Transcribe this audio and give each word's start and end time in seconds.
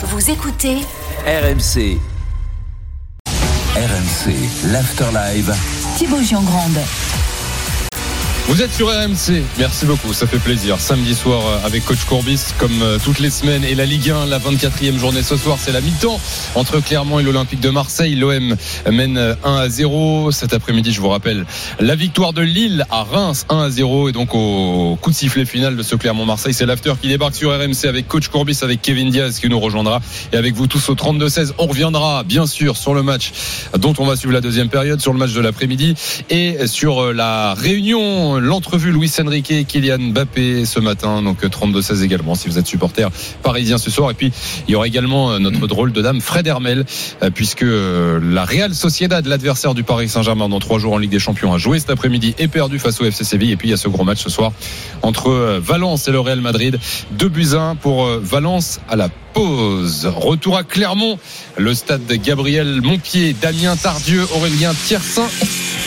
Vous 0.00 0.30
écoutez 0.30 0.76
RMC. 1.26 1.98
RMC, 3.74 4.32
l'Afterlive. 4.70 5.52
Thibaut 5.96 6.22
Giangrande. 6.22 6.78
Vous 8.48 8.62
êtes 8.62 8.72
sur 8.72 8.88
RMC, 8.88 9.42
merci 9.58 9.84
beaucoup, 9.84 10.14
ça 10.14 10.26
fait 10.26 10.38
plaisir. 10.38 10.80
Samedi 10.80 11.14
soir 11.14 11.42
euh, 11.46 11.66
avec 11.66 11.84
Coach 11.84 12.04
Courbis, 12.08 12.40
comme 12.56 12.80
euh, 12.80 12.96
toutes 13.04 13.18
les 13.18 13.28
semaines, 13.28 13.62
et 13.62 13.74
la 13.74 13.84
Ligue 13.84 14.08
1, 14.08 14.24
la 14.24 14.38
24e 14.38 14.96
journée 14.96 15.22
ce 15.22 15.36
soir, 15.36 15.58
c'est 15.60 15.70
la 15.70 15.82
mi-temps 15.82 16.18
entre 16.54 16.80
Clermont 16.80 17.18
et 17.18 17.22
l'Olympique 17.22 17.60
de 17.60 17.68
Marseille. 17.68 18.14
L'OM 18.14 18.56
mène 18.90 19.36
1 19.44 19.54
à 19.54 19.68
0. 19.68 20.30
Cet 20.30 20.54
après-midi, 20.54 20.92
je 20.92 21.00
vous 21.02 21.10
rappelle, 21.10 21.44
la 21.78 21.94
victoire 21.94 22.32
de 22.32 22.40
Lille 22.40 22.86
à 22.88 23.02
Reims 23.02 23.44
1 23.50 23.64
à 23.64 23.68
0. 23.68 24.08
Et 24.08 24.12
donc 24.12 24.34
au 24.34 24.96
coup 24.98 25.10
de 25.10 25.14
sifflet 25.14 25.44
final 25.44 25.76
de 25.76 25.82
ce 25.82 25.94
Clermont-Marseille, 25.94 26.54
c'est 26.54 26.64
l'after 26.64 26.94
qui 27.02 27.08
débarque 27.08 27.34
sur 27.34 27.50
RMC 27.54 27.84
avec 27.86 28.08
Coach 28.08 28.28
Courbis, 28.28 28.60
avec 28.62 28.80
Kevin 28.80 29.10
Diaz 29.10 29.40
qui 29.40 29.50
nous 29.50 29.60
rejoindra. 29.60 30.00
Et 30.32 30.38
avec 30.38 30.54
vous 30.54 30.66
tous 30.66 30.88
au 30.88 30.94
32-16, 30.94 31.52
on 31.58 31.66
reviendra 31.66 32.22
bien 32.24 32.46
sûr 32.46 32.78
sur 32.78 32.94
le 32.94 33.02
match 33.02 33.30
dont 33.78 33.92
on 33.98 34.06
va 34.06 34.16
suivre 34.16 34.32
la 34.32 34.40
deuxième 34.40 34.70
période, 34.70 35.02
sur 35.02 35.12
le 35.12 35.18
match 35.18 35.34
de 35.34 35.40
l'après-midi 35.42 35.94
et 36.30 36.66
sur 36.66 37.04
euh, 37.04 37.12
la 37.12 37.52
réunion 37.52 38.37
l'entrevue 38.38 38.92
Luis 38.92 39.12
Enrique 39.20 39.50
et 39.50 39.64
Kylian 39.64 39.98
Mbappé 39.98 40.64
ce 40.64 40.80
matin, 40.80 41.22
donc 41.22 41.42
32-16 41.42 42.02
également 42.02 42.34
si 42.34 42.48
vous 42.48 42.58
êtes 42.58 42.66
supporter 42.66 43.10
parisien 43.42 43.78
ce 43.78 43.90
soir. 43.90 44.10
Et 44.10 44.14
puis 44.14 44.32
il 44.66 44.72
y 44.72 44.74
aura 44.74 44.86
également 44.86 45.32
euh, 45.32 45.38
notre 45.38 45.66
drôle 45.66 45.92
de 45.92 46.02
dame 46.02 46.20
Fred 46.20 46.46
Hermel, 46.46 46.84
euh, 47.22 47.30
puisque 47.30 47.62
euh, 47.62 48.20
la 48.22 48.44
Real 48.44 48.74
Sociedad, 48.74 49.24
l'adversaire 49.26 49.74
du 49.74 49.82
Paris 49.82 50.08
Saint-Germain 50.08 50.48
dans 50.48 50.58
trois 50.60 50.78
jours 50.78 50.94
en 50.94 50.98
Ligue 50.98 51.10
des 51.10 51.18
Champions, 51.18 51.52
a 51.52 51.58
joué 51.58 51.78
cet 51.78 51.90
après-midi 51.90 52.34
et 52.38 52.48
perdu 52.48 52.78
face 52.78 53.00
au 53.00 53.04
FC 53.04 53.24
Séville. 53.24 53.52
Et 53.52 53.56
puis 53.56 53.68
il 53.68 53.70
y 53.70 53.74
a 53.74 53.78
ce 53.78 53.88
gros 53.88 54.04
match 54.04 54.22
ce 54.22 54.30
soir 54.30 54.52
entre 55.02 55.58
Valence 55.60 56.08
et 56.08 56.12
le 56.12 56.20
Real 56.20 56.40
Madrid. 56.40 56.78
Deux 57.12 57.28
buts 57.28 57.54
1 57.54 57.76
pour 57.76 58.06
Valence 58.06 58.80
à 58.88 58.96
la 58.96 59.08
pause. 59.32 60.06
Retour 60.16 60.56
à 60.56 60.64
Clermont, 60.64 61.18
le 61.56 61.74
stade 61.74 62.06
de 62.06 62.16
Gabriel 62.16 62.80
Montpied, 62.82 63.34
Damien 63.40 63.76
Tardieu, 63.76 64.26
Aurélien 64.34 64.72
Tiersin. 64.86 65.26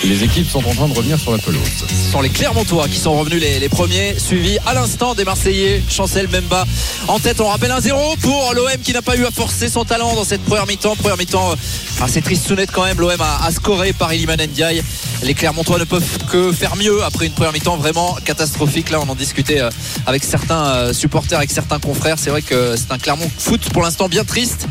Les 0.04 0.24
équipes 0.24 0.50
sont 0.50 0.66
en 0.66 0.74
train 0.74 0.88
de 0.88 0.94
revenir 0.94 1.20
sur 1.20 1.32
la 1.32 1.38
pelouse. 1.38 1.86
Sont 2.12 2.22
les 2.22 2.30
Clermontois 2.42 2.88
qui 2.88 2.98
sont 2.98 3.16
revenus 3.20 3.40
les, 3.40 3.70
premiers, 3.70 4.18
suivis 4.18 4.58
à 4.66 4.74
l'instant 4.74 5.14
des 5.14 5.26
Marseillais, 5.26 5.80
Chancel 5.88 6.28
Memba 6.28 6.66
en 7.08 7.20
tête. 7.20 7.40
On 7.40 7.46
rappelle 7.46 7.70
1-0 7.70 8.18
pour 8.18 8.54
l'OM 8.56 8.66
qui 8.84 8.94
n'a 8.94 9.04
pas 9.04 9.16
eu 9.16 9.26
à 9.28 9.30
forcer 9.30 9.70
son 9.70 9.86
talent 9.86 10.16
dans 10.16 10.24
cette 10.24 10.44
première 10.44 10.66
mi-temps. 10.66 10.96
Première 10.96 11.18
mi-temps, 11.18 11.52
euh, 11.52 12.04
assez 12.04 12.20
triste 12.24 12.48
sounette 12.48 12.72
quand 12.72 12.84
même. 12.84 13.00
L'OM 13.00 13.12
a, 13.22 13.46
a, 13.46 13.52
scoré 13.52 13.94
par 13.94 14.12
Iliman 14.12 14.38
Ndiaye. 14.42 14.82
Les 15.22 15.36
Clermontois 15.36 15.78
ne 15.78 15.84
peuvent 15.84 16.18
que 16.32 16.52
faire 16.52 16.76
mieux 16.78 17.04
après 17.04 17.28
une 17.28 17.34
première 17.34 17.54
mi-temps 17.54 17.78
vraiment 17.78 18.18
catastrophique. 18.26 18.90
Là, 18.90 19.00
on 19.02 19.08
en 19.08 19.14
discutait 19.14 19.62
euh, 19.62 19.70
avec 20.08 20.24
certains 20.24 20.66
euh, 20.66 20.94
supporters, 20.94 21.38
avec 21.38 21.52
certains 21.52 21.78
confrères. 21.78 22.18
C'est 22.18 22.32
vrai 22.32 22.42
que 22.42 22.76
c'est 22.76 22.92
un 22.92 22.98
Clermont 22.98 23.30
foot 23.38 23.70
pour 23.72 23.84
l'instant 23.84 24.10
bien 24.10 24.24
triste 24.24 24.68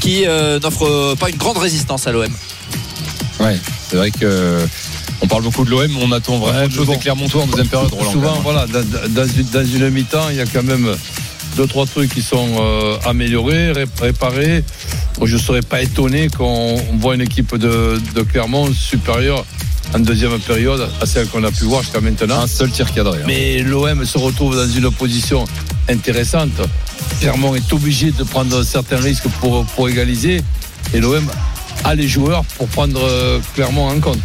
qui 0.00 0.24
n'offre 0.60 1.14
pas 1.14 1.30
une 1.30 1.36
grande 1.36 1.58
résistance 1.58 2.08
à 2.08 2.10
l'OM. 2.10 2.34
Ouais, 3.38 3.60
c'est 3.88 3.96
vrai 3.96 4.10
que 4.10 4.66
on 5.22 5.26
parle 5.26 5.42
beaucoup 5.42 5.64
de 5.64 5.70
l'OM, 5.70 5.96
on 6.02 6.12
attend 6.12 6.38
vraiment 6.38 6.68
chose 6.68 6.86
bon, 6.86 6.92
des 6.92 6.98
Clermontois 6.98 7.42
en 7.42 7.46
deuxième 7.46 7.68
période. 7.68 7.92
Roland 7.92 8.12
souvent, 8.12 8.40
voilà, 8.40 8.66
dans, 8.66 9.64
une 9.64 9.90
mi-temps, 9.90 10.28
il 10.30 10.36
y 10.36 10.40
a 10.40 10.46
quand 10.46 10.64
même 10.64 10.94
deux 11.56 11.66
trois 11.66 11.86
trucs 11.86 12.12
qui 12.12 12.22
sont 12.22 12.48
euh, 12.58 12.96
améliorés, 13.06 13.72
réparés. 14.00 14.64
Je 15.22 15.36
ne 15.36 15.40
serais 15.40 15.62
pas 15.62 15.82
étonné 15.82 16.28
qu'on 16.28 16.76
voit 16.94 17.14
une 17.14 17.20
équipe 17.20 17.56
de, 17.56 18.00
de 18.14 18.22
Clermont 18.22 18.72
supérieure 18.72 19.44
en 19.94 20.00
deuxième 20.00 20.38
période 20.40 20.88
à 21.00 21.06
celle 21.06 21.28
qu'on 21.28 21.44
a 21.44 21.50
pu 21.50 21.64
voir 21.64 21.82
jusqu'à 21.82 22.00
maintenant. 22.00 22.40
Un 22.40 22.46
seul 22.46 22.70
tir 22.70 22.92
cadré. 22.92 23.18
Hein. 23.20 23.24
Mais 23.26 23.62
l'OM 23.62 24.04
se 24.04 24.18
retrouve 24.18 24.56
dans 24.56 24.68
une 24.68 24.90
position 24.90 25.44
intéressante. 25.88 26.50
Clermont 27.20 27.54
est 27.54 27.72
obligé 27.72 28.10
de 28.10 28.24
prendre 28.24 28.62
certains 28.62 28.96
risques 28.96 29.28
pour, 29.40 29.64
pour 29.66 29.88
égaliser. 29.88 30.40
Et 30.94 31.00
l'OM 31.00 31.24
a 31.84 31.94
les 31.94 32.08
joueurs 32.08 32.44
pour 32.56 32.68
prendre 32.68 33.00
euh, 33.02 33.38
Clermont 33.54 33.88
en 33.88 34.00
compte. 34.00 34.18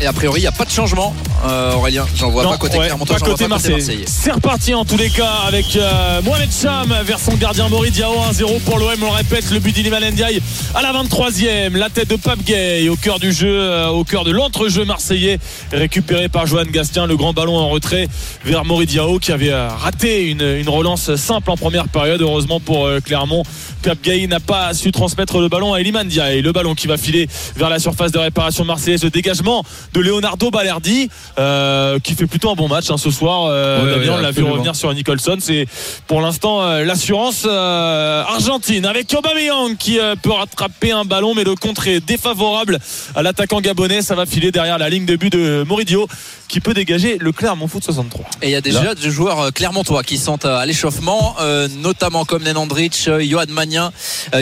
Et 0.00 0.06
a 0.06 0.12
priori, 0.12 0.40
il 0.40 0.42
n'y 0.42 0.46
a 0.46 0.52
pas 0.52 0.66
de 0.66 0.70
changement, 0.70 1.14
euh, 1.46 1.72
Aurélien. 1.72 2.06
J'en 2.14 2.30
vois 2.30 2.42
non, 2.42 2.50
pas 2.50 2.58
côté 2.58 2.78
ouais, 2.78 2.86
Clermontois, 2.86 3.16
pas 3.18 3.24
côté 3.24 3.44
pas 3.44 3.48
Marseille. 3.48 4.04
C'est 4.06 4.32
reparti 4.32 4.74
en 4.74 4.84
tous 4.84 4.98
les 4.98 5.08
cas 5.08 5.32
avec 5.46 5.74
euh, 5.74 6.20
Mohamed 6.22 6.50
Cham 6.52 6.94
vers 7.02 7.18
son 7.18 7.34
gardien 7.34 7.68
Maurice 7.70 7.92
Diao 7.92 8.12
1-0 8.30 8.60
pour 8.60 8.78
l'OM. 8.78 8.90
On 9.02 9.06
le 9.06 9.16
répète, 9.16 9.50
le 9.50 9.58
but 9.58 9.74
d'Iliman 9.74 10.02
Ndiaye 10.10 10.42
à 10.74 10.82
la 10.82 10.92
23e. 10.92 11.76
La 11.76 11.88
tête 11.88 12.10
de 12.10 12.16
Pape 12.16 12.42
Gay 12.44 12.88
au 12.90 12.96
cœur 12.96 13.18
du 13.18 13.32
jeu, 13.32 13.48
euh, 13.48 13.88
au 13.88 14.04
cœur 14.04 14.24
de 14.24 14.30
l'entrejeu 14.30 14.84
marseillais, 14.84 15.38
récupéré 15.72 16.28
par 16.28 16.46
Johan 16.46 16.64
Gastien. 16.70 17.06
Le 17.06 17.16
grand 17.16 17.32
ballon 17.32 17.56
en 17.56 17.68
retrait 17.68 18.08
vers 18.44 18.66
Maurice 18.66 18.88
Diao 18.88 19.18
qui 19.18 19.32
avait 19.32 19.50
euh, 19.52 19.68
raté 19.68 20.28
une, 20.28 20.42
une, 20.42 20.68
relance 20.68 21.14
simple 21.16 21.50
en 21.50 21.56
première 21.56 21.88
période. 21.88 22.20
Heureusement 22.20 22.60
pour 22.60 22.86
euh, 22.86 23.00
Clermont, 23.00 23.44
Pape 23.82 24.02
Gay 24.02 24.26
n'a 24.26 24.40
pas 24.40 24.74
su 24.74 24.92
transmettre 24.92 25.38
le 25.38 25.48
ballon 25.48 25.72
à 25.72 25.80
Iliman 25.80 26.04
Ndiaye. 26.04 26.42
Le 26.42 26.52
ballon 26.52 26.74
qui 26.74 26.86
va 26.86 26.98
filer 26.98 27.28
vers 27.56 27.70
la 27.70 27.78
surface 27.78 28.12
de 28.12 28.18
réparation 28.18 28.64
marseillaise. 28.64 29.02
Le 29.02 29.10
dégagement 29.10 29.64
de 29.96 30.02
Leonardo 30.02 30.50
Balerdi 30.50 31.08
euh, 31.38 31.98
qui 31.98 32.14
fait 32.14 32.26
plutôt 32.26 32.50
un 32.50 32.54
bon 32.54 32.68
match 32.68 32.90
hein, 32.90 32.98
ce 32.98 33.10
soir. 33.10 33.46
Euh, 33.46 33.66
Ouais, 33.76 33.90
Damien, 33.90 34.04
ouais, 34.04 34.14
on 34.18 34.22
l'a 34.22 34.30
vu 34.30 34.42
revenir 34.42 34.74
sur 34.74 34.92
Nicholson. 34.92 35.36
C'est 35.40 35.66
pour 36.06 36.20
l'instant 36.20 36.62
euh, 36.62 36.84
l'assurance 36.84 37.46
argentine 37.46 38.84
avec 38.84 39.12
Aubameyang 39.14 39.76
qui 39.76 39.98
peut 40.22 40.32
rattraper 40.32 40.92
un 40.92 41.04
ballon, 41.04 41.34
mais 41.34 41.44
le 41.44 41.54
contre 41.54 41.88
est 41.88 42.00
défavorable 42.00 42.78
à 43.14 43.22
l'attaquant 43.22 43.60
gabonais. 43.60 44.02
Ça 44.02 44.14
va 44.14 44.26
filer 44.26 44.52
derrière 44.52 44.78
la 44.78 44.88
ligne 44.88 45.06
de 45.06 45.16
but 45.16 45.32
de 45.32 45.64
Moridio 45.66 46.06
qui 46.48 46.60
peut 46.60 46.74
dégager 46.74 47.18
le 47.18 47.32
Clermont 47.32 47.68
Foot 47.68 47.84
63. 47.84 48.24
Et 48.42 48.48
il 48.48 48.50
y 48.52 48.54
a 48.54 48.60
déjà 48.60 48.94
des 48.94 49.10
joueurs 49.10 49.40
euh, 49.40 49.50
clermontois 49.50 50.02
qui 50.02 50.18
sont 50.18 50.44
euh, 50.44 50.56
à 50.56 50.66
l'échauffement, 50.66 51.36
euh, 51.40 51.68
notamment 51.82 52.24
comme 52.24 52.42
Nenandrich, 52.42 53.08
Johan 53.20 53.44
Magnin, 53.48 53.92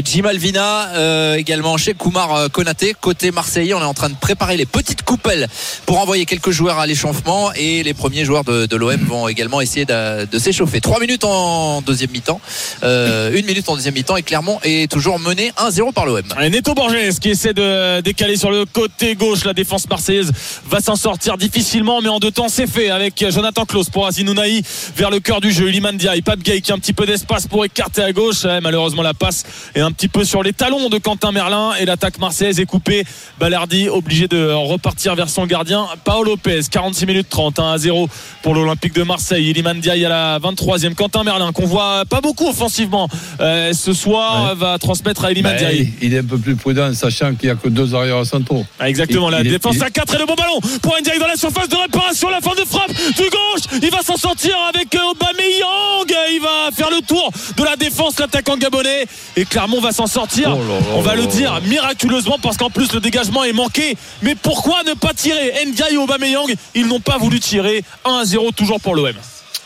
Jim 0.05 0.25
Alvina, 0.25 0.89
euh, 0.95 1.35
également 1.35 1.77
chez 1.77 1.95
Koumar 1.95 2.51
Konaté. 2.51 2.95
Côté 3.01 3.31
Marseillais, 3.31 3.75
on 3.75 3.81
est 3.81 3.85
en 3.85 3.95
train 3.95 4.09
de 4.11 4.17
préparer 4.17 4.57
les 4.57 4.67
petites 4.67 5.03
coupelles 5.03 5.49
pour 5.87 5.99
envoyer 6.01 6.27
quelques 6.27 6.51
joueurs 6.51 6.79
à 6.79 6.87
l'échauffement 6.87 7.53
et 7.55 7.83
les 7.83 7.95
premiers 7.95 8.25
joueurs 8.25 8.45
de, 8.45 8.67
de 8.67 8.77
l'OM 8.77 9.01
vont 9.07 9.29
également 9.29 9.61
essayer 9.61 9.85
de, 9.85 10.25
de 10.27 10.39
s'échauffer. 10.39 10.81
Trois 10.81 11.01
minutes 11.01 11.25
en 11.25 11.83
deuxième 11.83 12.11
mi-temps, 12.11 12.41
euh, 12.83 13.33
une 13.35 13.47
minute 13.47 13.69
en 13.69 13.77
deuxième 13.77 13.95
mi-temps 13.95 14.17
et 14.17 14.23
Clermont 14.23 14.59
est 14.63 14.91
toujours 14.91 15.19
mené 15.19 15.53
1-0 15.59 15.93
par 15.93 16.07
l'OM. 16.07 16.23
Et 16.41 16.51
Neto 16.51 16.75
Borges 16.75 17.19
qui 17.21 17.31
essaie 17.31 17.55
de 17.55 18.01
décaler 18.01 18.37
sur 18.37 18.51
le 18.51 18.65
côté 18.65 19.15
gauche. 19.15 19.45
La 19.45 19.53
défense 19.53 19.89
marseillaise 19.89 20.33
va 20.69 20.81
s'en 20.81 20.97
sortir 20.97 21.37
difficilement, 21.37 21.94
mais 22.03 22.09
en 22.09 22.19
deux 22.19 22.31
temps 22.31 22.49
c'est 22.49 22.67
fait 22.67 22.91
avec 22.91 23.25
Jonathan 23.31 23.65
Klaus 23.65 23.91
pour 23.91 24.07
Azinounaï 24.07 24.63
vers 24.97 25.11
le 25.11 25.21
cœur 25.21 25.41
du 25.41 25.51
jeu. 25.53 25.69
Iliman 25.69 25.97
Diaye, 25.97 26.23
Pape 26.23 26.41
Gay 26.41 26.61
qui 26.61 26.73
a 26.73 26.75
un 26.75 26.79
petit 26.79 26.93
peu 26.93 27.07
d'espace 27.07 27.47
pour 27.47 27.65
écarter 27.65 28.03
à 28.03 28.13
gauche. 28.13 28.45
Ouais, 28.45 28.61
malheureusement 28.61 29.03
la 29.03 29.15
passe 29.15 29.45
est 29.75 29.81
un 29.81 29.91
petit 29.93 30.09
peu 30.09 30.25
sur 30.25 30.43
les 30.43 30.53
talons 30.53 30.89
de 30.89 30.99
Quentin 30.99 31.33
Merlin 31.33 31.73
et 31.81 31.85
l'attaque 31.85 32.19
marseillaise 32.19 32.61
est 32.61 32.67
coupée. 32.67 33.05
Balardi 33.39 33.89
obligé 33.89 34.29
de 34.29 34.53
repartir 34.53 35.15
vers 35.15 35.29
son 35.29 35.47
gardien 35.47 35.87
Paolo 36.05 36.33
Lopez. 36.33 36.61
46 36.71 37.07
minutes 37.07 37.29
30, 37.31 37.59
1 37.59 37.73
à 37.73 37.79
0 37.79 38.09
pour 38.43 38.55
l'Olympique 38.55 38.95
de 38.95 39.03
Marseille. 39.03 39.51
Iliman 39.51 39.79
Diaye 39.81 40.05
à 40.05 40.09
la 40.09 40.39
23e. 40.39 40.95
Quentin 40.95 41.25
Merlin 41.25 41.53
qu'on 41.53 41.67
voit 41.67 42.05
pas 42.09 42.21
beaucoup 42.21 42.49
offensivement 42.49 43.09
euh, 43.41 43.73
ce 43.73 43.93
soir 43.93 44.25
Ouais. 44.51 44.55
va 44.57 44.79
transmettre 44.79 45.25
à 45.25 45.33
Iliman 45.33 45.57
Diaye. 45.57 45.93
il 46.03 46.15
est 46.15 46.19
un 46.19 46.25
peu 46.25 46.39
plus 46.39 46.57
prudent, 46.57 46.93
sachant 46.95 47.35
qu'il 47.35 47.49
n'y 47.49 47.53
a 47.53 47.57
que 47.57 47.69
deux 47.69 47.95
arrières 47.95 48.25
centraux. 48.27 48.65
Ah, 48.79 48.89
exactement, 48.89 49.29
Il- 49.29 49.33
la 49.33 49.41
il 49.43 49.51
défense 49.51 49.77
est- 49.77 49.83
à 49.83 49.91
4 49.91 50.15
et 50.15 50.19
le 50.19 50.27
bon 50.27 50.35
ballon 50.35 50.61
pour 50.83 50.97
Ndiaye 50.99 51.19
dans 51.19 51.27
la 51.27 51.37
surface 51.37 51.69
de 51.69 51.77
réparation, 51.85 52.29
la 52.31 52.41
fin 52.41 52.55
de 52.55 52.65
frappe 52.67 52.93
du 52.93 53.23
gauche, 53.23 53.81
il 53.83 53.91
va 53.91 54.03
s'en 54.03 54.17
sortir 54.17 54.55
avec 54.69 54.95
euh, 54.95 55.11
Aubameyang, 55.11 56.15
il 56.33 56.41
va 56.41 56.71
faire 56.75 56.91
le 56.91 57.01
tour 57.01 57.31
de 57.57 57.63
la 57.65 57.77
défense, 57.77 58.19
l'attaquant 58.19 58.57
gabonais. 58.57 59.07
Et 59.37 59.45
Clermont 59.45 59.81
va 59.81 59.93
s'en 59.93 60.07
sortir, 60.07 60.57
Oh 60.57 60.59
là 60.59 60.81
là 60.81 60.87
on 60.97 61.01
va 61.01 61.15
le 61.15 61.27
dire 61.27 61.61
miraculeusement 61.67 62.39
parce 62.43 62.57
qu'en 62.57 62.71
plus 62.71 62.93
le 62.93 63.01
dégagement 63.01 63.45
est 63.45 63.53
manqué, 63.53 63.97
mais 64.23 64.35
pourquoi 64.35 64.83
ne 64.85 64.95
pas 64.95 65.13
tirer? 65.15 65.53
Ndiaye 65.67 65.95
et 65.95 65.99
Aubameyang, 65.99 66.53
ils 66.75 66.87
n'ont 66.87 67.01
pas 67.01 67.19
voulu 67.19 67.41
tirer. 67.41 67.85
1 68.05 68.17
à 68.19 68.25
0 68.25 68.53
toujours 68.53 68.81
pour 68.81 68.95
l'OM. 68.95 69.15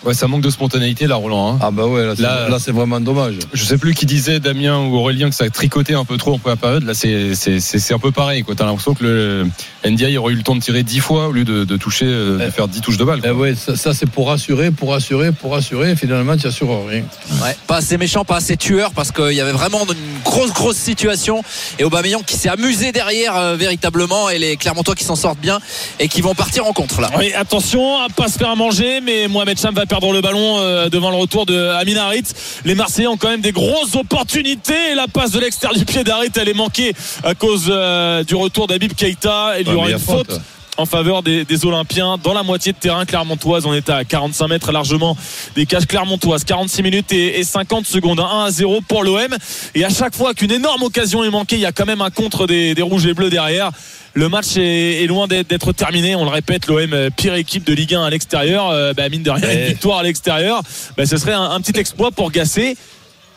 Ouais, 0.04 0.14
ça 0.14 0.28
manque 0.28 0.42
de 0.42 0.50
spontanéité 0.50 1.06
là, 1.06 1.16
Roland. 1.16 1.52
hein. 1.54 1.58
Ah 1.60 1.70
bah 1.70 1.86
ouais, 1.86 2.06
là, 2.06 2.14
c'est- 2.16 2.22
Là- 2.22 2.48
là, 2.48 2.58
c'est 2.60 2.70
vraiment 2.72 3.00
dommage. 3.00 3.34
Je 3.52 3.64
sais 3.64 3.78
plus 3.78 3.94
qui 3.94 4.06
disait 4.06 4.38
Damien 4.40 4.78
ou 4.78 4.96
Aurélien 4.96 5.28
que 5.28 5.34
ça 5.34 5.44
a 5.44 5.50
tricoté 5.50 5.94
un 5.94 6.04
peu 6.04 6.16
trop 6.16 6.34
en 6.34 6.38
première 6.38 6.56
période. 6.58 6.84
Là, 6.84 6.94
c'est 6.94 7.34
c'est 7.34 7.58
c'est 7.60 7.78
c'est 7.78 7.94
un 7.94 7.98
peu 7.98 8.12
pareil. 8.12 8.42
quoi. 8.42 8.54
T'as 8.54 8.64
l'impression 8.64 8.94
que 8.94 9.04
le 9.04 9.46
NDI 9.84 10.16
aurait 10.18 10.32
eu 10.32 10.36
le 10.36 10.42
temps 10.42 10.54
de 10.54 10.60
tirer 10.60 10.82
10 10.84 11.00
fois 11.00 11.28
au 11.28 11.32
lieu 11.32 11.44
de, 11.44 11.64
de 11.64 11.76
toucher, 11.76 12.06
euh, 12.06 12.38
de 12.38 12.44
Eh. 12.46 12.50
faire 12.50 12.68
10 12.68 12.80
touches 12.80 12.96
de 12.96 13.04
balle. 13.04 13.20
Eh 13.24 13.30
ouais, 13.30 13.54
ça, 13.54 13.76
ça, 13.76 13.92
c'est 13.92 14.08
pour 14.08 14.28
rassurer, 14.28 14.70
pour 14.70 14.92
rassurer, 14.92 15.32
pour 15.32 15.52
rassurer. 15.52 15.96
Finalement, 15.96 16.36
tu 16.36 16.46
assures 16.46 16.86
rien. 16.86 17.02
Ouais, 17.42 17.56
pas 17.66 17.76
assez 17.76 17.98
méchant, 17.98 18.24
pas 18.24 18.36
assez 18.36 18.56
tueur 18.56 18.92
parce 18.92 19.10
qu'il 19.10 19.32
y 19.32 19.40
avait 19.40 19.52
vraiment 19.52 19.84
une 19.84 20.22
grosse 20.24 20.52
grosse 20.52 20.76
situation 20.76 21.42
et 21.78 21.84
Aubameyang 21.84 22.22
qui 22.24 22.36
s'est 22.36 22.48
amusé 22.48 22.92
derrière 22.92 23.36
euh, 23.36 23.56
véritablement 23.56 24.30
et 24.30 24.38
les 24.38 24.56
Clermontois 24.56 24.94
qui 24.94 25.04
s'en 25.04 25.16
sortent 25.16 25.40
bien 25.40 25.58
et 25.98 26.08
qui 26.08 26.20
vont 26.20 26.34
partir 26.34 26.66
en 26.66 26.72
contre 26.72 27.00
là. 27.00 27.10
Oui, 27.18 27.32
attention 27.34 27.98
à 27.98 28.08
pas 28.08 28.28
se 28.28 28.38
faire 28.38 28.54
manger, 28.56 29.00
mais 29.00 29.26
Mohamed 29.28 29.58
Cham 29.58 29.74
va 29.74 29.86
perdre 29.88 30.12
le 30.12 30.20
ballon 30.20 30.58
euh, 30.58 30.88
devant 30.88 31.10
le 31.10 31.16
retour 31.16 31.46
de 31.46 31.68
Amin 31.70 31.96
Harit. 31.96 32.24
Les 32.64 32.74
Marseillais 32.74 33.08
ont 33.08 33.16
quand 33.16 33.30
même 33.30 33.40
des 33.40 33.52
grosses 33.52 33.96
opportunités. 33.96 34.92
Et 34.92 34.94
la 34.94 35.08
passe 35.08 35.32
de 35.32 35.40
l'extérieur 35.40 35.76
du 35.76 35.84
pied 35.84 36.04
d'Harit, 36.04 36.30
elle 36.36 36.48
est 36.48 36.54
manquée 36.54 36.94
à 37.24 37.34
cause 37.34 37.66
euh, 37.68 38.22
du 38.22 38.34
retour 38.34 38.66
d'Abib 38.66 38.92
Keita. 38.92 39.60
Il 39.60 39.68
y 39.68 39.72
aura 39.72 39.90
une 39.90 39.98
faute. 39.98 40.40
En 40.78 40.86
faveur 40.86 41.22
des, 41.22 41.44
des 41.44 41.66
Olympiens 41.66 42.16
dans 42.22 42.32
la 42.32 42.42
moitié 42.42 42.72
de 42.72 42.78
terrain 42.78 43.04
clermontoise. 43.04 43.66
On 43.66 43.74
est 43.74 43.90
à 43.90 44.04
45 44.04 44.48
mètres 44.48 44.72
largement 44.72 45.16
des 45.54 45.66
cages 45.66 45.86
clermontoises. 45.86 46.44
46 46.44 46.82
minutes 46.82 47.12
et, 47.12 47.40
et 47.40 47.44
50 47.44 47.84
secondes. 47.86 48.20
1 48.20 48.44
à 48.44 48.50
0 48.50 48.80
pour 48.86 49.02
l'OM. 49.02 49.36
Et 49.74 49.84
à 49.84 49.90
chaque 49.90 50.14
fois 50.14 50.34
qu'une 50.34 50.52
énorme 50.52 50.84
occasion 50.84 51.24
est 51.24 51.30
manquée, 51.30 51.56
il 51.56 51.62
y 51.62 51.66
a 51.66 51.72
quand 51.72 51.86
même 51.86 52.00
un 52.00 52.10
contre 52.10 52.46
des, 52.46 52.74
des 52.74 52.82
rouges 52.82 53.06
et 53.06 53.12
bleus 53.12 53.28
derrière. 53.28 53.72
Le 54.14 54.28
match 54.28 54.56
est, 54.56 55.02
est 55.02 55.06
loin 55.06 55.26
d'être 55.26 55.72
terminé. 55.72 56.14
On 56.14 56.24
le 56.24 56.30
répète, 56.30 56.66
l'OM 56.66 56.92
euh, 56.92 57.10
pire 57.10 57.34
équipe 57.34 57.64
de 57.64 57.74
Ligue 57.74 57.94
1 57.94 58.04
à 58.04 58.10
l'extérieur. 58.10 58.70
Euh, 58.70 58.92
bah, 58.94 59.08
mine 59.08 59.22
de 59.22 59.30
rien, 59.30 59.50
une 59.50 59.66
victoire 59.66 59.98
à 59.98 60.02
l'extérieur, 60.04 60.62
bah, 60.96 61.06
ce 61.06 61.16
serait 61.16 61.34
un, 61.34 61.50
un 61.50 61.60
petit 61.60 61.78
exploit 61.78 62.12
pour 62.12 62.30
Gasset, 62.30 62.76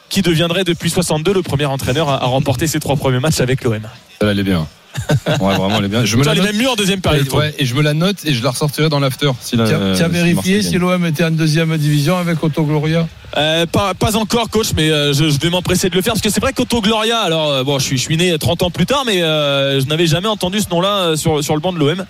qui 0.10 0.22
deviendrait 0.22 0.64
depuis 0.64 0.90
62 0.90 1.34
le 1.34 1.42
premier 1.42 1.66
entraîneur 1.66 2.10
à, 2.10 2.18
remporter 2.26 2.68
ses 2.68 2.80
trois 2.80 2.98
premiers 2.98 3.20
matchs 3.20 3.40
avec 3.40 3.64
l'OM. 3.64 3.82
Elle 4.22 4.40
est 4.40 4.44
bien. 4.44 4.68
Ouais, 5.28 5.56
vraiment, 5.56 5.78
elle 5.78 5.86
est 5.86 5.88
bien. 5.88 6.04
Je 6.06 6.18
me 6.18 6.24
la 6.24 6.36
note. 6.36 6.44
même 6.46 6.58
mieux 6.58 6.70
en 6.70 6.76
deuxième 6.76 7.00
Et, 7.00 7.02
période. 7.02 7.30
ouais, 7.34 7.54
et 7.58 7.66
je 7.66 7.74
me 7.76 7.82
la 7.82 7.94
note 7.94 8.18
et 8.26 8.34
je 8.34 8.44
la 8.44 8.50
ressortirai 8.52 8.90
dans 8.90 9.00
l'after. 9.00 9.32
Si 9.42 9.56
la- 9.56 9.64
vérifié 9.66 10.34
Marseille 10.34 10.64
si 10.64 10.78
l'OM 10.78 11.06
était 11.06 11.24
en 11.24 11.32
deuxième 11.32 11.76
division 11.78 12.18
avec 12.18 12.44
Otto 12.44 12.64
Gloria 12.64 13.08
Euh, 13.38 13.66
pas, 13.66 13.94
pas 13.94 14.18
encore, 14.18 14.50
coach, 14.50 14.72
mais 14.76 14.90
euh, 14.92 15.14
je, 15.14 15.30
je 15.30 15.40
vais 15.40 15.50
m'empresser 15.50 15.90
de 15.90 15.96
le 15.96 16.02
faire 16.02 16.14
parce 16.14 16.22
que 16.22 16.30
c'est 16.30 16.42
vrai 16.42 16.52
qu'Auto 16.54 16.82
Gloria, 16.82 17.20
alors 17.20 17.50
euh, 17.52 17.64
bon, 17.64 17.80
je 17.80 17.86
suis, 17.86 17.98
je 17.98 18.02
suis 18.04 18.18
né 18.18 18.38
30 18.38 18.64
ans 18.64 18.70
plus 18.70 18.86
tard, 18.86 19.04
mais 19.06 19.22
euh, 19.24 19.80
je 19.80 19.86
n'avais 19.86 20.08
jamais 20.08 20.28
entendu 20.28 20.60
ce 20.60 20.70
nom-là 20.70 20.98
euh, 20.98 21.16
sur, 21.16 21.42
sur 21.44 21.54
le 21.56 21.62
banc 21.62 21.72
de 21.72 21.80
l'OM. 21.80 22.06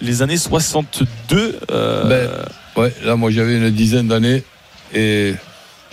Les 0.00 0.22
années 0.22 0.38
62. 0.38 1.58
euh, 1.70 2.04
Ben, 2.04 2.30
Ouais, 2.82 2.94
là, 3.04 3.16
moi, 3.16 3.30
j'avais 3.30 3.56
une 3.56 3.68
dizaine 3.70 4.08
d'années 4.08 4.42
et 4.94 5.34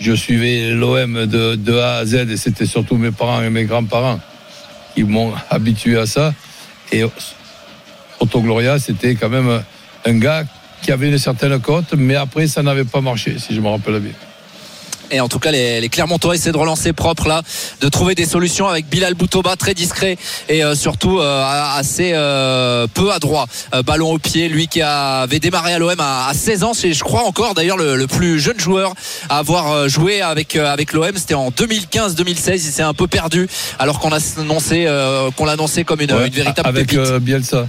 je 0.00 0.12
suivais 0.14 0.70
l'OM 0.70 1.26
de, 1.26 1.56
de 1.56 1.76
A 1.76 1.96
à 1.96 2.06
Z 2.06 2.14
et 2.30 2.36
c'était 2.38 2.64
surtout 2.66 2.96
mes 2.96 3.10
parents 3.10 3.42
et 3.42 3.50
mes 3.50 3.64
grands-parents 3.64 4.20
qui 4.94 5.04
m'ont 5.04 5.32
habitué 5.50 5.98
à 5.98 6.06
ça. 6.06 6.34
Et 6.92 7.04
Otto 8.20 8.40
Gloria, 8.40 8.78
c'était 8.78 9.14
quand 9.14 9.28
même 9.28 9.62
un 10.04 10.18
gars 10.18 10.44
qui 10.82 10.92
avait 10.92 11.08
une 11.08 11.18
certaine 11.18 11.58
cote, 11.60 11.94
mais 11.96 12.14
après, 12.14 12.46
ça 12.46 12.62
n'avait 12.62 12.84
pas 12.84 13.00
marché, 13.00 13.38
si 13.38 13.54
je 13.54 13.60
me 13.60 13.68
rappelle 13.68 14.00
bien. 14.00 14.12
Et 15.10 15.20
en 15.20 15.28
tout 15.28 15.38
cas, 15.38 15.50
les, 15.50 15.80
les 15.80 15.88
Clermontois 15.88 16.34
essaient 16.34 16.52
de 16.52 16.56
relancer 16.56 16.92
propre 16.92 17.28
là, 17.28 17.42
de 17.80 17.88
trouver 17.88 18.14
des 18.14 18.26
solutions 18.26 18.68
avec 18.68 18.88
Bilal 18.88 19.14
Boutoba 19.14 19.56
très 19.56 19.74
discret 19.74 20.16
et 20.48 20.62
euh, 20.64 20.74
surtout 20.74 21.18
euh, 21.18 21.44
assez 21.76 22.12
euh, 22.14 22.86
peu 22.92 23.12
adroit. 23.12 23.46
Euh, 23.74 23.82
ballon 23.82 24.12
au 24.12 24.18
pied, 24.18 24.48
lui 24.48 24.68
qui 24.68 24.82
avait 24.82 25.38
démarré 25.40 25.72
à 25.72 25.78
l'OM 25.78 25.98
à, 25.98 26.28
à 26.28 26.34
16 26.34 26.64
ans, 26.64 26.74
c'est 26.74 26.92
je 26.92 27.04
crois 27.04 27.22
encore 27.22 27.54
d'ailleurs 27.54 27.76
le, 27.76 27.96
le 27.96 28.06
plus 28.06 28.38
jeune 28.40 28.58
joueur 28.60 28.94
à 29.28 29.38
avoir 29.38 29.88
joué 29.88 30.20
avec 30.20 30.56
avec 30.56 30.92
l'OM. 30.92 31.12
C'était 31.16 31.34
en 31.34 31.50
2015-2016. 31.50 32.52
Il 32.54 32.60
s'est 32.60 32.82
un 32.82 32.94
peu 32.94 33.06
perdu 33.06 33.48
alors 33.78 33.98
qu'on 34.00 34.12
a 34.12 34.18
annoncé 34.38 34.86
qu'on 35.36 35.44
l'annonçait 35.44 35.84
comme 35.84 36.00
une, 36.00 36.12
Ouais, 36.12 36.26
une 36.26 36.32
véritable 36.34 36.68
avec 36.68 36.88
pépite. 36.88 37.12
Bielsa. 37.18 37.66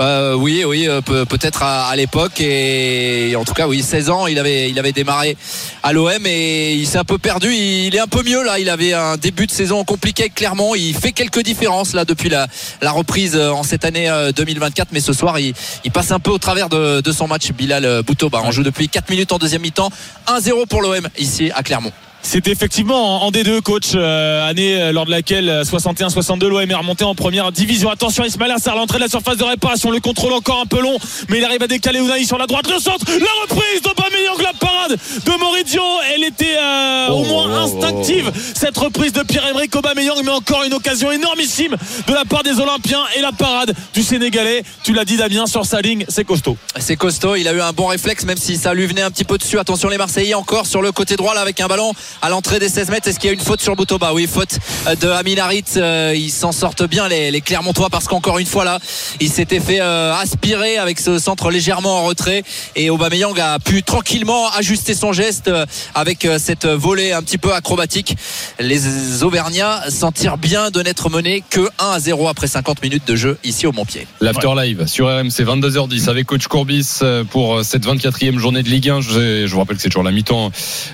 Euh, 0.00 0.34
oui, 0.34 0.62
oui, 0.64 0.86
euh, 0.88 1.00
peut- 1.00 1.24
peut-être 1.24 1.62
à, 1.64 1.94
l'époque 1.96 2.40
et 2.40 3.34
en 3.36 3.44
tout 3.44 3.52
cas, 3.52 3.66
oui, 3.66 3.82
16 3.82 4.10
ans, 4.10 4.28
il 4.28 4.38
avait, 4.38 4.70
il 4.70 4.78
avait 4.78 4.92
démarré 4.92 5.36
à 5.82 5.92
l'OM 5.92 6.24
et 6.24 6.74
il 6.74 6.86
s'est 6.86 6.98
un 6.98 7.04
peu 7.04 7.18
perdu. 7.18 7.52
Il 7.52 7.94
est 7.96 7.98
un 7.98 8.06
peu 8.06 8.22
mieux 8.22 8.44
là. 8.44 8.60
Il 8.60 8.70
avait 8.70 8.92
un 8.92 9.16
début 9.16 9.46
de 9.46 9.50
saison 9.50 9.84
compliqué 9.84 10.30
Clermont. 10.30 10.76
Il 10.76 10.94
fait 10.94 11.12
quelques 11.12 11.42
différences 11.42 11.94
là 11.94 12.04
depuis 12.04 12.28
la, 12.28 12.46
reprise 12.82 13.34
euh, 13.34 13.50
en 13.50 13.64
cette 13.64 13.84
année 13.84 14.08
euh, 14.08 14.30
2024, 14.30 14.88
mais 14.92 15.00
ce 15.00 15.12
soir, 15.12 15.38
il, 15.40 15.54
passe 15.92 16.12
un 16.12 16.20
peu 16.20 16.30
au 16.30 16.38
travers 16.38 16.68
de, 16.68 17.00
de 17.00 17.12
son 17.12 17.26
match. 17.26 17.50
Bilal 17.52 18.02
Boutoba. 18.02 18.42
On 18.44 18.52
joue 18.52 18.62
depuis 18.62 18.88
4 18.88 19.10
minutes 19.10 19.32
en 19.32 19.38
deuxième 19.38 19.62
mi-temps. 19.62 19.90
1-0 20.28 20.66
pour 20.66 20.82
l'OM 20.82 21.08
ici 21.18 21.50
à 21.54 21.62
Clermont. 21.62 21.92
C'était 22.22 22.50
effectivement 22.50 23.22
en 23.22 23.28
en 23.28 23.30
D2, 23.30 23.60
coach, 23.60 23.90
euh, 23.94 24.48
année 24.48 24.80
euh, 24.80 24.90
lors 24.92 25.04
de 25.04 25.10
laquelle 25.10 25.50
euh, 25.50 25.62
61-62 25.62 26.46
l'OM 26.46 26.70
est 26.70 26.74
remonté 26.74 27.04
en 27.04 27.14
première 27.14 27.52
division. 27.52 27.90
Attention, 27.90 28.24
Ismail 28.24 28.50
Assar, 28.52 28.74
l'entrée 28.74 28.96
de 28.96 29.02
la 29.02 29.08
surface 29.08 29.36
de 29.36 29.44
réparation, 29.44 29.90
le 29.90 30.00
contrôle 30.00 30.32
encore 30.32 30.60
un 30.60 30.66
peu 30.66 30.80
long, 30.80 30.96
mais 31.28 31.38
il 31.38 31.44
arrive 31.44 31.62
à 31.62 31.66
décaler 31.66 31.98
Unai 31.98 32.24
sur 32.24 32.38
la 32.38 32.46
droite, 32.46 32.66
le 32.72 32.78
centre, 32.80 33.04
la 33.06 33.42
reprise 33.42 33.82
de 33.82 33.90
Bameyang, 33.94 34.40
la 34.42 34.52
parade 34.58 34.98
de 35.26 35.38
Moridio. 35.38 35.82
Elle 36.14 36.24
était 36.24 36.56
euh, 36.58 37.08
au 37.10 37.18
Oh, 37.18 37.24
moins 37.24 37.46
oh, 37.48 37.54
oh, 37.54 37.64
instinctive, 37.64 38.32
cette 38.54 38.78
reprise 38.78 39.12
de 39.12 39.22
Pierre-Emerick 39.22 39.74
Aubameyang, 39.76 40.22
mais 40.24 40.30
encore 40.30 40.64
une 40.64 40.72
occasion 40.72 41.12
énormissime 41.12 41.76
de 42.06 42.14
la 42.14 42.24
part 42.24 42.42
des 42.42 42.58
Olympiens 42.58 43.02
et 43.16 43.20
la 43.20 43.32
parade 43.32 43.74
du 43.92 44.02
Sénégalais. 44.02 44.62
Tu 44.84 44.94
l'as 44.94 45.04
dit, 45.04 45.16
Damien, 45.18 45.46
sur 45.46 45.66
sa 45.66 45.82
ligne, 45.82 46.06
c'est 46.08 46.24
costaud. 46.24 46.56
C'est 46.78 46.96
costaud, 46.96 47.36
il 47.36 47.46
a 47.46 47.52
eu 47.52 47.60
un 47.60 47.72
bon 47.72 47.86
réflexe 47.86 48.24
même 48.24 48.38
si 48.38 48.56
ça 48.56 48.72
lui 48.72 48.86
venait 48.86 49.02
un 49.02 49.10
petit 49.10 49.24
peu 49.24 49.36
dessus. 49.36 49.58
Attention 49.58 49.88
les 49.88 49.98
Marseillais 49.98 50.34
encore 50.34 50.66
sur 50.66 50.80
le 50.80 50.92
côté 50.92 51.16
droit 51.16 51.34
là 51.34 51.42
avec 51.42 51.60
un 51.60 51.66
ballon 51.66 51.92
à 52.22 52.28
l'entrée 52.28 52.58
des 52.58 52.68
16 52.68 52.90
mètres. 52.90 53.08
Est-ce 53.08 53.18
qu'il 53.18 53.28
y 53.28 53.30
a 53.30 53.34
une 53.34 53.40
faute 53.40 53.60
sur 53.60 53.76
Boutoba 53.76 54.12
Oui, 54.12 54.26
faute 54.26 54.58
euh, 54.86 54.94
de 54.96 55.08
Amin 55.08 55.36
Harit. 55.38 55.64
Euh, 55.76 56.14
Ils 56.16 56.30
s'en 56.30 56.52
sortent 56.52 56.84
bien 56.88 57.08
les, 57.08 57.30
les 57.30 57.40
Clermontois 57.40 57.90
parce 57.90 58.06
qu'encore 58.06 58.38
une 58.38 58.46
fois 58.46 58.64
là, 58.64 58.78
il 59.20 59.30
s'était 59.30 59.60
fait 59.60 59.80
euh, 59.80 60.14
aspirer 60.14 60.78
avec 60.78 60.98
ce 60.98 61.18
centre 61.18 61.50
légèrement 61.50 62.00
en 62.00 62.04
retrait 62.04 62.42
et 62.76 62.90
Aubameyang 62.90 63.38
a 63.40 63.58
pu 63.58 63.82
tranquillement 63.82 64.50
ajuster 64.50 64.94
son 64.94 65.12
geste 65.12 65.50
avec 65.94 66.26
cette 66.38 66.66
volée 66.66 67.12
un 67.12 67.22
petit 67.22 67.38
peu 67.38 67.54
acrobatique. 67.54 68.16
Les 68.58 69.22
Auvergnats 69.22 69.84
s'en 69.90 70.12
tirent 70.12 70.38
bien 70.38 70.70
de 70.70 70.80
n'être 70.82 71.10
menés 71.10 71.42
que 71.48 71.68
1 71.78 71.90
à 71.92 72.00
0 72.00 72.28
après 72.28 72.46
50 72.46 72.82
minutes 72.82 73.06
de 73.06 73.16
jeu 73.16 73.38
ici 73.44 73.66
au 73.66 73.72
Montpied. 73.72 74.06
L'after 74.20 74.50
live 74.56 74.86
sur 74.86 75.06
RMC 75.06 75.28
22h10 75.28 76.08
avec 76.08 76.26
coach 76.26 76.46
Courbis 76.46 77.00
pour 77.30 77.64
cette 77.64 77.86
24e 77.86 78.38
journée 78.38 78.62
de 78.62 78.68
Ligue 78.68 78.90
1. 78.90 79.00
Je, 79.00 79.46
vous 79.46 79.58
rappelle 79.58 79.76
que 79.76 79.82
c'est 79.82 79.88
toujours 79.88 80.04
la 80.04 80.12
mi-temps 80.12 80.50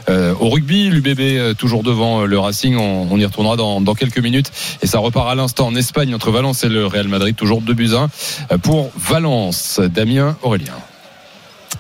au 0.08 0.48
rugby. 0.48 0.90
L'UBB 1.04 1.20
euh, 1.20 1.54
toujours 1.54 1.82
devant 1.82 2.22
euh, 2.22 2.26
le 2.26 2.38
Racing. 2.38 2.76
On, 2.76 3.18
y 3.18 3.24
retournera 3.24 3.56
dans, 3.56 3.94
quelques 3.94 4.18
minutes. 4.18 4.50
Et 4.82 4.86
ça 4.86 4.98
repart 4.98 5.28
à 5.28 5.34
l'instant 5.34 5.66
en 5.66 5.74
Espagne 5.74 6.14
entre 6.14 6.30
Valence 6.30 6.64
et 6.64 6.68
le 6.68 6.86
Real 6.86 7.08
Madrid. 7.08 7.36
Toujours 7.36 7.60
2 7.60 7.74
buts 7.74 7.90
1 7.94 8.08
euh, 8.52 8.58
pour 8.58 8.90
Valence. 8.96 9.80
Damien 9.80 10.36
Aurélien. 10.42 10.74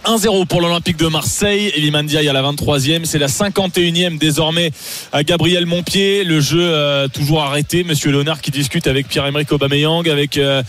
1-0 0.04 0.46
pour 0.46 0.60
l'Olympique 0.60 0.98
de 0.98 1.06
Marseille. 1.06 1.72
Eliman 1.74 2.04
Ndiaye 2.04 2.28
à 2.28 2.32
la 2.34 2.42
23e. 2.42 3.04
C'est 3.06 3.18
la 3.18 3.26
51e 3.26 4.18
désormais 4.18 4.70
à 5.12 5.22
Gabriel 5.22 5.64
Montpied. 5.64 6.24
Le 6.24 6.40
jeu 6.40 6.60
euh, 6.60 7.08
toujours 7.08 7.42
arrêté. 7.42 7.84
Monsieur 7.84 8.10
Léonard 8.10 8.42
qui 8.42 8.50
discute 8.50 8.86
avec 8.86 9.08
Pierre-Emerick 9.08 9.50
Aubameyang, 9.50 10.06
avec 10.10 10.36
euh, 10.36 10.62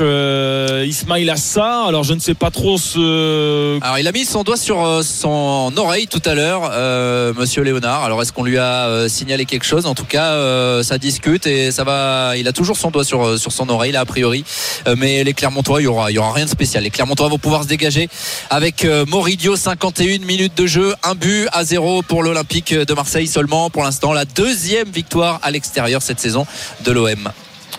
euh, 0.00 0.86
Ismail 0.86 1.28
Assar. 1.28 1.86
Alors 1.86 2.02
je 2.04 2.14
ne 2.14 2.18
sais 2.18 2.34
pas 2.34 2.50
trop 2.50 2.78
ce... 2.78 3.78
Alors 3.82 3.98
il 3.98 4.08
a 4.08 4.12
mis 4.12 4.24
son 4.24 4.42
doigt 4.42 4.56
sur 4.56 4.82
euh, 4.82 5.02
son 5.02 5.72
oreille 5.76 6.06
tout 6.06 6.22
à 6.24 6.34
l'heure, 6.34 6.70
euh, 6.72 7.34
Monsieur 7.36 7.62
Léonard. 7.62 8.04
Alors 8.04 8.22
est-ce 8.22 8.32
qu'on 8.32 8.44
lui 8.44 8.58
a 8.58 9.06
signalé 9.08 9.44
quelque 9.44 9.66
chose? 9.66 9.84
En 9.84 9.94
tout 9.94 10.04
cas, 10.04 10.82
ça 10.82 10.96
discute 10.98 11.46
et 11.46 11.70
ça 11.70 11.84
va. 11.84 12.36
Il 12.36 12.48
a 12.48 12.52
toujours 12.52 12.76
son 12.76 12.90
doigt 12.90 13.04
sur 13.04 13.38
sur 13.38 13.52
son 13.52 13.68
oreille 13.68 13.92
là 13.92 14.00
a 14.00 14.04
priori. 14.04 14.44
Mais 14.96 15.24
les 15.24 15.34
Clermontois, 15.34 15.80
il 15.80 15.84
y 15.84 15.88
aura 15.88 16.10
y 16.10 16.18
aura 16.18 16.32
rien 16.32 16.44
de 16.44 16.50
spécial. 16.50 16.84
Les 16.84 16.90
Clermontois 16.90 17.28
vont 17.28 17.38
pouvoir 17.38 17.64
se 17.64 17.68
dégager 17.68 18.08
avec 18.50 18.61
euh, 18.84 19.04
Moridio, 19.08 19.56
51 19.56 20.18
minutes 20.24 20.56
de 20.56 20.66
jeu, 20.66 20.94
un 21.02 21.14
but 21.14 21.48
à 21.52 21.64
zéro 21.64 22.02
pour 22.02 22.22
l'Olympique 22.22 22.72
de 22.74 22.94
Marseille 22.94 23.26
seulement 23.26 23.70
pour 23.70 23.82
l'instant. 23.82 24.12
La 24.12 24.24
deuxième 24.24 24.88
victoire 24.88 25.40
à 25.42 25.50
l'extérieur 25.50 26.00
cette 26.02 26.20
saison 26.20 26.46
de 26.84 26.92
l'OM. 26.92 27.28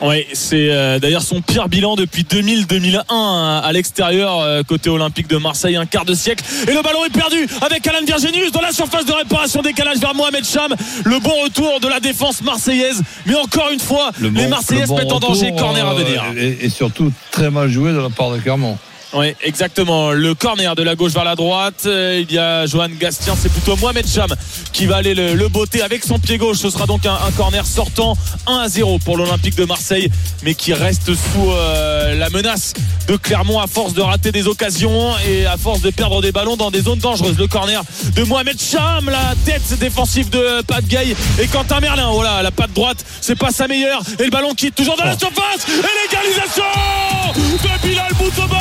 Oui, 0.02 0.26
c'est 0.34 0.70
euh, 0.72 1.00
d'ailleurs 1.00 1.22
son 1.22 1.40
pire 1.42 1.70
bilan 1.70 1.96
depuis 1.96 2.24
2000-2001 2.24 3.04
hein, 3.10 3.62
à 3.64 3.72
l'extérieur 3.72 4.40
euh, 4.42 4.64
côté 4.64 4.90
olympique 4.90 5.28
de 5.28 5.38
Marseille, 5.38 5.76
un 5.78 5.86
quart 5.86 6.04
de 6.04 6.14
siècle. 6.16 6.44
Et 6.68 6.74
le 6.74 6.82
ballon 6.82 7.06
est 7.06 7.14
perdu 7.14 7.48
avec 7.62 7.88
Alan 7.88 8.04
Virginius 8.06 8.52
dans 8.52 8.60
la 8.62 8.72
surface 8.74 9.06
de 9.06 9.14
réparation, 9.14 9.62
décalage 9.62 10.00
vers 10.00 10.14
Mohamed 10.16 10.44
Cham. 10.46 10.74
Le 11.06 11.20
bon 11.20 11.44
retour 11.44 11.80
de 11.80 11.88
la 11.88 12.00
défense 12.02 12.42
marseillaise. 12.42 13.02
Mais 13.26 13.36
encore 13.36 13.70
une 13.72 13.80
fois, 13.80 14.10
Le 14.20 14.28
les 14.30 14.44
bon- 14.44 14.50
Marseillais 14.50 14.82
le 14.82 14.86
se 14.88 14.90
bon 14.92 14.98
mettent 14.98 15.12
en 15.14 15.20
danger. 15.20 15.54
Corner 15.58 15.88
à 15.88 15.92
euh, 15.92 15.96
venir. 16.04 16.24
Et, 16.38 16.66
et 16.66 16.70
surtout 16.70 17.12
très 17.32 17.50
mal 17.52 17.70
joué 17.70 17.92
de 17.94 18.00
la 18.00 18.10
part 18.10 18.32
de 18.32 18.40
Clermont. 18.40 18.78
Oui, 19.16 19.36
exactement. 19.44 20.12
Le 20.12 20.34
corner 20.34 20.76
de 20.76 20.82
la 20.82 20.96
gauche 20.96 21.12
vers 21.12 21.24
la 21.24 21.36
droite. 21.36 21.84
Euh, 21.86 22.24
Il 22.28 22.34
y 22.34 22.40
a 22.40 22.66
Johan 22.66 22.90
Gastien. 23.00 23.36
C'est 23.40 23.52
plutôt 23.52 23.76
Mohamed 23.78 24.08
Cham 24.08 24.30
qui 24.72 24.88
va 24.88 24.98
aller 24.98 25.14
le, 25.14 25.36
le 25.36 25.48
botter 25.50 25.82
avec 25.84 26.04
son 26.04 26.18
pied 26.18 26.38
gauche. 26.38 26.58
Ce 26.58 26.70
sera 26.72 26.88
donc 26.88 27.06
un, 27.06 27.14
un 27.14 27.32
corner 27.32 27.66
sortant 27.66 28.18
1 28.48 28.58
à 28.58 28.70
0 28.70 28.98
pour 29.06 29.18
l'Olympique 29.18 29.56
de 29.56 29.66
Marseille, 29.66 30.10
mais 30.44 30.56
qui 30.56 30.74
reste 30.74 31.14
sous 31.14 31.52
euh, 31.52 32.16
la 32.16 32.30
menace 32.32 32.74
de 33.08 33.16
Clermont 33.16 33.60
à 33.60 33.68
force 33.68 33.94
de 33.94 34.02
rater 34.02 34.32
des 34.32 34.48
occasions 34.48 35.12
et 35.28 35.46
à 35.46 35.58
force 35.58 35.82
de 35.82 35.92
perdre 35.92 36.22
des 36.22 36.32
ballons 36.32 36.58
dans 36.58 36.72
des 36.72 36.82
zones 36.82 37.00
dangereuses. 37.00 37.38
Le 37.38 37.48
corner 37.48 37.84
de 38.16 38.24
Mohamed 38.24 38.60
Cham, 38.60 39.10
la 39.12 39.34
tête 39.46 39.78
défensive 39.78 40.30
de 40.32 40.62
Pat 40.64 40.84
Gay 40.86 41.16
et 41.40 41.48
Quentin 41.48 41.80
Merlin. 41.82 42.10
Voilà, 42.14 42.42
la 42.42 42.52
patte 42.52 42.74
droite, 42.74 43.06
c'est 43.22 43.38
pas 43.38 43.52
sa 43.52 43.68
meilleure. 43.68 44.02
Et 44.20 44.24
le 44.24 44.32
ballon 44.32 44.54
qui 44.56 44.68
est 44.68 44.76
toujours 44.76 44.98
dans 44.98 45.06
la 45.06 45.18
surface. 45.20 45.68
Et 45.68 46.08
l'égalisation 46.08 46.64
de 47.64 47.88
Bilal 47.88 48.12
Boutoba, 48.18 48.58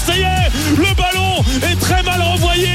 Marseillais. 0.00 0.48
Le 0.76 0.94
ballon 0.94 1.44
est 1.70 1.78
très 1.78 2.02
mal 2.02 2.22
renvoyé 2.22 2.68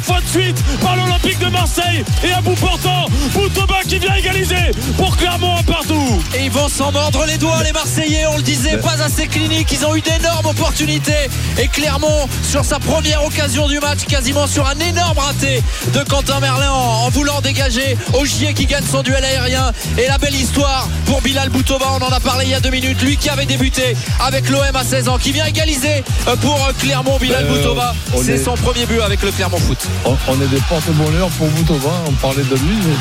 trois 0.00 0.16
fois 0.16 0.20
de 0.20 0.28
suite 0.28 0.62
par 0.80 0.96
l'Olympique 0.96 1.38
de 1.38 1.46
Marseille 1.46 2.04
et 2.24 2.32
à 2.32 2.40
bout 2.40 2.54
portant, 2.54 3.06
Boutoba 3.32 3.76
qui 3.86 3.98
vient 3.98 4.14
égaliser 4.14 4.70
pour 4.96 5.16
Clermont 5.16 5.56
un 5.56 5.62
partout. 5.62 6.22
et 6.36 6.44
ils 6.44 6.50
vont 6.50 6.68
s'en 6.68 6.92
mordre 6.92 7.24
les 7.26 7.36
doigts 7.38 7.62
les 7.62 7.72
Marseillais 7.72 8.26
on 8.26 8.36
le 8.36 8.42
disait 8.42 8.78
pas 8.78 9.00
assez 9.02 9.26
clinique 9.26 9.68
ils 9.72 9.84
ont 9.84 9.94
eu 9.94 10.00
d'énormes 10.00 10.46
opportunités. 10.46 11.28
Et 11.58 11.68
Clermont 11.68 12.28
sur 12.48 12.64
sa 12.64 12.78
première 12.78 13.24
occasion 13.24 13.66
du 13.68 13.78
match 13.80 14.00
quasiment 14.08 14.46
sur 14.46 14.66
un 14.66 14.78
énorme 14.78 15.18
raté 15.18 15.62
de 15.92 16.00
Quentin 16.08 16.40
Merlin 16.40 16.70
en, 16.72 17.06
en 17.06 17.08
voulant 17.10 17.40
dégager 17.40 17.96
Ogier 18.14 18.54
qui 18.54 18.66
gagne 18.66 18.84
son 18.90 19.02
duel 19.02 19.24
aérien. 19.24 19.72
Et 19.98 20.06
la 20.06 20.18
belle 20.18 20.34
histoire 20.34 20.88
pour 21.06 21.20
Bilal 21.22 21.48
Boutova 21.50 21.86
on 22.00 22.02
en 22.04 22.10
a 22.12 22.20
parlé 22.20 22.44
il 22.46 22.50
y 22.50 22.54
a 22.54 22.60
deux 22.60 22.70
minutes 22.70 23.00
lui 23.02 23.16
qui 23.16 23.28
avait 23.28 23.46
débuté 23.46 23.96
avec 24.20 24.48
l'OM 24.48 24.62
à 24.74 24.84
16 24.84 25.08
ans 25.08 25.18
qui 25.18 25.32
vient 25.32 25.46
égaliser 25.46 26.04
euh, 26.28 26.36
pour 26.36 26.54
euh, 26.66 26.72
Clermont. 26.78 27.18
Bilal 27.18 27.44
Euh, 27.44 27.48
Boutova 27.48 27.94
on 28.14 28.22
c'est 28.22 28.32
est- 28.34 28.44
son 28.44 28.54
premier 28.54 28.86
but 28.86 29.00
avec 29.00 29.22
le 29.22 29.30
Clermont 29.30 29.58
Foot 29.58 29.78
On, 30.04 30.16
on 30.28 30.40
est 30.40 30.46
des 30.48 30.60
porte-bonheur 30.68 31.28
pour 31.30 31.48
Boutova. 31.48 31.90
On 32.06 32.12
parlait 32.12 32.42
de 32.42 32.54
lui. 32.54 32.76
mais- 32.86 32.94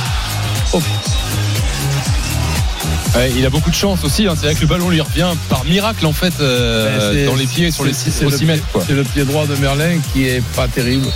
Oh, 0.73 0.81
Ouais, 3.15 3.31
il 3.35 3.43
a 3.45 3.49
beaucoup 3.49 3.71
de 3.71 3.75
chance 3.75 4.03
aussi. 4.03 4.27
hein. 4.27 4.33
C'est 4.35 4.45
vrai 4.45 4.55
que 4.55 4.61
le 4.61 4.67
ballon 4.67 4.89
lui 4.89 5.01
revient 5.01 5.29
par 5.49 5.65
miracle 5.65 6.05
en 6.05 6.13
fait 6.13 6.33
euh, 6.39 7.11
ben, 7.13 7.25
dans 7.25 7.35
les 7.35 7.47
pieds 7.47 7.71
sur 7.71 7.83
les 7.83 7.93
c'est- 7.93 8.11
6 8.11 8.17
c'est 8.19 8.25
au 8.25 8.29
le 8.29 8.37
6 8.37 8.45
mètres. 8.45 8.63
C'est 8.85 8.93
le 8.93 9.03
pied 9.03 9.23
droit 9.25 9.45
de 9.47 9.55
Merlin 9.55 9.97
qui 10.13 10.27
est 10.27 10.43
pas 10.55 10.67
terrible. 10.67 11.07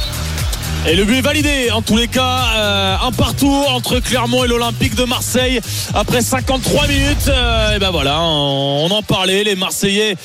Et 0.86 0.96
le 0.98 1.06
but 1.06 1.16
est 1.20 1.22
validé 1.22 1.72
en 1.72 1.82
tous 1.82 1.96
les 1.96 2.10
cas. 2.10 2.40
euh, 2.58 2.96
un 3.08 3.12
partout 3.13 3.63
entre 3.70 4.00
Clermont 4.02 4.44
et 4.44 4.50
l'Olympique 4.50 4.96
de 4.96 5.06
Marseille 5.06 5.62
après 5.94 6.22
53 6.22 6.88
minutes. 6.88 7.30
euh, 7.30 7.75
et 7.75 7.80
ben 7.80 7.90
voilà, 7.90 8.20
on, 8.22 8.88
on 8.90 8.92
en 8.92 9.02
parlait. 9.02 9.46
Les 9.46 9.56
Marseillais 9.56 10.16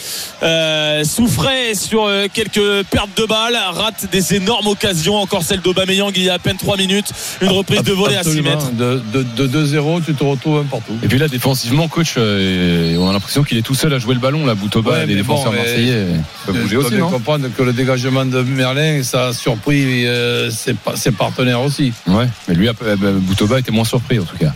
euh, 0.43 1.05
souffraient 1.05 1.75
sur 1.77 2.07
euh, 2.07 2.27
quelques 2.33 2.83
pertes 2.91 3.17
de 3.17 3.25
balles, 3.25 3.57
ratent 3.73 4.07
des 4.11 4.35
énormes 4.35 4.67
occasions. 4.67 5.15
Encore 5.17 5.45
celle 5.45 5.61
d'Aubameyang 5.61 6.11
il 6.17 6.25
y 6.25 6.29
a 6.29 6.35
à 6.35 6.39
peine 6.41 6.57
3 6.57 6.77
minutes. 6.77 7.13
Une 7.41 7.51
reprise 7.51 7.85
de 7.85 7.93
volée 7.93 8.17
à 8.17 8.25
6 8.25 8.29
Absolument. 8.31 8.51
mètres. 8.51 8.73
De, 8.73 9.01
de, 9.13 9.47
de 9.47 9.65
2-0, 9.81 10.05
tu 10.05 10.15
te 10.15 10.25
retrouves 10.25 10.59
un 10.59 10.65
partout. 10.65 10.95
Et 11.05 11.07
puis 11.09 11.19
là, 11.21 11.29
défensivement, 11.29 11.87
coach, 11.87 12.15
euh, 12.19 12.97
on 12.99 13.09
a 13.09 13.13
l'impression 13.13 13.45
qu'il 13.45 13.59
est 13.59 13.63
tout 13.63 13.77
seul 13.77 13.95
à 13.95 14.01
jouer 14.01 14.15
le 14.15 14.21
ballon. 14.21 14.45
Là, 14.45 14.57
Boutoba, 14.57 14.91
Ouais, 14.91 15.07
les 15.07 15.15
défenseurs 15.15 15.53
bon, 15.53 15.59
marseillais 15.59 16.05
peuvent 16.47 16.61
bouger 16.61 16.77
aussi, 16.79 16.91
bien 16.91 16.99
non? 16.99 17.11
comprendre 17.11 17.47
que 17.57 17.63
le 17.63 17.73
dégagement 17.73 18.25
de 18.25 18.43
Merlin, 18.43 19.05
ça 19.05 19.29
a 19.29 19.33
surpris 19.33 20.05
euh, 20.07 20.48
ses, 20.51 20.75
ses 20.95 21.13
partenaires 21.13 21.61
aussi. 21.61 21.93
Ouais, 22.07 22.27
mais 22.49 22.55
lui, 22.55 22.69
euh, 22.69 22.97
bah, 22.97 23.09
Boutoba 23.13 23.59
était 23.59 23.73
moins 23.73 23.85
surpris 23.85 24.19
en 24.19 24.25
tout 24.25 24.37
cas. 24.37 24.53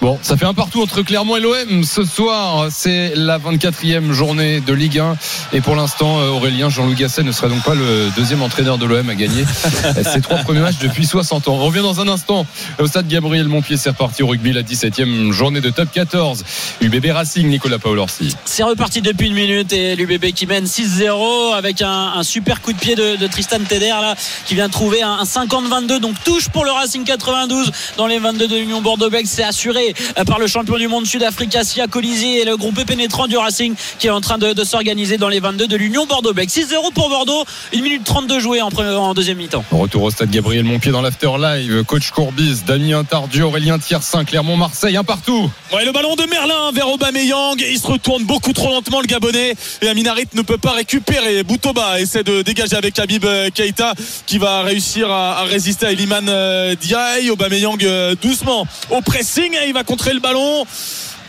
Bon, 0.00 0.18
ça 0.22 0.36
fait 0.36 0.46
un 0.46 0.54
partout 0.54 0.82
entre 0.82 1.02
Clermont 1.02 1.36
et 1.36 1.40
l'OM. 1.40 1.84
Ce 1.84 2.04
soir, 2.04 2.68
c'est 2.70 3.12
la 3.14 3.38
24e 3.38 4.12
journée 4.12 4.60
de 4.60 4.72
Ligue 4.72 4.98
1. 4.98 5.16
Et 5.52 5.60
pour 5.60 5.76
l'instant, 5.76 6.20
euh, 6.20 6.28
Aurélien 6.28 6.68
Jean-Louis 6.68 6.94
Gasset 6.94 7.22
ne 7.22 7.32
sera 7.32 7.48
donc 7.48 7.62
pas 7.62 7.74
le 7.74 8.08
deuxième 8.16 8.42
entraîneur 8.42 8.78
de 8.78 8.86
l'OM 8.86 9.08
à 9.08 9.14
gagner 9.14 9.44
ses 10.12 10.20
trois 10.20 10.38
premiers 10.38 10.60
matchs 10.60 10.78
depuis 10.80 11.06
60 11.06 11.48
ans. 11.48 11.54
On 11.54 11.64
revient 11.64 11.82
dans 11.82 12.00
un 12.00 12.08
instant 12.08 12.46
au 12.78 12.86
stade 12.86 13.08
Gabriel 13.08 13.48
Montpied. 13.48 13.76
C'est 13.76 13.90
reparti 13.90 14.22
au 14.22 14.28
rugby, 14.28 14.52
la 14.52 14.62
17e 14.62 15.32
journée 15.32 15.60
de 15.60 15.70
top 15.70 15.90
14. 15.92 16.44
UBB 16.80 17.06
Racing, 17.12 17.48
Nicolas 17.48 17.78
Paolorsi. 17.78 18.36
C'est 18.44 18.62
reparti 18.62 19.02
depuis 19.02 19.28
une 19.28 19.34
minute 19.34 19.72
et 19.72 19.96
l'UBB 19.96 20.32
qui 20.32 20.46
mène 20.46 20.64
6-0 20.64 21.54
avec 21.54 21.82
un, 21.82 22.12
un 22.16 22.22
super 22.22 22.60
coup 22.60 22.72
de 22.72 22.78
pied 22.78 22.94
de, 22.94 23.16
de 23.16 23.26
Tristan 23.26 23.58
Teder 23.68 23.88
là, 23.88 24.14
qui 24.46 24.54
vient 24.54 24.68
trouver 24.68 25.02
un, 25.02 25.19
un 25.20 25.24
50-22 25.24 25.98
donc 25.98 26.14
touche 26.24 26.48
pour 26.48 26.64
le 26.64 26.70
Racing 26.70 27.04
92 27.04 27.70
dans 27.98 28.06
les 28.06 28.18
22 28.18 28.48
de 28.48 28.56
l'Union 28.56 28.80
Bordeaux-Bègles 28.80 29.28
c'est 29.28 29.44
assuré 29.44 29.94
euh, 30.18 30.24
par 30.24 30.38
le 30.38 30.46
champion 30.46 30.78
du 30.78 30.88
monde 30.88 31.06
Sud-Africa 31.06 31.62
Sia 31.62 31.86
Colisi 31.88 32.38
et 32.38 32.46
le 32.46 32.56
groupe 32.56 32.82
pénétrant 32.86 33.26
du 33.26 33.36
Racing 33.36 33.74
qui 33.98 34.06
est 34.06 34.10
en 34.10 34.22
train 34.22 34.38
de, 34.38 34.54
de 34.54 34.64
s'organiser 34.64 35.18
dans 35.18 35.28
les 35.28 35.40
22 35.40 35.66
de 35.66 35.76
l'Union 35.76 36.06
Bordeaux-Bègles 36.06 36.50
6-0 36.50 36.94
pour 36.94 37.10
Bordeaux 37.10 37.44
1 37.74 37.82
minute 37.82 38.04
32 38.04 38.40
jouée 38.40 38.62
en, 38.62 38.68
en 38.68 39.12
deuxième 39.12 39.36
mi-temps 39.36 39.64
Retour 39.70 40.04
au 40.04 40.10
stade 40.10 40.30
Gabriel 40.30 40.64
Montpied 40.64 40.92
dans 40.92 41.02
l'after 41.02 41.30
live. 41.38 41.84
Coach 41.84 42.10
Courbis, 42.10 42.62
Damien 42.66 43.04
Tardieu, 43.04 43.44
Aurélien 43.44 43.78
Tiersin, 43.78 44.24
Clermont, 44.24 44.56
Marseille, 44.56 44.96
un 44.96 45.04
partout. 45.04 45.50
Ouais, 45.72 45.84
le 45.84 45.92
ballon 45.92 46.14
de 46.16 46.24
Merlin 46.24 46.70
vers 46.72 46.88
Aubameyang. 46.88 47.56
Il 47.58 47.78
se 47.78 47.86
retourne 47.86 48.24
beaucoup 48.24 48.52
trop 48.52 48.68
lentement, 48.68 49.00
le 49.00 49.06
Gabonais. 49.06 49.54
Et 49.82 49.88
Aminarit 49.88 50.28
ne 50.34 50.42
peut 50.42 50.58
pas 50.58 50.72
récupérer. 50.72 51.42
Boutoba 51.42 52.00
essaie 52.00 52.22
de 52.22 52.42
dégager 52.42 52.76
avec 52.76 52.98
Habib 52.98 53.24
euh, 53.24 53.50
Keita 53.50 53.94
qui 54.26 54.38
va 54.38 54.62
réussir 54.62 55.09
à, 55.10 55.38
à 55.40 55.44
résister 55.44 55.86
à 55.86 55.92
Eliman 55.92 56.28
euh, 56.28 56.74
Diaye. 56.74 57.30
Aubameyang 57.30 57.82
euh, 57.82 58.14
doucement 58.20 58.66
au 58.90 59.00
pressing. 59.00 59.56
Il 59.66 59.72
va 59.72 59.84
contrer 59.84 60.14
le 60.14 60.20
ballon. 60.20 60.66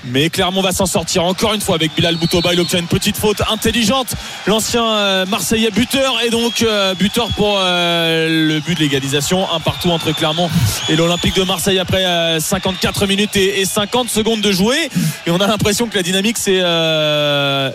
Mais 0.06 0.30
Clermont 0.30 0.62
va 0.62 0.72
s'en 0.72 0.86
sortir 0.88 1.24
encore 1.24 1.54
une 1.54 1.62
fois 1.62 1.76
avec 1.76 1.94
Bilal 1.96 2.16
Boutoba. 2.16 2.54
Il 2.54 2.60
obtient 2.60 2.80
une 2.80 2.88
petite 2.88 3.18
faute 3.18 3.42
intelligente. 3.52 4.08
L'ancien 4.48 4.84
euh, 4.86 5.26
Marseillais 5.28 5.70
buteur 5.70 6.16
et 6.26 6.30
donc 6.32 6.64
euh, 6.64 6.96
buteur 6.96 7.28
pour 7.36 7.58
euh, 7.60 8.48
le 8.48 8.60
but 8.62 8.76
de 8.76 8.80
l'égalisation. 8.80 9.46
Un 9.54 9.60
partout 9.60 9.90
entre 9.92 10.12
Clermont 10.12 10.50
et 10.90 10.96
l'Olympique 10.96 11.36
de 11.36 11.44
Marseille 11.44 11.78
après 11.78 12.04
euh, 12.06 12.40
54 12.40 13.06
minutes 13.06 13.36
et, 13.36 13.62
et 13.62 13.66
50 13.66 14.10
secondes 14.10 14.42
de 14.42 14.52
jouer. 14.52 14.90
Et 15.28 15.32
on 15.32 15.38
a 15.40 15.46
l'impression 15.48 15.88
que 15.88 15.96
la 15.96 16.04
dynamique 16.04 16.38
s'est 16.40 16.62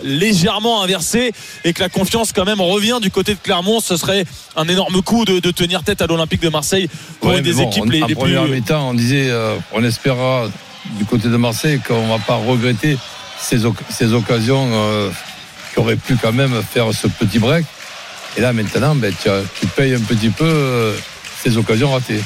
légèrement 0.03 0.83
inversée 0.83 1.31
et 1.63 1.73
que 1.73 1.81
la 1.81 1.89
confiance 1.89 2.33
quand 2.33 2.45
même 2.45 2.61
revient 2.61 2.99
du 3.01 3.11
côté 3.11 3.33
de 3.33 3.39
Clermont. 3.41 3.79
Ce 3.79 3.95
serait 3.97 4.25
un 4.55 4.67
énorme 4.67 5.01
coup 5.01 5.25
de, 5.25 5.39
de 5.39 5.51
tenir 5.51 5.83
tête 5.83 6.01
à 6.01 6.07
l'Olympique 6.07 6.41
de 6.41 6.49
Marseille 6.49 6.89
pour 7.21 7.29
Ouais, 7.31 7.37
une 7.37 7.43
des 7.43 7.53
bon, 7.53 7.69
équipes 7.69 7.83
on- 7.85 7.89
les, 7.89 8.03
en 8.03 8.07
les 8.07 8.15
plus. 8.15 8.21
première 8.21 8.43
mi-temps, 8.45 8.89
on 8.89 8.93
disait, 8.93 9.29
euh, 9.29 9.55
on 9.73 9.83
espérera 9.83 10.47
du 10.91 11.05
côté 11.05 11.27
de 11.29 11.37
Marseille 11.37 11.79
qu'on 11.85 12.07
va 12.07 12.19
pas 12.19 12.35
regretter 12.35 12.97
ces, 13.39 13.65
oc- 13.65 13.75
ces 13.89 14.13
occasions 14.13 14.67
euh, 14.73 15.09
qui 15.73 15.79
auraient 15.79 15.95
pu 15.95 16.15
quand 16.21 16.31
même 16.33 16.61
faire 16.63 16.91
ce 16.93 17.07
petit 17.07 17.39
break. 17.39 17.65
Et 18.37 18.41
là, 18.41 18.53
maintenant, 18.53 18.95
ben, 18.95 19.13
tu 19.59 19.67
payes 19.67 19.95
un 19.95 19.99
petit 20.01 20.29
peu 20.29 20.45
euh, 20.45 20.93
ces 21.43 21.57
occasions 21.57 21.91
ratées. 21.91 22.21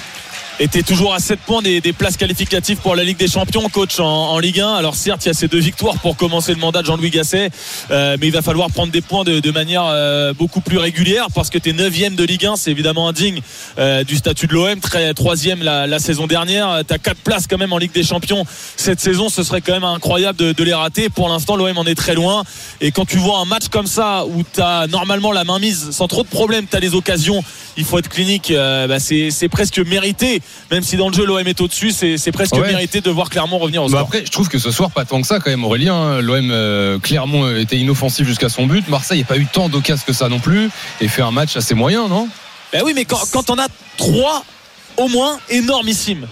Était 0.61 0.83
toujours 0.83 1.13
à 1.15 1.19
7 1.19 1.39
points 1.39 1.63
des, 1.63 1.81
des 1.81 1.91
places 1.91 2.17
qualificatives 2.17 2.77
pour 2.77 2.95
la 2.95 3.03
Ligue 3.03 3.17
des 3.17 3.27
Champions, 3.27 3.67
coach 3.69 3.99
en, 3.99 4.05
en 4.05 4.37
Ligue 4.37 4.59
1. 4.59 4.75
Alors 4.75 4.93
certes, 4.93 5.25
il 5.25 5.29
y 5.29 5.31
a 5.31 5.33
ces 5.33 5.47
deux 5.47 5.59
victoires 5.59 5.97
pour 5.97 6.15
commencer 6.15 6.53
le 6.53 6.59
mandat 6.59 6.81
de 6.81 6.85
Jean-Louis 6.85 7.09
Gasset, 7.09 7.49
euh, 7.89 8.15
mais 8.19 8.27
il 8.27 8.33
va 8.33 8.43
falloir 8.43 8.69
prendre 8.69 8.91
des 8.91 9.01
points 9.01 9.23
de, 9.23 9.39
de 9.39 9.51
manière 9.51 9.85
euh, 9.85 10.33
beaucoup 10.33 10.61
plus 10.61 10.77
régulière 10.77 11.27
parce 11.33 11.49
que 11.49 11.57
tu 11.57 11.71
es 11.71 11.73
9 11.73 12.15
de 12.15 12.23
Ligue 12.23 12.45
1, 12.45 12.57
c'est 12.57 12.69
évidemment 12.69 13.07
indigne 13.07 13.41
euh, 13.79 14.03
du 14.03 14.15
statut 14.15 14.45
de 14.45 14.53
l'OM, 14.53 14.79
très 14.79 15.13
3 15.15 15.33
la, 15.61 15.87
la 15.87 15.99
saison 15.99 16.27
dernière. 16.27 16.83
Tu 16.87 16.93
as 16.93 16.99
4 16.99 17.17
places 17.17 17.47
quand 17.47 17.57
même 17.57 17.73
en 17.73 17.79
Ligue 17.79 17.93
des 17.93 18.03
Champions 18.03 18.45
cette 18.75 18.99
saison, 18.99 19.29
ce 19.29 19.43
serait 19.43 19.61
quand 19.61 19.73
même 19.73 19.83
incroyable 19.83 20.37
de, 20.37 20.51
de 20.51 20.63
les 20.63 20.73
rater. 20.73 21.09
Pour 21.09 21.27
l'instant, 21.27 21.55
l'OM 21.55 21.77
en 21.77 21.85
est 21.85 21.95
très 21.95 22.13
loin. 22.13 22.43
Et 22.81 22.91
quand 22.91 23.05
tu 23.05 23.17
vois 23.17 23.39
un 23.39 23.45
match 23.45 23.67
comme 23.69 23.87
ça 23.87 24.25
où 24.25 24.43
tu 24.43 24.61
as 24.61 24.85
normalement 24.87 25.31
la 25.31 25.43
main 25.43 25.57
mise 25.57 25.89
sans 25.91 26.07
trop 26.07 26.23
de 26.23 26.27
problèmes, 26.27 26.65
tu 26.69 26.75
as 26.75 26.79
les 26.79 26.93
occasions, 26.93 27.43
il 27.77 27.83
faut 27.83 27.97
être 27.97 28.09
clinique, 28.09 28.51
euh, 28.51 28.87
bah, 28.87 28.99
c'est 28.99 29.31
c'est 29.31 29.49
presque 29.49 29.79
mérité. 29.79 30.41
Même 30.71 30.83
si 30.83 30.95
dans 30.95 31.09
le 31.09 31.13
jeu 31.13 31.25
l'OM 31.25 31.45
est 31.45 31.59
au-dessus, 31.59 31.91
c'est 31.91 32.31
presque 32.31 32.53
Ouais. 32.55 32.67
mérité 32.67 33.01
de 33.01 33.09
voir 33.09 33.29
Clermont 33.29 33.57
revenir 33.57 33.81
au 33.83 33.87
Bah 33.87 33.97
score. 33.97 34.01
après, 34.07 34.23
je 34.25 34.31
trouve 34.31 34.47
que 34.47 34.57
ce 34.59 34.71
soir, 34.71 34.89
pas 34.91 35.03
tant 35.05 35.19
que 35.21 35.27
ça 35.27 35.39
quand 35.39 35.49
même, 35.49 35.63
Aurélien. 35.65 35.93
hein. 35.95 36.21
L'OM, 36.21 36.49
euh, 36.51 36.97
Clermont 36.99 37.53
était 37.55 37.77
inoffensif 37.77 38.25
jusqu'à 38.25 38.47
son 38.49 38.67
but. 38.67 38.87
Marseille 38.87 39.19
n'a 39.19 39.25
pas 39.25 39.37
eu 39.37 39.45
tant 39.45 39.67
d'occasions 39.67 40.03
que 40.07 40.13
ça 40.13 40.29
non 40.29 40.39
plus. 40.39 40.69
Et 41.01 41.07
fait 41.09 41.21
un 41.21 41.31
match 41.31 41.57
assez 41.57 41.73
moyen, 41.75 42.07
non? 42.07 42.29
Bah 42.71 42.79
oui, 42.85 42.93
mais 42.95 43.03
quand, 43.05 43.19
quand 43.33 43.49
on 43.49 43.57
a 43.57 43.67
trois 43.97 44.45
au 44.97 45.07
moins 45.09 45.37
énormissimes, 45.49 46.27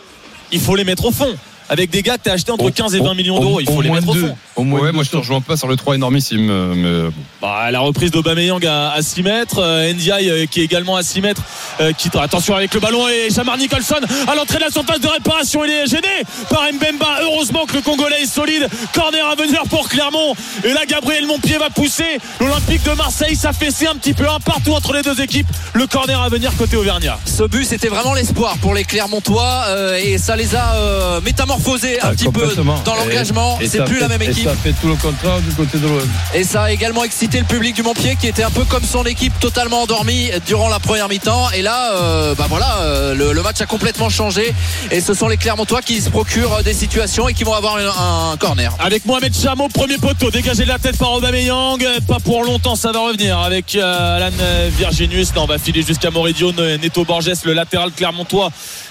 il 0.52 0.60
faut 0.62 0.76
les 0.76 0.84
mettre 0.86 1.06
au 1.06 1.12
fond. 1.12 1.36
Avec 1.70 1.90
des 1.90 2.02
gars 2.02 2.18
que 2.18 2.24
tu 2.24 2.30
as 2.30 2.34
achetés 2.34 2.52
entre 2.52 2.70
15 2.70 2.96
et 2.96 3.00
20 3.00 3.14
millions 3.14 3.40
d'euros, 3.40 3.60
il 3.60 3.66
faut 3.68 3.74
Au 3.78 3.82
les 3.82 3.90
moins 3.90 4.00
mettre 4.02 4.12
au 4.12 4.16
fond. 4.16 4.38
Au 4.56 4.64
moins 4.64 4.82
Ouais, 4.82 4.92
moi 4.92 5.04
je 5.04 5.10
te 5.10 5.18
rejoins 5.18 5.42
pas 5.42 5.56
sur 5.56 5.68
le 5.68 5.76
3 5.76 5.96
énormissime. 5.96 6.50
euh, 6.50 6.74
Mais... 7.08 7.12
Bah, 7.42 7.72
la 7.72 7.80
reprise 7.80 8.12
d'Aubameyang 8.12 8.66
à, 8.66 8.92
à 8.92 9.02
6 9.02 9.24
mètres, 9.24 9.60
euh, 9.60 9.94
Ndiaye 9.94 10.30
euh, 10.30 10.46
qui 10.46 10.62
est 10.62 10.64
également 10.66 10.96
à 10.96 11.04
6 11.04 11.22
mètres, 11.22 11.42
euh, 11.80 11.92
qui 11.94 12.10
attention 12.20 12.56
avec 12.56 12.74
le 12.74 12.80
ballon 12.80 13.08
et 13.08 13.30
Jamar 13.30 13.58
Nicholson 13.58 13.96
à 14.28 14.36
l'entrée 14.36 14.58
de 14.58 14.64
la 14.64 14.72
surface 14.72 15.00
de 15.00 15.08
réparation, 15.08 15.64
il 15.64 15.72
est 15.72 15.88
gêné 15.88 16.08
par 16.50 16.64
Mbemba. 16.74 17.20
Heureusement 17.22 17.66
que 17.66 17.76
le 17.76 17.82
Congolais 17.82 18.24
est 18.24 18.26
solide. 18.26 18.68
Corner 18.94 19.26
à 19.26 19.36
venir 19.36 19.62
pour 19.70 19.88
Clermont. 19.88 20.36
Et 20.64 20.74
là, 20.74 20.82
Gabriel 20.88 21.26
Montpied 21.28 21.58
va 21.58 21.70
pousser. 21.70 22.20
L'Olympique 22.40 22.84
de 22.84 22.92
Marseille 22.92 23.36
s'affaisser 23.36 23.88
un 23.88 23.96
petit 23.96 24.14
peu 24.14 24.28
un 24.28 24.40
partout 24.40 24.74
entre 24.74 24.94
les 24.94 25.02
deux 25.02 25.22
équipes. 25.22 25.48
Le 25.74 25.88
corner 25.88 26.20
à 26.22 26.30
venir 26.30 26.52
côté 26.58 26.76
Auvergnat. 26.76 27.20
Ce 27.26 27.44
but, 27.44 27.64
c'était 27.66 27.88
vraiment 27.88 28.14
l'espoir 28.14 28.58
pour 28.58 28.74
les 28.74 28.84
Clermontois 28.84 29.64
euh, 29.68 30.00
et 30.04 30.18
ça 30.18 30.36
les 30.36 30.56
a 30.56 30.74
euh, 30.76 31.22
métamorphosés 31.60 32.00
un 32.02 32.08
Ah, 32.08 32.12
petit 32.12 32.30
peu 32.30 32.54
dans 32.86 32.96
l'engagement. 32.96 33.58
Et- 33.60 33.66
et 33.66 33.68
C'est 33.68 33.78
ça 33.80 33.84
plus 33.84 33.96
fait- 33.96 34.02
la 34.02 34.08
même 34.08 34.22
Et 34.22 34.26
équipe. 34.30 34.46
ça 34.46 34.56
fait 34.56 34.74
tout 34.74 34.88
le 34.88 34.96
contraire 34.96 35.40
du 35.42 35.54
côté 35.56 35.78
de 35.78 35.88
l'OM. 35.88 36.08
Et 36.34 36.44
ça 36.44 36.64
a 36.64 36.72
également 36.72 37.04
excité 37.04 37.40
le 37.40 37.46
public 37.46 37.76
du 37.76 37.84
Montpied 37.84 38.16
qui 38.20 38.28
était 38.28 38.44
un 38.44 38.50
peu 38.52 38.64
comme 38.66 38.84
son 38.84 39.04
équipe 39.06 39.38
totalement 39.40 39.84
endormi 39.84 40.30
durant 40.46 40.70
la 40.70 40.80
première 40.80 41.08
mi-temps. 41.10 41.52
Et 41.52 41.62
là, 41.62 41.94
euh, 41.96 42.36
bah 42.36 42.46
voilà, 42.50 42.78
euh, 42.82 43.14
le, 43.16 43.34
le 43.34 43.42
match 43.42 43.62
a 43.62 43.66
complètement 43.66 44.10
changé. 44.10 44.54
Et 44.92 45.02
ce 45.02 45.14
sont 45.14 45.28
les 45.28 45.38
Clermontois 45.38 45.82
qui 45.82 46.02
se 46.02 46.10
procurent 46.10 46.64
des 46.64 46.74
situations 46.74 47.28
et 47.30 47.34
qui 47.34 47.44
vont 47.44 47.54
avoir 47.54 47.78
un, 47.78 48.32
un 48.34 48.38
corner. 48.38 48.74
Avec 48.80 49.06
Mohamed 49.06 49.36
Chameau, 49.36 49.68
premier 49.70 49.98
poteau, 49.98 50.32
dégagé 50.32 50.64
de 50.64 50.70
la 50.70 50.80
tête 50.80 50.98
par 50.98 51.12
Aubameyang. 51.14 51.84
Pas 52.08 52.20
pour 52.20 52.44
longtemps, 52.44 52.76
ça 52.76 52.92
va 52.92 53.00
revenir 53.00 53.40
avec 53.40 53.76
euh, 53.76 54.18
Alan 54.18 54.32
Virginius. 54.78 55.34
Non, 55.36 55.44
on 55.44 55.48
va 55.48 55.58
filer 55.58 55.84
jusqu'à 55.84 56.10
Moridio. 56.12 56.52
Neto 56.52 57.04
Borges, 57.06 57.30
le 57.44 57.54
latéral 57.54 57.92
clermontois, 57.92 58.50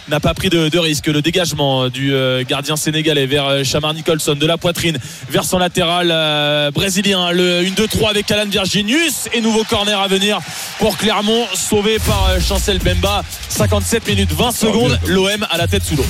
n'a 0.09 0.21
pas 0.21 0.35
pris 0.35 0.49
de, 0.49 0.69
de 0.69 0.79
risque. 0.79 1.07
Le 1.07 1.23
dégagement 1.23 1.89
du 1.89 2.15
euh, 2.15 2.45
gardien 2.47 2.77
sénégalais 2.77 3.27
vers 3.27 3.47
euh, 3.47 3.65
Chamar 3.65 3.95
Nicholson, 3.95 4.35
de 4.35 4.47
la 4.47 4.57
poitrine 4.59 4.99
vers 5.31 5.45
son 5.45 5.59
latéral 5.59 6.11
euh, 6.11 6.71
brésilien. 6.71 7.31
Le 7.31 7.63
1-2-3 7.63 8.11
avec 8.11 8.31
Alan 8.31 8.49
Virginius. 8.49 9.29
Et 9.33 9.41
nouveau 9.41 9.65
corner 9.65 10.01
à 10.01 10.09
venir 10.09 10.39
pour 10.79 10.97
Clermont, 10.97 11.45
sauvé 11.55 11.99
par 11.99 12.31
euh, 12.31 12.41
Chancel 12.41 12.79
Bemba. 12.79 13.23
57 13.49 14.07
minutes 14.09 14.33
20 14.33 14.53
secondes. 14.53 14.99
L'OM 15.07 15.47
à 15.51 15.59
la 15.59 15.67
tête 15.67 15.85
sous 15.85 15.97
l'eau. 15.97 16.07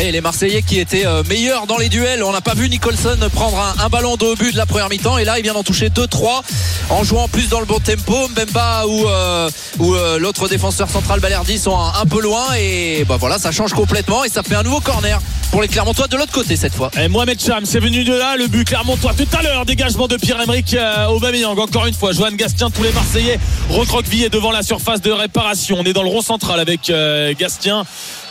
Et 0.00 0.10
les 0.10 0.20
Marseillais 0.20 0.62
qui 0.62 0.80
étaient 0.80 1.06
euh, 1.06 1.22
meilleurs 1.28 1.66
dans 1.66 1.78
les 1.78 1.88
duels. 1.88 2.24
On 2.24 2.32
n'a 2.32 2.40
pas 2.40 2.54
vu 2.54 2.68
Nicholson 2.68 3.16
prendre 3.32 3.58
un, 3.80 3.88
ballon 3.88 4.16
de 4.16 4.34
but 4.34 4.52
de 4.52 4.56
la 4.56 4.66
première 4.66 4.88
mi-temps. 4.88 5.18
Et 5.18 5.24
là, 5.24 5.38
il 5.38 5.42
vient 5.42 5.54
d'en 5.54 5.62
toucher 5.62 5.88
2-3 5.88 6.42
en 6.90 7.04
jouant 7.04 7.28
plus 7.28 7.48
dans 7.48 7.60
le 7.60 7.66
bon 7.66 7.78
tempo. 7.78 8.28
Mbemba 8.28 8.86
ou, 8.86 9.06
euh, 9.06 9.48
ou 9.78 9.94
euh, 9.94 10.18
l'autre 10.18 10.48
défenseur 10.48 10.90
central 10.90 11.20
Balerdi 11.20 11.58
sont 11.58 11.78
un, 11.78 12.06
peu 12.06 12.20
loin. 12.20 12.42
Et 12.58 13.04
bah 13.04 13.18
voilà, 13.20 13.38
ça 13.38 13.52
change 13.52 13.72
complètement. 13.72 14.24
Et 14.24 14.28
ça 14.28 14.42
fait 14.42 14.56
un 14.56 14.64
nouveau 14.64 14.80
corner 14.80 15.20
pour 15.52 15.62
les 15.62 15.68
Clermontois 15.68 16.08
de 16.08 16.16
l'autre 16.16 16.32
côté 16.32 16.56
cette 16.56 16.74
fois. 16.74 16.90
Et 17.00 17.06
Mohamed 17.06 17.40
Cham, 17.40 17.64
c'est 17.64 17.80
venu 17.80 18.02
de 18.02 18.14
là, 18.14 18.36
le 18.36 18.48
but 18.48 18.66
Clermontois 18.66 19.14
tout 19.14 19.28
à 19.38 19.42
l'heure, 19.42 19.64
dégagement 19.64 20.08
de 20.08 20.16
Pierre-Emerick 20.16 20.74
euh, 20.74 21.06
Aubameyang. 21.06 21.56
Encore 21.56 21.86
une 21.86 21.94
fois, 21.94 22.10
Johan 22.10 22.32
Gastien, 22.32 22.68
tous 22.70 22.82
les 22.82 22.92
Marseillais 22.92 23.38
recroquevillés 23.70 24.28
devant 24.28 24.50
la 24.50 24.64
surface 24.64 25.00
de 25.00 25.12
réparation. 25.12 25.76
On 25.78 25.84
est 25.84 25.92
dans 25.92 26.02
le 26.02 26.10
rond 26.10 26.22
central 26.22 26.58
avec 26.58 26.92
Gastien. 27.38 27.84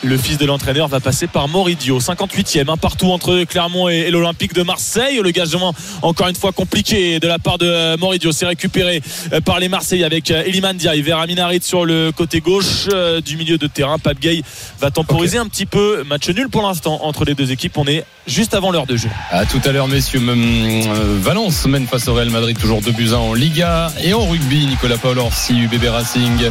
Le 0.04 0.18
fils 0.18 0.38
de 0.38 0.46
l'entraîneur 0.46 0.90
va 0.90 1.00
passer 1.00 1.28
par 1.34 1.48
Moridio, 1.48 2.00
58e, 2.00 2.70
un 2.70 2.78
partout 2.78 3.12
entre 3.12 3.44
Clermont 3.44 3.90
et, 3.90 4.02
et 4.08 4.12
l'Olympique 4.12 4.54
de 4.54 4.62
Marseille. 4.62 5.20
Le 5.22 5.32
gagement, 5.32 5.74
encore 6.04 6.28
une 6.28 6.36
fois, 6.36 6.52
compliqué 6.52 7.20
de 7.20 7.28
la 7.28 7.40
part 7.40 7.58
de 7.58 7.66
euh, 7.66 7.98
Moridio. 7.98 8.32
C'est 8.32 8.46
récupéré 8.46 9.02
euh, 9.34 9.42
par 9.42 9.60
les 9.60 9.68
Marseillais 9.68 10.06
avec 10.06 10.30
euh, 10.32 10.44
Eliman 10.46 10.78
Diaye 10.78 11.02
vers 11.02 11.18
Aminarit 11.18 11.62
sur 11.64 11.86
le 11.86 12.12
côté 12.16 12.40
gauche 12.40 12.88
euh, 12.94 13.20
du 13.20 13.36
milieu 13.36 13.58
de 13.58 13.68
terrain. 13.68 13.98
Pape 13.98 14.20
Gay 14.20 14.44
va 14.80 14.92
temporiser 14.92 15.40
un 15.40 15.48
petit 15.48 15.66
peu. 15.66 16.04
Match 16.04 16.30
nul 16.30 16.50
pour 16.50 16.62
l'instant 16.62 17.00
entre 17.04 17.26
les 17.26 17.34
deux 17.34 17.52
équipes. 17.52 17.78
On 17.78 17.88
est 17.88 18.06
juste 18.28 18.54
avant 18.54 18.72
l'heure 18.72 18.86
de 18.86 18.96
jeu. 18.96 19.10
À 19.32 19.46
tout 19.46 19.62
à 19.66 19.72
l'heure, 19.72 19.88
messieurs. 19.88 20.20
Même, 20.20 20.44
euh, 20.88 21.18
Valence 21.20 21.66
mène 21.66 21.88
face 21.88 22.08
au 22.08 22.14
Real 22.14 22.30
Madrid, 22.30 22.58
toujours 22.58 22.82
2 22.82 22.92
buts 22.92 23.10
1 23.12 23.16
en 23.16 23.34
Liga. 23.34 23.92
Et 24.04 24.14
en 24.14 24.26
rugby, 24.26 24.66
Nicolas 24.66 24.98
Paul 24.98 25.20
Orsi, 25.20 25.58
UBB 25.58 25.86
Racing. 25.86 26.50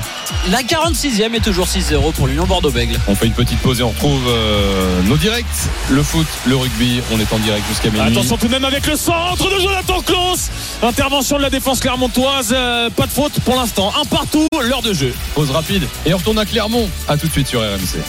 La 0.50 0.62
46e 0.62 1.34
est 1.34 1.44
toujours 1.44 1.66
6-0 1.66 2.12
pour 2.12 2.26
l'Union 2.26 2.46
Bordeaux-Bègle. 2.46 2.98
On 3.08 3.14
fait 3.14 3.26
une 3.26 3.32
petite 3.32 3.58
pause 3.60 3.80
et 3.80 3.82
on 3.82 3.90
retrouve 3.90 4.22
euh, 4.28 4.71
nos 5.04 5.16
directs. 5.16 5.46
Le 5.90 6.02
foot, 6.02 6.26
le 6.46 6.56
rugby. 6.56 7.00
On 7.12 7.20
est 7.20 7.32
en 7.32 7.38
direct 7.38 7.64
jusqu'à 7.68 7.90
minuit. 7.90 8.12
Attention 8.12 8.36
tout 8.36 8.46
de 8.46 8.52
même 8.52 8.64
avec 8.64 8.86
le 8.86 8.96
centre 8.96 9.48
de 9.50 9.60
Jonathan 9.60 10.00
Klaus. 10.02 10.50
Intervention 10.82 11.36
de 11.36 11.42
la 11.42 11.50
défense 11.50 11.80
clermontoise. 11.80 12.52
Euh, 12.52 12.90
pas 12.90 13.06
de 13.06 13.12
faute 13.12 13.40
pour 13.44 13.56
l'instant. 13.56 13.92
Un 14.00 14.04
partout, 14.04 14.46
l'heure 14.62 14.82
de 14.82 14.92
jeu. 14.92 15.14
Pause 15.34 15.50
rapide. 15.50 15.84
Et 16.06 16.14
on 16.14 16.18
retourne 16.18 16.38
à 16.38 16.44
Clermont. 16.44 16.88
À 17.08 17.16
tout 17.16 17.26
de 17.26 17.32
suite 17.32 17.48
sur 17.48 17.60
RMC. 17.60 18.00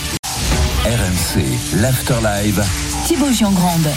RMC, 0.85 1.43
l'After 1.75 2.15
Live. 2.23 2.63
Thibaut 3.07 3.31
Giangrande. 3.31 3.87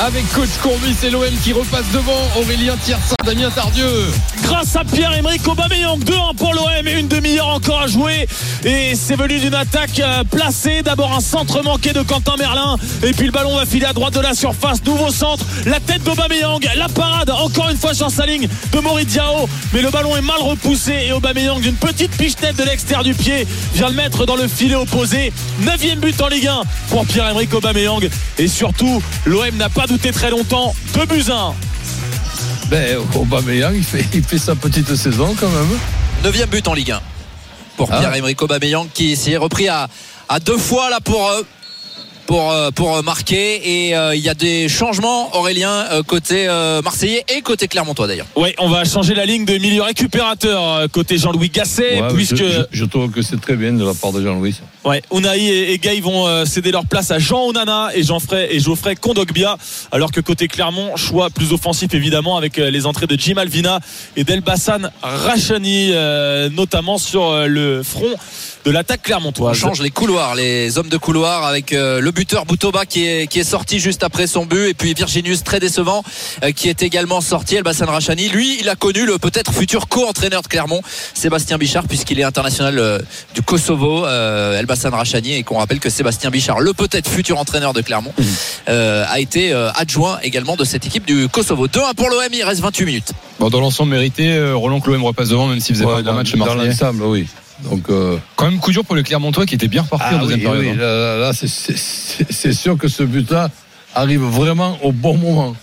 Avec 0.00 0.30
coach 0.32 0.48
Courbis 0.62 0.94
et 1.02 1.10
l'OM 1.10 1.24
qui 1.42 1.52
repasse 1.52 1.90
devant. 1.92 2.12
Aurélien 2.36 2.76
Tiersin, 2.84 3.16
Damien 3.24 3.50
Tardieu. 3.50 4.06
Grâce 4.44 4.76
à 4.76 4.84
Pierre-Emerick 4.84 5.46
Aubameyang, 5.48 5.98
2-1 6.04 6.36
pour 6.36 6.54
l'OM 6.54 6.86
et 6.86 6.92
une 6.92 7.08
demi-heure 7.08 7.48
encore 7.48 7.82
à 7.82 7.86
jouer. 7.88 8.28
Et 8.64 8.94
c'est 8.94 9.16
venu 9.16 9.40
d'une 9.40 9.54
attaque 9.54 9.98
euh, 9.98 10.22
placée. 10.22 10.82
D'abord 10.84 11.12
un 11.12 11.20
centre 11.20 11.64
manqué 11.64 11.92
de 11.92 12.02
Quentin 12.02 12.36
Merlin. 12.38 12.76
Et 13.02 13.10
puis 13.10 13.26
le 13.26 13.32
ballon 13.32 13.56
va 13.56 13.66
filer 13.66 13.86
à 13.86 13.92
droite 13.92 14.14
de 14.14 14.20
la 14.20 14.34
surface. 14.34 14.84
Nouveau 14.84 15.10
centre. 15.10 15.44
La 15.66 15.80
tête 15.80 16.04
d'Aubameyang. 16.04 16.64
La 16.76 16.88
parade, 16.88 17.30
encore 17.30 17.68
une 17.68 17.76
fois 17.76 17.92
sur 17.92 18.10
sa 18.10 18.24
ligne 18.24 18.48
de 18.72 18.78
Maurice 18.78 19.08
Diao. 19.08 19.48
Mais 19.72 19.82
le 19.82 19.90
ballon 19.90 20.16
est 20.16 20.22
mal 20.22 20.40
repoussé. 20.40 20.92
Et 21.08 21.12
Aubameyang 21.12 21.60
d'une 21.60 21.74
petite 21.74 22.12
pichenette 22.12 22.56
de 22.56 22.62
l'extérieur 22.62 23.02
du 23.02 23.14
pied 23.14 23.48
vient 23.74 23.88
le 23.88 23.94
mettre 23.94 24.26
dans 24.26 24.36
le 24.36 24.46
filet 24.46 24.76
opposé. 24.76 25.32
9 25.62 25.96
but 25.96 26.20
en 26.20 26.28
Ligue 26.28 26.46
1 26.46 26.62
pour 26.90 27.04
Pierre-Emerick 27.04 27.52
Aubameyang. 27.52 28.08
Et 28.38 28.46
surtout, 28.46 29.02
l'OM 29.26 29.56
n'a 29.56 29.68
pas 29.68 29.87
douté 29.88 30.12
très 30.12 30.30
longtemps. 30.30 30.74
2 30.94 31.06
buts 31.06 31.24
1. 31.30 31.54
Ben, 32.70 32.98
Aubameyang, 33.14 33.74
il 33.74 33.82
fait, 33.84 34.04
il 34.14 34.22
fait 34.22 34.38
sa 34.38 34.54
petite 34.54 34.94
saison 34.94 35.34
quand 35.38 35.48
même. 35.48 35.78
9 36.24 36.50
but 36.50 36.68
en 36.68 36.74
Ligue 36.74 36.92
1 36.92 37.00
pour 37.76 37.88
Ah. 37.92 37.98
Pierre-Emerick 37.98 38.40
Aubameyang 38.42 38.86
qui 38.92 39.16
s'est 39.16 39.36
repris 39.36 39.68
à, 39.68 39.88
à 40.28 40.40
deux 40.40 40.58
fois 40.58 40.90
là 40.90 41.00
pour 41.00 41.26
euh, 41.28 41.42
pour, 42.26 42.52
euh, 42.52 42.70
pour 42.70 43.02
marquer 43.02 43.86
et 43.88 43.96
euh, 43.96 44.14
il 44.14 44.20
y 44.20 44.28
a 44.28 44.34
des 44.34 44.68
changements 44.68 45.34
Aurélien 45.34 45.70
euh, 45.92 46.02
côté 46.02 46.46
euh, 46.46 46.82
Marseillais 46.82 47.24
et 47.34 47.40
côté 47.40 47.68
Clermontois 47.68 48.06
d'ailleurs 48.06 48.26
Ouais, 48.36 48.54
on 48.58 48.68
va 48.68 48.84
changer 48.84 49.14
la 49.14 49.24
ligne 49.24 49.46
de 49.46 49.56
milieu 49.56 49.82
récupérateur 49.82 50.62
euh, 50.62 50.88
côté 50.88 51.16
Jean-Louis 51.16 51.48
Gasset, 51.48 52.02
Ouais, 52.02 52.08
puisque 52.12 52.36
je, 52.36 52.44
je- 52.44 52.62
je 52.70 52.84
trouve 52.84 53.10
que 53.10 53.22
c'est 53.22 53.40
très 53.40 53.56
bien 53.56 53.72
de 53.72 53.82
la 53.82 53.94
part 53.94 54.12
de 54.12 54.22
Jean-Louis. 54.22 54.56
Ouais, 54.84 55.02
Unai 55.12 55.72
et, 55.72 55.78
Gay 55.78 56.00
vont 56.00 56.26
euh, 56.26 56.44
céder 56.44 56.70
leur 56.70 56.86
place 56.86 57.10
à 57.10 57.18
Jean 57.18 57.46
Onana 57.46 57.90
et 57.94 58.02
Jean-Fray 58.02 58.48
et 58.50 58.60
Geoffrey 58.60 58.96
Kondogbia, 58.96 59.56
alors 59.92 60.10
que 60.10 60.20
côté 60.20 60.48
Clermont, 60.48 60.96
choix 60.96 61.30
plus 61.30 61.52
offensif 61.52 61.94
évidemment 61.94 62.36
avec 62.36 62.58
euh, 62.58 62.70
les 62.70 62.86
entrées 62.86 63.06
de 63.06 63.18
Jim 63.18 63.36
Alvina 63.36 63.80
et 64.16 64.24
d'Elbassan 64.24 64.90
Rachani, 65.02 65.90
euh, 65.92 66.48
notamment 66.50 66.98
sur 66.98 67.46
le 67.46 67.82
front 67.82 68.14
de 68.64 68.70
l'attaque 68.70 69.00
on 69.04 69.06
clermontoise. 69.06 69.56
change 69.56 69.80
les 69.80 69.90
couloirs 69.90 70.34
les 70.34 70.76
hommes 70.78 70.88
de 70.88 70.96
couloir 70.96 71.44
avec 71.44 71.70
le 71.70 72.10
buteur 72.10 72.44
Boutoba 72.44 72.84
qui 72.84 73.04
est, 73.04 73.44
sorti 73.44 73.78
juste 73.78 74.02
après 74.02 74.26
son 74.26 74.44
but. 74.44 74.66
Et 74.68 74.74
puis 74.74 74.92
Virginius 74.94 75.44
très 75.44 75.60
décevant 75.60 76.02
qui 76.56 76.68
est 76.68 76.82
également 76.82 77.20
sorti 77.20 77.54
Elbassan 77.54 77.88
Rachani. 77.88 78.28
Lui 78.28 78.58
il 78.60 78.68
a 78.68 78.74
connu 78.74 79.06
le 79.06 79.18
peut-être 79.18 79.52
futur 79.52 79.88
co-entraîneur 79.88 80.42
de 80.42 80.48
Clermont 80.48 80.82
Sébastien 81.14 81.56
Bichard 81.56 81.86
puisqu'il 81.86 82.18
est 82.20 82.24
international 82.24 83.02
du 83.34 83.42
Kosovo 83.42 84.04
Elbassan 84.68 84.92
Rachani 84.92 85.32
et 85.34 85.42
qu'on 85.44 85.56
rappelle 85.56 85.80
que 85.80 85.88
Sébastien 85.88 86.28
Bichard 86.28 86.60
le 86.60 86.74
peut-être 86.74 87.08
futur 87.08 87.38
entraîneur 87.38 87.72
de 87.72 87.80
Clermont 87.80 88.12
euh, 88.68 89.02
a 89.08 89.18
été 89.18 89.50
euh, 89.54 89.70
adjoint 89.72 90.18
également 90.22 90.56
de 90.56 90.64
cette 90.64 90.84
équipe 90.86 91.06
du 91.06 91.26
Kosovo 91.28 91.66
2-1 91.68 91.94
pour 91.94 92.10
l'OM 92.10 92.20
il 92.32 92.42
reste 92.44 92.60
28 92.60 92.84
minutes 92.84 93.12
Bon, 93.40 93.48
dans 93.48 93.60
l'ensemble, 93.60 93.92
mérité. 93.92 94.30
euh, 94.32 94.54
Roland 94.54 94.80
que 94.80 94.90
l'OM 94.90 95.02
repasse 95.04 95.30
devant, 95.30 95.46
même 95.46 95.60
s'il 95.60 95.74
faisait 95.74 95.86
Ouais, 95.86 95.94
pas 95.94 95.98
un 96.00 96.02
dans 96.02 96.12
match 96.12 96.32
dans 96.34 96.44
marseillais. 96.44 96.66
l'ensemble, 96.68 97.02
oui. 97.04 97.26
Donc, 97.64 97.84
euh, 97.88 98.18
Quand 98.36 98.50
même 98.50 98.58
coup 98.60 98.72
dur 98.72 98.84
pour 98.84 98.94
le 98.94 99.02
Clermontois 99.02 99.46
qui 99.46 99.54
était 99.54 99.68
bien 99.68 99.82
reparti 99.82 100.14
en 100.14 100.18
ah 100.18 100.20
deuxième 100.20 100.40
oui, 100.40 100.44
période. 100.44 100.62
oui, 100.64 100.70
hein. 100.72 100.76
là, 100.76 100.96
là, 100.98 101.16
là, 101.18 101.32
c'est- 101.32 101.48
c'est- 101.48 101.76
c'est 101.78 102.30
c'est 102.30 102.52
sûr 102.52 102.76
que 102.76 102.88
ce 102.88 103.02
but-là 103.04 103.48
arrive 103.94 104.20
vraiment 104.22 104.76
au 104.82 104.92
bon 104.92 105.16
moment. 105.16 105.56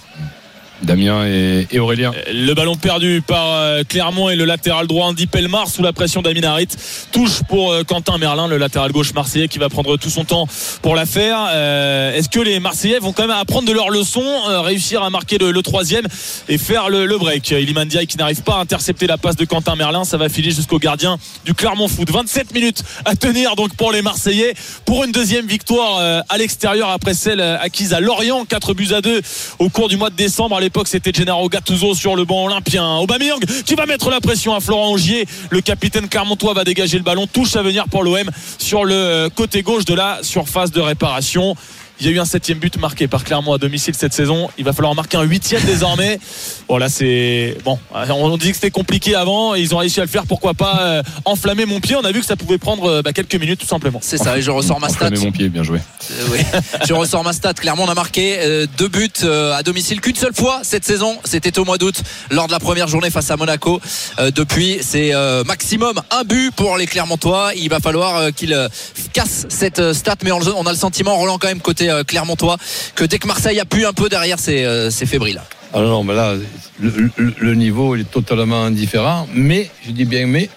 Damien 0.83 1.25
et, 1.25 1.79
Aurélien. 1.79 2.11
Le 2.31 2.53
ballon 2.53 2.75
perdu 2.75 3.21
par 3.25 3.45
euh, 3.53 3.83
Clermont 3.88 4.29
et 4.29 4.35
le 4.35 4.45
latéral 4.45 4.88
droit 4.88 5.07
Andy 5.07 5.25
Pelmar 5.25 5.69
sous 5.69 5.81
la 5.81 5.93
pression 5.93 6.21
d'Amin 6.21 6.43
Harit. 6.43 6.67
Touche 7.11 7.43
pour 7.47 7.71
euh, 7.71 7.83
Quentin 7.83 8.17
Merlin, 8.17 8.47
le 8.47 8.57
latéral 8.57 8.91
gauche 8.91 9.13
marseillais 9.13 9.47
qui 9.47 9.57
va 9.57 9.69
prendre 9.69 9.97
tout 9.97 10.09
son 10.09 10.25
temps 10.25 10.47
pour 10.81 10.95
la 10.95 11.05
faire. 11.05 11.47
Euh, 11.53 12.13
Est-ce 12.13 12.29
que 12.29 12.39
les 12.39 12.59
Marseillais 12.59 12.99
vont 12.99 13.13
quand 13.13 13.23
même 13.23 13.38
apprendre 13.38 13.67
de 13.67 13.73
leur 13.73 13.89
leçon, 13.89 14.23
réussir 14.63 15.01
à 15.01 15.09
marquer 15.09 15.38
le, 15.38 15.61
troisième 15.61 16.05
et 16.49 16.57
faire 16.57 16.89
le, 16.89 17.05
le 17.05 17.17
break? 17.17 17.51
Iliman 17.51 17.85
Ndiaye 17.85 18.07
qui 18.07 18.17
n'arrive 18.17 18.41
pas 18.41 18.55
à 18.55 18.59
intercepter 18.59 19.07
la 19.07 19.17
passe 19.17 19.35
de 19.35 19.45
Quentin 19.45 19.75
Merlin, 19.75 20.03
ça 20.03 20.17
va 20.17 20.29
filer 20.29 20.51
jusqu'au 20.51 20.79
gardien 20.79 21.17
du 21.45 21.53
Clermont 21.53 21.88
Foot. 21.88 22.11
27 22.11 22.53
minutes 22.53 22.83
à 23.05 23.15
tenir 23.15 23.55
donc 23.55 23.75
pour 23.75 23.91
les 23.91 24.01
Marseillais 24.01 24.53
pour 24.85 25.03
une 25.03 25.11
deuxième 25.11 25.47
victoire 25.47 26.23
à 26.27 26.38
l'extérieur 26.38 26.89
après 26.89 27.13
celle 27.13 27.41
acquise 27.41 27.93
à 27.93 27.99
Lorient, 27.99 28.45
4 28.45 28.73
buts 28.73 28.93
à 28.93 29.01
2 29.01 29.21
au 29.59 29.69
cours 29.69 29.88
du 29.88 29.97
mois 29.97 30.09
de 30.09 30.15
décembre. 30.15 30.55
L'époque, 30.65 30.88
c'était 30.88 31.12
Gennaro 31.13 31.47
Gattuso 31.47 31.93
sur 31.93 32.15
le 32.15 32.25
banc 32.25 32.45
olympien. 32.45 32.97
Aubameyang 32.97 33.39
qui 33.65 33.75
va 33.75 33.86
mettre 33.86 34.10
la 34.10 34.19
pression 34.19 34.56
à 34.56 34.60
Florent 34.60 34.91
Augier. 34.91 35.28
Le 35.51 35.62
capitaine 35.62 36.10
Clermontois 36.10 36.54
va 36.54 36.63
dégager 36.63 36.97
le 36.97 37.04
ballon. 37.04 37.28
Touche 37.28 37.56
à 37.56 37.62
venir 37.62 37.86
pour 37.88 38.04
l'OM 38.04 38.30
sur 38.58 38.84
le 38.84 39.30
côté 39.34 39.62
gauche 39.62 39.86
de 39.86 39.93
la 39.93 40.19
surface 40.23 40.71
de 40.71 40.82
réparation. 40.82 41.56
Il 41.99 42.05
y 42.05 42.10
a 42.10 42.12
eu 42.12 42.19
un 42.19 42.25
septième 42.25 42.58
but 42.60 42.77
marqué 42.77 43.08
par 43.08 43.23
Clermont 43.23 43.53
à 43.53 43.58
domicile 43.58 43.93
cette 43.97 44.13
saison. 44.13 44.49
Il 44.58 44.65
va 44.65 44.73
falloir 44.73 44.91
en 44.91 44.95
marquer 44.95 45.17
un 45.17 45.23
huitième 45.23 45.62
désormais. 45.65 46.19
Voilà, 46.67 46.89
c'est 46.89 47.58
bon. 47.63 47.79
On 47.93 48.38
dit 48.38 48.49
que 48.49 48.55
c'était 48.55 48.71
compliqué 48.71 49.15
avant. 49.15 49.55
et 49.55 49.62
Ils 49.62 49.73
ont 49.73 49.77
réussi 49.77 49.99
à 49.99 50.03
le 50.03 50.10
faire. 50.10 50.25
Pourquoi 50.25 50.53
pas 50.53 50.79
euh, 50.81 51.03
enflammer 51.25 51.65
mon 51.65 51.79
pied? 51.79 51.95
On 51.95 52.03
a 52.03 52.12
vu 52.12 52.19
que 52.19 52.25
ça 52.25 52.36
pouvait 52.36 52.58
prendre 52.58 52.86
euh, 52.86 53.01
bah, 53.01 53.13
quelques 53.13 53.36
minutes 53.36 53.60
tout 53.62 53.67
simplement. 53.67 53.99
c'est 54.01 54.17
ça 54.17 54.38
et 54.38 54.41
je 54.41 54.51
ressors 54.51 54.79
ma 54.79 54.89
stat 54.89 55.05
Enflammé 55.05 55.19
mon 55.25 55.31
pied, 55.31 55.49
bien 55.49 55.63
joué. 55.63 55.79
Euh, 56.12 56.27
oui. 56.31 56.39
Je 56.88 56.93
ressors 56.93 57.23
ma 57.23 57.34
stat. 57.34 57.53
Clairement, 57.53 57.84
on 57.84 57.89
a 57.89 57.95
marqué 57.95 58.38
euh, 58.39 58.67
deux 58.77 58.88
buts 58.89 59.10
euh, 59.23 59.53
à 59.53 59.63
domicile 59.63 60.01
qu'une 60.01 60.15
seule 60.15 60.34
fois 60.34 60.60
cette 60.63 60.86
saison. 60.86 61.17
C'était 61.23 61.58
au 61.60 61.65
mois 61.65 61.77
d'août 61.77 61.95
lors 62.31 62.47
de 62.47 62.51
la 62.51 62.60
première 62.60 62.88
journée 62.88 63.10
face 63.10 63.31
à 63.31 63.38
Monaco. 63.38 63.79
Euh, 64.19 64.31
depuis, 64.31 64.79
c'est 64.81 65.13
euh, 65.13 65.43
maximum 65.43 66.01
un 66.12 66.23
but 66.23 66.51
pour 66.55 66.77
les 66.77 66.88
Clermontois. 66.88 67.51
Il 67.55 67.69
va 67.69 67.79
falloir 67.79 68.17
euh, 68.17 68.31
qu'ils 68.31 68.53
euh, 68.53 68.67
cassent 69.13 69.45
cette 69.49 69.79
euh, 69.79 69.93
stat, 69.93 70.15
mais 70.23 70.31
on 70.31 70.65
a 70.65 70.71
le 70.71 70.77
sentiment, 70.77 71.15
Roland, 71.15 71.38
quand 71.38 71.47
même 71.47 71.62
côté 71.62 71.84
euh, 71.89 72.03
Clermontois, 72.03 72.57
que 72.95 73.03
dès 73.05 73.19
que 73.19 73.27
Marseille 73.27 73.59
a 73.59 73.65
pu 73.65 73.85
un 73.85 73.93
peu 73.93 74.09
derrière, 74.09 74.39
c'est 74.39 74.65
euh, 74.65 74.89
fébrile. 74.91 75.41
Ah 75.73 75.79
non, 75.81 76.03
mais 76.03 76.13
là, 76.15 76.33
le, 76.79 77.53
niveau 77.55 77.95
est 77.95 78.09
totalement 78.09 78.63
indifférent. 78.63 79.27
Mais, 79.33 79.69
je 79.85 79.91
dis 79.91 80.05
bien 80.05 80.25
mais, 80.25 80.49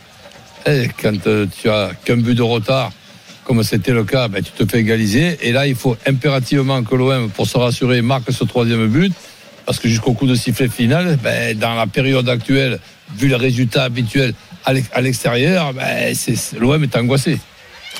eh, 0.66 0.88
quand 1.02 1.26
euh, 1.26 1.46
tu 1.60 1.68
as 1.68 1.90
qu'un 2.04 2.16
but 2.18 2.34
de 2.34 2.42
retard, 2.42 2.92
comme 3.44 3.62
c'était 3.62 3.92
le 3.92 4.04
cas, 4.04 4.28
ben, 4.28 4.42
tu 4.42 4.52
te 4.52 4.70
fais 4.70 4.80
égaliser. 4.80 5.38
Et 5.42 5.52
là, 5.52 5.66
il 5.66 5.74
faut 5.74 5.96
impérativement 6.06 6.82
que 6.84 6.94
l'OM, 6.94 7.30
pour 7.30 7.46
se 7.46 7.56
rassurer, 7.56 8.02
marque 8.02 8.30
ce 8.32 8.44
troisième 8.44 8.86
but. 8.88 9.12
Parce 9.66 9.78
que 9.78 9.88
jusqu'au 9.88 10.12
coup 10.12 10.26
de 10.26 10.34
sifflet 10.34 10.68
final, 10.68 11.18
ben, 11.22 11.58
dans 11.58 11.74
la 11.74 11.86
période 11.86 12.28
actuelle, 12.28 12.78
vu 13.16 13.28
les 13.28 13.36
résultats 13.36 13.84
habituels 13.84 14.34
à 14.64 14.72
l'ex- 14.72 14.90
à 14.92 15.00
l'extérieur, 15.00 15.72
ben, 15.72 16.14
l'OM 16.60 16.82
est 16.84 16.96
angoissé. 16.96 17.38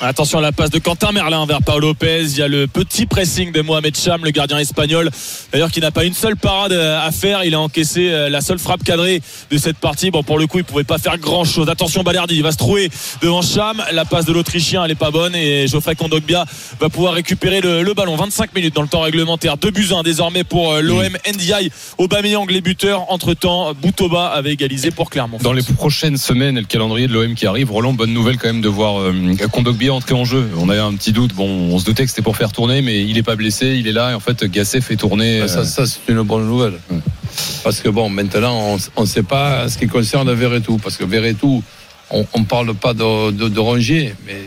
Attention 0.01 0.37
à 0.37 0.41
la 0.41 0.53
passe 0.53 0.69
de 0.69 0.79
Quentin 0.79 1.11
Merlin 1.11 1.45
vers 1.45 1.61
Paolo 1.61 1.89
Lopez. 1.89 2.23
Il 2.23 2.37
y 2.37 2.41
a 2.41 2.47
le 2.47 2.67
petit 2.67 3.05
pressing 3.05 3.51
de 3.51 3.59
Mohamed 3.59 3.97
Cham, 3.97 4.23
le 4.23 4.31
gardien 4.31 4.57
espagnol. 4.57 5.09
D'ailleurs, 5.51 5.71
qui 5.71 5.81
n'a 5.81 5.91
pas 5.91 6.05
une 6.05 6.13
seule 6.13 6.37
parade 6.37 6.71
euh, 6.71 7.05
à 7.05 7.11
faire. 7.11 7.43
Il 7.43 7.53
a 7.53 7.59
encaissé 7.59 8.09
euh, 8.09 8.29
la 8.29 8.39
seule 8.39 8.59
frappe 8.59 8.81
cadrée 8.85 9.21
de 9.51 9.57
cette 9.57 9.77
partie. 9.77 10.09
Bon, 10.09 10.23
pour 10.23 10.39
le 10.39 10.47
coup, 10.47 10.59
il 10.59 10.63
pouvait 10.63 10.85
pas 10.85 10.99
faire 10.99 11.17
grand 11.17 11.43
chose. 11.43 11.67
Attention, 11.67 12.03
Balerdi, 12.03 12.35
il 12.35 12.43
va 12.43 12.53
se 12.53 12.57
trouver 12.57 12.89
devant 13.21 13.41
Cham. 13.41 13.83
La 13.91 14.05
passe 14.05 14.23
de 14.23 14.31
l'Autrichien, 14.31 14.85
elle 14.85 14.91
est 14.91 14.95
pas 14.95 15.11
bonne. 15.11 15.35
Et 15.35 15.67
Geoffrey 15.67 15.95
Kondogbia 15.95 16.45
va 16.79 16.87
pouvoir 16.87 17.13
récupérer 17.13 17.59
le, 17.59 17.83
le 17.83 17.93
ballon. 17.93 18.15
25 18.15 18.55
minutes 18.55 18.75
dans 18.75 18.83
le 18.83 18.87
temps 18.87 19.01
réglementaire. 19.01 19.57
2 19.57 19.69
buts 19.69 19.89
1 19.93 20.03
désormais 20.03 20.45
pour 20.45 20.71
euh, 20.71 20.81
l'OM. 20.81 21.17
NDI, 21.29 21.71
Aubameyang, 21.97 22.49
les 22.49 22.61
buteurs. 22.61 23.11
Entre 23.11 23.33
temps, 23.33 23.73
Boutoba 23.73 24.27
avait 24.27 24.53
égalisé 24.53 24.91
pour 24.91 25.09
Clermont. 25.09 25.39
Dans 25.41 25.51
les 25.51 25.63
prochaines 25.63 26.17
semaines 26.17 26.57
et 26.57 26.61
le 26.61 26.67
calendrier 26.67 27.09
de 27.09 27.13
l'OM 27.13 27.35
qui 27.35 27.45
arrive, 27.45 27.69
Roland, 27.69 27.91
bonne 27.91 28.13
nouvelle 28.13 28.37
quand 28.37 28.47
même 28.47 28.61
de 28.61 28.69
voir 28.69 29.01
euh, 29.01 29.13
Kondogbia 29.51 29.88
entrer 29.89 30.13
en 30.15 30.25
jeu. 30.25 30.49
On 30.57 30.69
avait 30.69 30.79
un 30.79 30.93
petit 30.93 31.11
doute. 31.11 31.33
Bon, 31.33 31.47
on 31.47 31.79
se 31.79 31.85
doutait 31.85 32.03
que 32.03 32.09
c'était 32.09 32.21
pour 32.21 32.37
faire 32.37 32.51
tourner, 32.51 32.81
mais 32.81 33.03
il 33.03 33.17
est 33.17 33.23
pas 33.23 33.35
blessé, 33.35 33.75
il 33.77 33.87
est 33.87 33.91
là. 33.91 34.11
Et 34.11 34.13
en 34.13 34.19
fait, 34.19 34.43
Gasset 34.45 34.81
fait 34.81 34.95
tourner. 34.95 35.41
Ah, 35.43 35.47
Ça, 35.47 35.59
euh, 35.59 35.63
ça, 35.65 35.85
c'est 35.85 35.99
une 36.11 36.21
bonne 36.21 36.45
nouvelle. 36.45 36.73
Ouais. 36.91 36.97
Parce 37.63 37.79
que 37.79 37.89
bon, 37.89 38.09
maintenant, 38.09 38.77
on 38.95 39.01
ne 39.01 39.07
sait 39.07 39.23
pas 39.23 39.67
ce 39.69 39.77
qui 39.77 39.87
concerne 39.87 40.31
Verretou. 40.33 40.77
Parce 40.77 40.97
que 40.97 41.03
Verretou, 41.05 41.63
on 42.11 42.25
ne 42.39 42.45
parle 42.45 42.73
pas 42.73 42.93
de, 42.93 43.31
de, 43.31 43.47
de 43.49 43.59
Rongier, 43.59 44.15
mais 44.25 44.41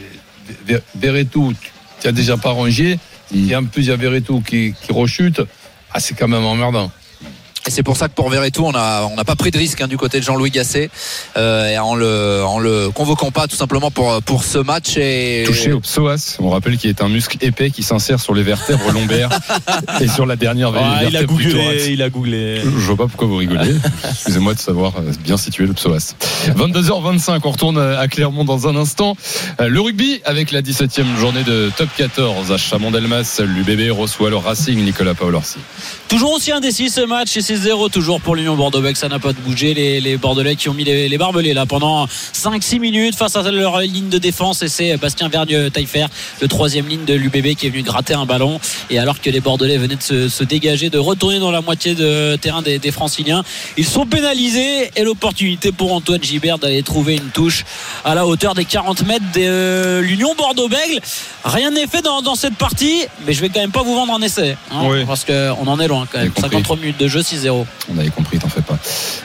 Ver- 0.66 0.83
Verretou, 0.96 1.52
tu 2.00 2.07
n'as 2.07 2.12
déjà 2.12 2.37
pas 2.37 2.50
Rongier. 2.50 2.98
Et 3.35 3.55
en 3.57 3.64
plus, 3.64 3.83
il 3.83 3.88
y 3.88 3.92
a 3.92 3.96
Verretou 3.96 4.40
qui, 4.40 4.74
qui 4.83 4.92
rechute. 4.92 5.40
Ah, 5.94 6.00
c'est 6.00 6.14
quand 6.14 6.28
même 6.28 6.44
emmerdant. 6.44 6.90
Et 7.66 7.70
c'est 7.70 7.83
pour 7.83 7.96
ça 7.96 8.09
que 8.09 8.14
pour 8.14 8.29
Verretou, 8.29 8.64
on 8.66 8.72
n'a 8.72 9.07
on 9.11 9.14
n'a 9.14 9.25
pas 9.25 9.37
pris 9.37 9.51
de 9.51 9.59
risque 9.59 9.81
hein, 9.81 9.88
du 9.88 9.96
côté 9.96 10.18
de 10.18 10.25
Jean-Louis 10.25 10.51
Gasset 10.51 10.90
euh, 11.37 11.68
et 11.68 11.79
en 11.79 11.94
le 11.94 12.42
en 12.44 12.59
le 12.59 12.90
convoquant 12.90 13.31
pas 13.31 13.46
tout 13.46 13.57
simplement 13.57 13.90
pour 13.90 14.20
pour 14.22 14.42
ce 14.42 14.59
match 14.59 14.96
et 14.96 15.44
touché 15.46 15.72
au 15.72 15.81
psoas. 15.81 16.37
On 16.40 16.51
rappelle 16.51 16.77
qu'il 16.77 16.90
est 16.90 17.03
un 17.03 17.09
muscle 17.09 17.37
épais 17.40 17.70
qui 17.70 17.83
s'insère 17.83 18.20
sur 18.20 18.35
les 18.35 18.42
vertèbres 18.42 18.90
lombaires 18.90 19.31
et 20.01 20.09
sur 20.09 20.27
la 20.27 20.37
dernière 20.37 20.72
Ah, 20.77 21.05
il 21.07 21.16
a 21.16 21.25
googlé, 21.25 21.90
il 21.92 22.03
a 22.03 22.11
googlé. 22.11 22.61
Je 22.62 22.68
vois 22.68 22.96
pas 22.96 23.07
pourquoi 23.07 23.29
vous 23.29 23.37
rigolez. 23.37 23.77
Excusez-moi 24.11 24.55
de 24.55 24.59
savoir 24.59 24.94
euh, 24.96 25.12
bien 25.22 25.37
situer 25.37 25.66
le 25.66 25.72
psoas. 25.72 26.14
22h25, 26.57 27.40
on 27.44 27.51
retourne 27.51 27.79
à 27.79 28.09
Clermont 28.09 28.44
dans 28.44 28.66
un 28.66 28.75
instant. 28.75 29.16
Euh, 29.61 29.68
Le 29.68 29.81
rugby 29.81 30.20
avec 30.25 30.51
la 30.51 30.62
17e 30.62 31.16
journée 31.16 31.44
de 31.44 31.70
top 31.77 31.88
14 31.96 32.51
à 32.51 32.57
Chamon-Delmas. 32.57 33.40
L'UBB 33.40 33.92
reçoit 33.96 34.31
le 34.31 34.37
Racing 34.37 34.83
Nicolas 34.85 35.14
Paolorsi. 35.14 35.59
Toujours 36.09 36.33
aussi 36.33 36.53
indécis 36.53 36.90
ce 36.90 37.01
match 37.03 37.37
et 37.37 37.40
c'est 37.56 37.68
0 37.68 37.88
toujours 37.90 38.20
pour 38.20 38.34
l'Union 38.34 38.56
Bordeaux-Bègles. 38.56 38.96
Ça 38.96 39.08
n'a 39.08 39.18
pas 39.18 39.32
bougé. 39.32 39.74
Les, 39.74 40.00
les 40.00 40.16
Bordelais 40.16 40.56
qui 40.56 40.68
ont 40.68 40.74
mis 40.74 40.84
les, 40.84 41.08
les 41.08 41.18
barbelés 41.18 41.52
là 41.54 41.66
pendant 41.66 42.06
5-6 42.06 42.78
minutes 42.80 43.14
face 43.14 43.36
à 43.36 43.42
leur 43.50 43.80
ligne 43.80 44.08
de 44.08 44.18
défense 44.18 44.62
et 44.62 44.68
c'est 44.68 44.96
Bastien 44.96 45.28
Vergne-Taillefer, 45.28 46.06
le 46.40 46.48
troisième 46.48 46.88
ligne 46.88 47.04
de 47.04 47.14
l'UBB 47.14 47.54
qui 47.54 47.66
est 47.66 47.70
venu 47.70 47.82
gratter 47.82 48.14
un 48.14 48.24
ballon. 48.26 48.58
Et 48.90 48.98
alors 48.98 49.20
que 49.20 49.28
les 49.30 49.40
Bordelais 49.40 49.76
venaient 49.78 49.96
de 49.96 50.02
se, 50.02 50.28
se 50.28 50.44
dégager, 50.44 50.88
de 50.90 50.98
retourner 50.98 51.38
dans 51.40 51.50
la 51.50 51.60
moitié 51.60 51.94
de 51.94 52.36
terrain 52.36 52.62
des, 52.62 52.78
des 52.78 52.90
Franciliens, 52.90 53.42
ils 53.76 53.86
sont 53.86 54.06
pénalisés 54.06 54.90
et 54.96 55.02
l'opportunité 55.04 55.72
pour 55.72 55.92
Antoine 55.92 56.22
Gibert 56.22 56.58
d'aller 56.58 56.82
trouver 56.82 57.16
une 57.16 57.30
touche 57.30 57.64
à 58.04 58.14
la 58.14 58.26
hauteur 58.26 58.54
des 58.54 58.64
40 58.64 59.06
mètres 59.06 59.24
de 59.34 59.40
euh, 59.42 60.00
l'Union 60.00 60.34
Bordeaux-Bègles. 60.36 61.00
Rien 61.44 61.70
n'est 61.70 61.86
fait 61.86 62.02
dans, 62.02 62.22
dans 62.22 62.34
cette 62.34 62.54
partie, 62.54 63.02
mais 63.26 63.32
je 63.32 63.40
vais 63.40 63.48
quand 63.48 63.60
même 63.60 63.70
pas 63.72 63.82
vous 63.82 63.94
vendre 63.94 64.14
un 64.14 64.22
essai. 64.22 64.56
hein, 64.70 64.82
Oui. 64.88 65.04
Parce 65.06 65.24
qu'on 65.24 65.66
en 65.66 65.80
est 65.80 65.88
loin 65.88 66.06
quand 66.10 66.18
même. 66.18 66.28
compris. 66.30 66.42
53 66.42 66.76
minutes 66.76 66.98
de 67.00 67.08
jeu, 67.08 67.22
6-0. 67.42 67.66
On 67.92 67.98
avait 67.98 68.11
compris, 68.11 68.38
t'en 68.38 68.48
fais 68.48 68.62
pas. 68.62 68.78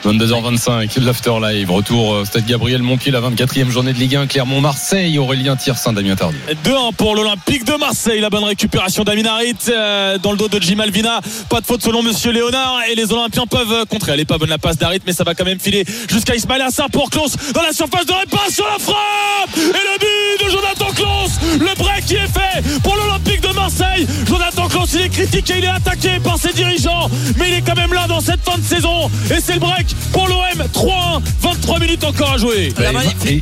22h25, 0.04 1.00
l'After 1.00 1.32
Live. 1.40 1.70
Retour 1.70 2.08
au 2.08 2.24
stade 2.24 2.46
Gabriel 2.46 2.82
Monquier, 2.82 3.10
la 3.10 3.20
24e 3.20 3.70
journée 3.70 3.92
de 3.92 3.98
Ligue 3.98 4.16
1. 4.16 4.26
Clermont-Marseille, 4.26 5.18
Aurélien 5.18 5.56
Tiersin, 5.56 5.92
Damien 5.92 6.16
Tardy. 6.16 6.36
2-1 6.64 6.94
pour 6.94 7.14
l'Olympique 7.14 7.64
de 7.64 7.74
Marseille. 7.74 8.20
La 8.20 8.30
bonne 8.30 8.44
récupération 8.44 9.04
d'Aminarit 9.04 9.56
euh, 9.68 10.18
dans 10.18 10.32
le 10.32 10.38
dos 10.38 10.48
de 10.48 10.60
Jim 10.60 10.78
Alvina. 10.80 11.20
Pas 11.48 11.60
de 11.60 11.66
faute 11.66 11.82
selon 11.82 12.02
Monsieur 12.02 12.32
Léonard. 12.32 12.80
Et 12.90 12.94
les 12.94 13.12
Olympiens 13.12 13.46
peuvent 13.46 13.72
euh, 13.72 13.84
contrer. 13.84 14.12
Elle 14.12 14.20
est 14.20 14.24
pas 14.24 14.38
bonne 14.38 14.48
la 14.48 14.58
passe 14.58 14.78
d'Arit, 14.78 15.00
mais 15.06 15.12
ça 15.12 15.24
va 15.24 15.34
quand 15.34 15.44
même 15.44 15.60
filer 15.60 15.84
jusqu'à 16.10 16.34
Ismaël 16.34 16.62
Assar 16.62 16.90
pour 16.90 17.10
Klaus 17.10 17.36
dans 17.54 17.62
la 17.62 17.72
surface 17.72 18.06
de 18.06 18.12
réparation. 18.12 18.64
La 18.64 18.78
frappe 18.78 19.56
Et 19.56 19.60
le 19.60 19.98
but 19.98 20.44
de 20.44 20.50
Jonathan 20.50 20.92
Klaus. 20.94 21.30
Le 21.60 21.74
break 21.76 22.06
qui 22.06 22.14
est 22.14 22.26
fait 22.26 22.80
pour 22.82 22.96
l'Olympique 22.96 23.40
de 23.40 23.54
Marseille. 23.54 24.06
Jonathan 24.26 24.68
Klaus, 24.68 24.90
il 24.94 25.02
est 25.02 25.08
critiqué, 25.08 25.54
il 25.58 25.64
est 25.64 25.68
attaqué 25.68 26.18
par 26.22 26.38
ses 26.38 26.52
dirigeants. 26.52 27.08
Mais 27.36 27.50
il 27.50 27.54
est 27.56 27.62
quand 27.62 27.76
même 27.76 27.92
là 27.92 28.07
dans 28.08 28.20
cette 28.20 28.40
fin 28.44 28.58
de 28.58 28.64
saison. 28.64 29.10
Et 29.30 29.40
c'est 29.40 29.54
le 29.54 29.60
break 29.60 29.86
pour 30.12 30.26
l'OM. 30.26 30.66
3-1. 30.72 31.22
23 31.42 31.78
minutes 31.80 32.04
encore 32.04 32.32
à 32.32 32.38
jouer. 32.38 32.72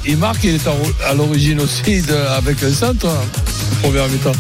Et, 0.04 0.16
Marc, 0.16 0.38
il 0.44 0.56
est 0.56 0.68
à, 1.08 1.14
l'origine 1.14 1.60
aussi 1.60 2.02
de- 2.02 2.14
avec 2.36 2.62
un 2.62 2.72
centre, 2.72 3.06
hein, 3.06 3.24
première 3.82 4.08
mi-temps. 4.08 4.32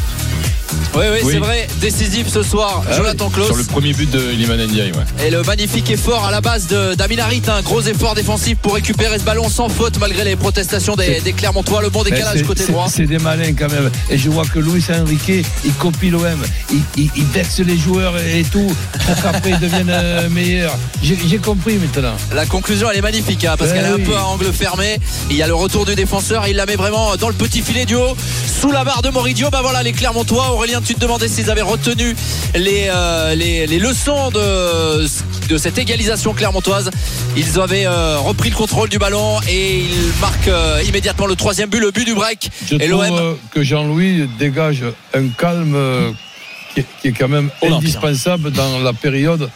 Oui, 0.94 1.04
oui, 1.12 1.18
Oui. 1.24 1.32
c'est 1.32 1.38
vrai. 1.38 1.66
Décisif 1.80 2.28
ce 2.28 2.42
soir, 2.42 2.82
Ah 2.90 2.96
Jonathan 2.96 3.28
Klaus. 3.30 3.46
Sur 3.48 3.56
le 3.56 3.64
premier 3.64 3.92
but 3.92 4.10
de 4.10 4.32
Iliman 4.32 4.56
Ndiaye, 4.66 4.92
ouais. 4.92 5.26
Et 5.26 5.30
le 5.30 5.42
magnifique 5.42 5.90
effort 5.90 6.24
à 6.24 6.30
la 6.30 6.40
base 6.40 6.66
de 6.66 6.94
d'Aminarit, 6.94 7.42
un 7.48 7.62
gros 7.62 7.82
effort 7.82 8.14
défensif 8.14 8.56
pour 8.58 8.74
récupérer 8.74 9.18
ce 9.18 9.24
ballon 9.24 9.48
sans 9.48 9.68
faute 9.68 9.98
malgré 9.98 10.24
les 10.24 10.36
protestations 10.36 10.96
des, 10.96 11.20
des 11.20 11.32
Clermontois. 11.32 11.82
Le 11.82 11.90
bon 11.90 12.02
décalage 12.02 12.42
côté 12.44 12.66
droit. 12.66 12.86
C'est 12.88 13.06
des 13.06 13.18
malins 13.18 13.52
quand 13.58 13.70
même. 13.70 13.90
Et 14.10 14.18
je 14.18 14.30
vois 14.30 14.44
que 14.44 14.58
Luis 14.58 14.84
Enrique, 14.90 15.44
il 15.64 15.72
copie 15.74 16.10
l'OM. 16.10 16.24
Il, 16.72 16.80
il, 16.96 17.10
il 17.16 17.24
vexe 17.26 17.58
les 17.60 17.76
joueurs 17.78 18.14
et 18.18 18.44
tout 18.44 18.74
pour 19.06 19.22
qu'après 19.22 19.50
ils 19.50 19.58
deviennent 19.60 19.90
euh, 19.90 20.28
meilleurs. 20.30 20.76
J'ai 21.02 21.38
compris 21.38 21.76
maintenant. 21.76 22.14
La 22.34 22.46
conclusion 22.46 22.88
elle 22.90 22.98
est 22.98 23.02
magnifique 23.02 23.44
hein, 23.44 23.54
parce 23.58 23.70
Eh 23.70 23.74
qu'elle 23.74 23.84
est 23.86 24.02
un 24.02 24.04
peu 24.04 24.16
à 24.16 24.24
angle 24.26 24.52
fermé. 24.52 24.98
Il 25.30 25.36
y 25.36 25.42
a 25.42 25.46
le 25.46 25.54
retour 25.54 25.84
du 25.84 25.94
défenseur, 25.94 26.46
il 26.48 26.56
la 26.56 26.66
met 26.66 26.76
vraiment 26.76 27.16
dans 27.16 27.28
le 27.28 27.34
petit 27.34 27.62
filet 27.62 27.84
du 27.84 27.94
haut, 27.96 28.16
sous 28.60 28.70
la 28.72 28.84
barre 28.84 29.02
de 29.02 29.10
Moridio. 29.10 29.50
Bah 29.50 29.60
voilà 29.62 29.82
les 29.82 29.92
Clermontois. 29.92 30.55
Aurélien, 30.56 30.80
tu 30.80 30.94
te 30.94 31.00
demandais 31.00 31.28
s'ils 31.28 31.50
avaient 31.50 31.60
retenu 31.60 32.16
les, 32.54 32.88
euh, 32.88 33.34
les, 33.34 33.66
les 33.66 33.78
leçons 33.78 34.30
de, 34.30 35.06
de 35.48 35.58
cette 35.58 35.76
égalisation 35.76 36.32
clermontoise. 36.32 36.90
Ils 37.36 37.60
avaient 37.60 37.86
euh, 37.86 38.18
repris 38.18 38.48
le 38.50 38.56
contrôle 38.56 38.88
du 38.88 38.98
ballon 38.98 39.38
et 39.48 39.80
ils 39.80 40.12
marquent 40.20 40.48
euh, 40.48 40.82
immédiatement 40.88 41.26
le 41.26 41.36
troisième 41.36 41.68
but, 41.68 41.80
le 41.80 41.90
but 41.90 42.04
du 42.06 42.14
break. 42.14 42.50
Je 42.70 42.76
et 42.76 42.88
l'OM 42.88 43.36
que 43.50 43.62
Jean-Louis 43.62 44.28
dégage 44.38 44.82
un 45.14 45.28
calme 45.28 45.76
qui, 46.72 46.80
est- 46.80 46.86
qui 47.02 47.08
est 47.08 47.12
quand 47.12 47.28
même 47.28 47.50
indispensable 47.76 48.50
dans 48.50 48.78
la 48.78 48.94
période 48.94 49.50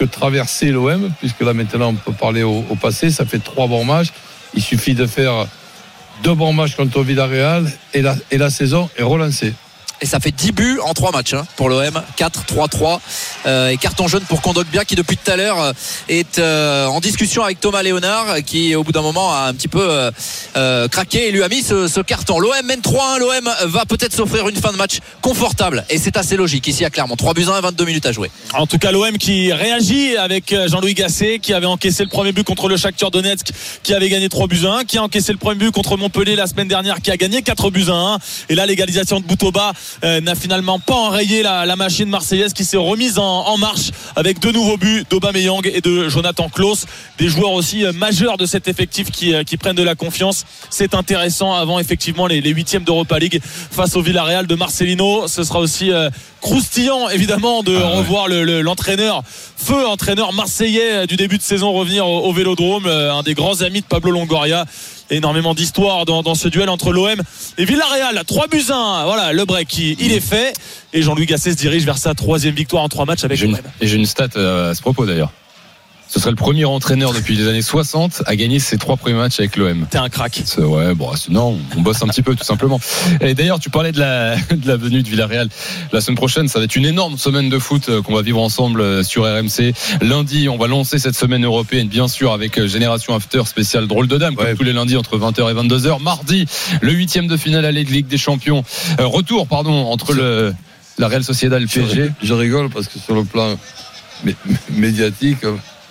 que 0.00 0.04
traversait 0.04 0.66
l'OM, 0.72 1.10
puisque 1.20 1.40
là 1.42 1.54
maintenant 1.54 1.90
on 1.90 1.94
peut 1.94 2.12
parler 2.12 2.42
au, 2.42 2.64
au 2.68 2.74
passé. 2.74 3.10
Ça 3.12 3.24
fait 3.24 3.38
trois 3.38 3.68
bons 3.68 3.84
matchs. 3.84 4.08
Il 4.54 4.62
suffit 4.62 4.94
de 4.94 5.06
faire 5.06 5.46
deux 6.24 6.34
bons 6.34 6.52
matchs 6.52 6.74
contre 6.74 7.02
Villarreal 7.02 7.70
et 7.92 8.02
la, 8.02 8.16
et 8.32 8.38
la 8.38 8.50
saison 8.50 8.90
est 8.96 9.04
relancée. 9.04 9.52
Et 10.00 10.06
ça 10.06 10.20
fait 10.20 10.32
10 10.32 10.52
buts 10.52 10.78
en 10.84 10.92
3 10.92 11.12
matchs 11.12 11.34
hein, 11.34 11.46
pour 11.56 11.68
l'OM. 11.68 12.02
4-3-3. 12.18 13.00
Euh, 13.46 13.68
et 13.68 13.76
carton 13.76 14.08
jaune 14.08 14.24
pour 14.24 14.42
Kondogbia 14.42 14.84
qui 14.84 14.96
depuis 14.96 15.16
tout 15.16 15.30
à 15.30 15.36
l'heure 15.36 15.60
euh, 15.60 15.72
est 16.08 16.38
euh, 16.38 16.86
en 16.86 17.00
discussion 17.00 17.42
avec 17.44 17.60
Thomas 17.60 17.82
Léonard 17.82 18.42
qui 18.44 18.74
au 18.74 18.82
bout 18.82 18.92
d'un 18.92 19.02
moment 19.02 19.32
a 19.32 19.46
un 19.48 19.54
petit 19.54 19.68
peu 19.68 20.10
craqué 20.90 21.28
et 21.28 21.30
lui 21.30 21.42
a 21.42 21.48
mis 21.48 21.62
ce, 21.62 22.00
carton. 22.00 22.38
L'OM 22.38 22.54
mène 22.64 22.80
3-1. 22.80 23.18
L'OM 23.18 23.50
va 23.64 23.84
peut-être 23.86 24.12
s'offrir 24.12 24.48
une 24.48 24.56
fin 24.56 24.72
de 24.72 24.76
match 24.76 24.98
confortable. 25.22 25.84
Et 25.90 25.98
c'est 25.98 26.16
assez 26.16 26.36
logique 26.36 26.66
ici 26.66 26.84
à 26.84 26.90
Clermont. 26.90 27.16
3 27.16 27.34
buts 27.34 27.46
1 27.48 27.58
et 27.58 27.60
22 27.60 27.84
minutes 27.84 28.06
à 28.06 28.12
jouer. 28.12 28.30
En 28.54 28.66
tout 28.66 28.78
cas, 28.78 28.92
l'OM 28.92 29.16
qui 29.18 29.52
réagit 29.52 30.16
avec 30.16 30.54
Jean-Louis 30.66 30.94
Gasset, 30.94 31.38
qui 31.40 31.54
avait 31.54 31.66
encaissé 31.66 32.02
le 32.02 32.08
premier 32.08 32.32
but 32.32 32.44
contre 32.44 32.68
le 32.68 32.76
Shakhtar 32.76 33.10
Donetsk, 33.10 33.48
qui 33.82 33.94
avait 33.94 34.08
gagné 34.08 34.28
3 34.28 34.46
buts 34.46 34.66
à 34.66 34.78
1, 34.80 34.84
qui 34.84 34.98
a 34.98 35.02
encaissé 35.02 35.32
le 35.32 35.38
premier 35.38 35.58
but 35.58 35.70
contre 35.70 35.96
Montpellier 35.96 36.36
la 36.36 36.46
semaine 36.46 36.68
dernière, 36.68 37.00
qui 37.00 37.10
a 37.10 37.16
gagné 37.16 37.42
4 37.42 37.70
buts 37.70 37.86
à 37.88 37.94
1. 37.94 38.18
Et 38.48 38.54
là, 38.54 38.66
l'égalisation 38.66 39.20
de 39.20 39.24
Boutoba 39.24 39.72
euh, 40.04 40.20
n'a 40.20 40.34
finalement 40.34 40.78
pas 40.78 40.94
enrayé 40.94 41.42
la, 41.42 41.66
la 41.66 41.76
machine 41.76 42.08
marseillaise 42.08 42.52
qui 42.52 42.64
s'est 42.64 42.76
remise 42.76 43.18
en, 43.18 43.24
en 43.46 43.56
marche 43.58 43.90
avec 44.16 44.38
deux 44.40 44.52
nouveaux 44.52 44.76
buts 44.76 45.04
d'Aubameyang 45.10 45.66
et 45.72 45.80
de 45.80 46.08
Jonathan 46.08 46.48
Klaus, 46.48 46.86
des 47.18 47.28
joueurs 47.28 47.52
aussi 47.52 47.84
euh, 47.84 47.92
majeurs 47.92 48.36
de 48.36 48.46
cet 48.46 48.68
effectif 48.68 49.10
qui, 49.10 49.34
euh, 49.34 49.44
qui 49.44 49.56
prennent 49.56 49.76
de 49.76 49.82
la 49.82 49.94
confiance. 49.94 50.44
C'est 50.70 50.94
intéressant 50.94 51.54
avant 51.54 51.78
effectivement 51.78 52.26
les, 52.26 52.40
les 52.40 52.50
huitièmes 52.50 52.84
d'Europa 52.84 53.18
League 53.18 53.40
face 53.44 53.96
au 53.96 54.02
Villarreal 54.02 54.46
de 54.46 54.54
Marcelino. 54.54 55.28
Ce 55.28 55.42
sera 55.44 55.58
aussi 55.60 55.90
euh, 55.90 56.10
croustillant 56.40 57.08
évidemment 57.08 57.62
de 57.62 57.76
Ah 57.76 57.88
ouais. 57.90 57.96
revoir 57.98 58.28
le- 58.28 58.44
le- 58.44 58.60
l'entraîneur 58.60 59.22
feu 59.56 59.86
entraîneur 59.86 60.32
marseillais 60.34 61.06
du 61.06 61.16
début 61.16 61.38
de 61.38 61.42
saison 61.42 61.72
revenir 61.72 62.06
au, 62.06 62.26
au 62.28 62.32
Vélodrome, 62.32 62.84
euh, 62.86 63.12
un 63.14 63.22
des 63.22 63.32
grands 63.34 63.62
amis 63.62 63.80
de 63.80 63.86
Pablo 63.86 64.10
Longoria. 64.10 64.66
Énormément 65.10 65.54
d'histoire 65.54 66.04
dans, 66.04 66.22
dans 66.22 66.34
ce 66.34 66.48
duel 66.48 66.68
entre 66.68 66.92
l'OM 66.92 67.20
et 67.58 67.64
Villarreal. 67.64 68.22
3 68.26 68.48
buts 68.48 68.64
1. 68.70 69.04
Voilà, 69.04 69.32
le 69.32 69.44
break, 69.44 69.76
il, 69.78 70.00
il 70.00 70.12
est 70.12 70.20
fait. 70.20 70.54
Et 70.92 71.02
Jean-Louis 71.02 71.26
Gasset 71.26 71.52
se 71.52 71.56
dirige 71.56 71.84
vers 71.84 71.98
sa 71.98 72.14
troisième 72.14 72.54
victoire 72.54 72.82
en 72.82 72.88
trois 72.88 73.04
matchs 73.04 73.24
avec 73.24 73.38
l'OM. 73.40 73.58
Et 73.80 73.86
j'ai 73.86 73.96
une 73.96 74.06
stat 74.06 74.28
euh, 74.36 74.70
à 74.70 74.74
ce 74.74 74.80
propos 74.80 75.04
d'ailleurs. 75.06 75.30
Ce 76.14 76.20
serait 76.20 76.30
le 76.30 76.36
premier 76.36 76.64
entraîneur 76.64 77.12
depuis 77.12 77.34
les 77.34 77.48
années 77.48 77.60
60 77.60 78.22
à 78.26 78.36
gagner 78.36 78.60
ses 78.60 78.78
trois 78.78 78.96
premiers 78.96 79.16
matchs 79.16 79.40
avec 79.40 79.56
l'OM. 79.56 79.84
T'es 79.90 79.98
un 79.98 80.08
crack. 80.08 80.44
Ouais, 80.58 80.94
bon, 80.94 81.10
non, 81.28 81.58
on 81.76 81.80
bosse 81.80 82.04
un 82.04 82.06
petit 82.06 82.22
peu, 82.22 82.36
tout 82.36 82.44
simplement. 82.44 82.78
Et 83.20 83.34
d'ailleurs, 83.34 83.58
tu 83.58 83.68
parlais 83.68 83.90
de 83.90 83.98
la, 83.98 84.36
de 84.52 84.68
la 84.68 84.76
venue 84.76 85.02
de 85.02 85.08
Villarreal. 85.08 85.48
La 85.92 86.00
semaine 86.00 86.16
prochaine, 86.16 86.46
ça 86.46 86.60
va 86.60 86.66
être 86.66 86.76
une 86.76 86.86
énorme 86.86 87.18
semaine 87.18 87.48
de 87.48 87.58
foot 87.58 87.88
euh, 87.88 88.00
qu'on 88.00 88.14
va 88.14 88.22
vivre 88.22 88.40
ensemble 88.40 88.80
euh, 88.80 89.02
sur 89.02 89.24
RMC. 89.24 89.72
Lundi, 90.02 90.48
on 90.48 90.56
va 90.56 90.68
lancer 90.68 91.00
cette 91.00 91.16
semaine 91.16 91.44
européenne, 91.44 91.88
bien 91.88 92.06
sûr, 92.06 92.32
avec 92.32 92.58
euh, 92.58 92.68
Génération 92.68 93.12
After 93.16 93.42
spécial 93.44 93.88
drôle 93.88 94.06
de 94.06 94.16
dame, 94.16 94.36
comme 94.36 94.46
Ouais. 94.46 94.54
tous 94.54 94.62
les 94.62 94.72
lundis 94.72 94.96
entre 94.96 95.18
20h 95.18 95.50
et 95.50 95.54
22h. 95.54 96.00
Mardi, 96.00 96.46
le 96.80 96.92
huitième 96.92 97.26
de 97.26 97.36
finale 97.36 97.64
aller 97.64 97.82
de 97.82 97.90
Ligue 97.90 98.06
des 98.06 98.18
Champions. 98.18 98.62
Euh, 99.00 99.06
retour, 99.06 99.48
pardon, 99.48 99.72
entre 99.86 100.12
le, 100.12 100.54
la 100.96 101.08
Real 101.08 101.24
Sociedad 101.24 101.58
et 101.60 101.62
le 101.64 101.68
PSG. 101.68 102.10
je 102.22 102.34
rigole 102.34 102.70
parce 102.70 102.86
que 102.86 103.00
sur 103.00 103.16
le 103.16 103.24
plan 103.24 103.56
mé- 104.24 104.36
médiatique, 104.70 105.38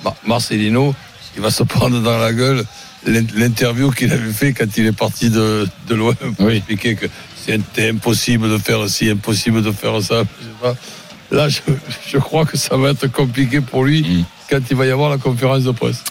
Mar- 0.03 0.15
Marcelino, 0.25 0.93
il 1.35 1.41
va 1.41 1.51
se 1.51 1.63
prendre 1.63 1.99
dans 2.01 2.17
la 2.17 2.31
gueule 2.33 2.63
l'in- 3.05 3.25
l'interview 3.35 3.91
qu'il 3.91 4.11
avait 4.11 4.31
fait 4.33 4.53
quand 4.53 4.77
il 4.77 4.85
est 4.85 4.91
parti 4.97 5.29
de, 5.29 5.67
de 5.87 5.95
l'OM 5.95 6.15
pour 6.15 6.45
Oui. 6.47 6.57
expliquer 6.57 6.95
que 6.95 7.07
c'était 7.35 7.89
impossible 7.89 8.49
de 8.49 8.57
faire 8.57 8.87
ci, 8.89 9.09
impossible 9.09 9.61
de 9.61 9.71
faire 9.71 10.01
ça. 10.01 10.23
je 10.39 10.45
sais 10.45 10.53
pas. 10.61 10.75
Là, 11.31 11.49
je, 11.49 11.59
je 12.07 12.17
crois 12.17 12.45
que 12.45 12.57
ça 12.57 12.77
va 12.77 12.89
être 12.91 13.07
compliqué 13.07 13.59
pour 13.61 13.83
lui 13.85 14.01
Mm. 14.03 14.25
Quand 14.53 14.61
il 14.69 14.77
va 14.77 14.85
y 14.85 14.91
avoir 14.91 15.09
la 15.09 15.17
conférence 15.17 15.63
de 15.63 15.71
presse. 15.71 16.03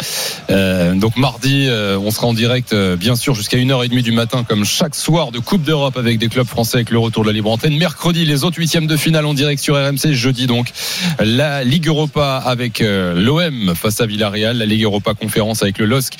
Euh, 0.50 0.94
donc 0.94 1.16
mardi, 1.16 1.66
euh, 1.68 1.96
on 1.96 2.11
sera 2.11 2.26
en 2.26 2.35
direct, 2.35 2.72
euh, 2.72 2.96
bien 2.96 3.14
sûr, 3.14 3.37
jusqu'à 3.37 3.57
1h30 3.57 4.02
du 4.02 4.11
matin, 4.11 4.42
comme 4.42 4.64
chaque 4.64 4.96
soir 4.96 5.31
de 5.31 5.38
Coupe 5.38 5.62
d'Europe 5.62 5.96
avec 5.96 6.18
des 6.18 6.26
clubs 6.26 6.46
français 6.46 6.78
avec 6.78 6.90
le 6.90 6.98
retour 6.98 7.22
de 7.22 7.28
la 7.28 7.33
libre 7.33 7.52
antenne. 7.52 7.76
Mercredi, 7.76 8.24
les 8.24 8.42
autres 8.42 8.59
huitièmes 8.59 8.88
de 8.88 8.96
finale 8.96 9.26
en 9.26 9.35
direct 9.35 9.62
sur 9.62 9.76
RMC. 9.76 10.12
Jeudi, 10.12 10.48
donc, 10.48 10.72
la 11.20 11.62
Ligue 11.62 11.87
Europa 11.87 12.42
avec 12.44 12.81
euh, 12.81 13.14
l'OM 13.14 13.74
face 13.76 14.00
à 14.00 14.07
Villarreal, 14.07 14.59
la 14.59 14.66
Ligue 14.66 14.83
Europa 14.83 15.14
Conférence 15.14 15.62
avec 15.62 15.78
le 15.78 15.87
LOSC 15.87 16.14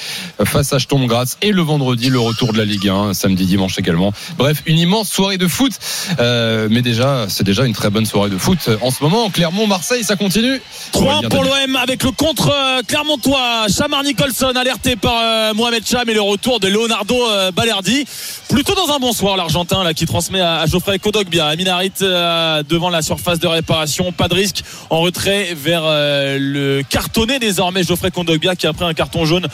face 0.45 0.73
à 0.73 0.79
Sturm 0.79 1.07
Graz 1.07 1.37
et 1.43 1.51
le 1.51 1.63
vendredi, 1.63 2.09
le 2.09 2.21
retour 2.21 2.53
de 2.53 2.59
la 2.59 2.65
Ligue 2.65 2.89
1, 2.89 3.15
samedi, 3.15 3.47
dimanche 3.47 3.81
également. 3.81 4.13
Bref, 4.39 4.63
une 4.67 4.79
immense 4.79 5.11
soirée 5.11 5.39
de 5.39 5.49
foot. 5.49 5.73
Euh, 6.21 6.69
mais 6.71 6.83
déjà, 6.83 7.27
c'est 7.29 7.45
déjà 7.45 7.67
une 7.67 7.75
très 7.75 7.91
bonne 7.91 8.07
soirée 8.07 8.31
de 8.31 8.39
foot. 8.39 8.71
En 8.81 8.93
ce 8.93 9.03
moment, 9.03 9.29
Clermont-Marseille, 9.29 10.05
ça 10.05 10.15
continue. 10.15 10.61
3 10.93 11.23
pour 11.29 11.43
l'OM 11.43 11.77
avec 11.77 12.05
le 12.05 12.12
contre 12.17 12.51
euh, 12.51 12.83
Clermontois. 12.87 13.67
Chamar 13.69 14.03
Nicholson 14.03 14.53
alerté 14.57 14.97
par 14.97 15.15
euh, 15.15 15.55
Mohamed 15.55 15.87
Cham 15.87 16.09
et 16.09 16.15
le 16.15 16.21
retour 16.21 16.61
de 16.61 16.69
Leonardo 16.69 17.15
euh, 17.15 17.51
Balerdi. 17.51 18.05
Plutôt 18.49 18.75
dans 18.75 18.93
un 18.93 18.99
bon 18.99 19.13
soir, 19.13 19.37
l'Argentin 19.37 19.83
là 19.85 19.95
qui 19.95 20.07
transmet 20.07 20.41
à, 20.41 20.67
Geoffrey 20.67 20.99
Kodogbia. 20.99 21.47
Aminarit 21.47 21.93
devant 22.01 22.91
la 22.91 23.03
surface 23.03 23.39
de 23.39 23.47
réparation. 23.47 24.13
Pas 24.13 24.29
de 24.29 24.35
risque 24.35 24.63
en 24.91 25.01
retrait 25.01 25.55
vers 25.55 25.85
le 25.85 26.83
cartonné 26.83 27.39
désormais 27.39 27.83
Geoffrey 27.83 28.11
Kodogbia 28.11 28.57
qui 28.57 28.67
a 28.67 28.73
pris 28.73 28.85
un 28.85 28.93
carton 28.93 29.25
jaune 29.25 29.47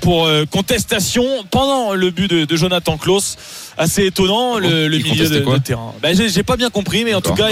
pour 0.00 0.28
contestation 0.50 1.24
pendant 1.50 1.92
le 1.92 2.10
but 2.10 2.32
de 2.32 2.56
Jonathan 2.56 2.96
Klaus. 2.96 3.36
Assez 3.80 4.06
étonnant 4.06 4.58
le, 4.58 4.88
le 4.88 4.96
Il 4.96 5.04
milieu 5.04 5.28
de, 5.28 5.58
terrain. 5.58 5.94
Ben, 6.02 6.16
j'ai 6.16 6.42
pas 6.42 6.56
bien 6.56 6.68
compris, 6.68 7.04
mais 7.04 7.14
en 7.14 7.20
tout 7.20 7.34
cas, 7.34 7.48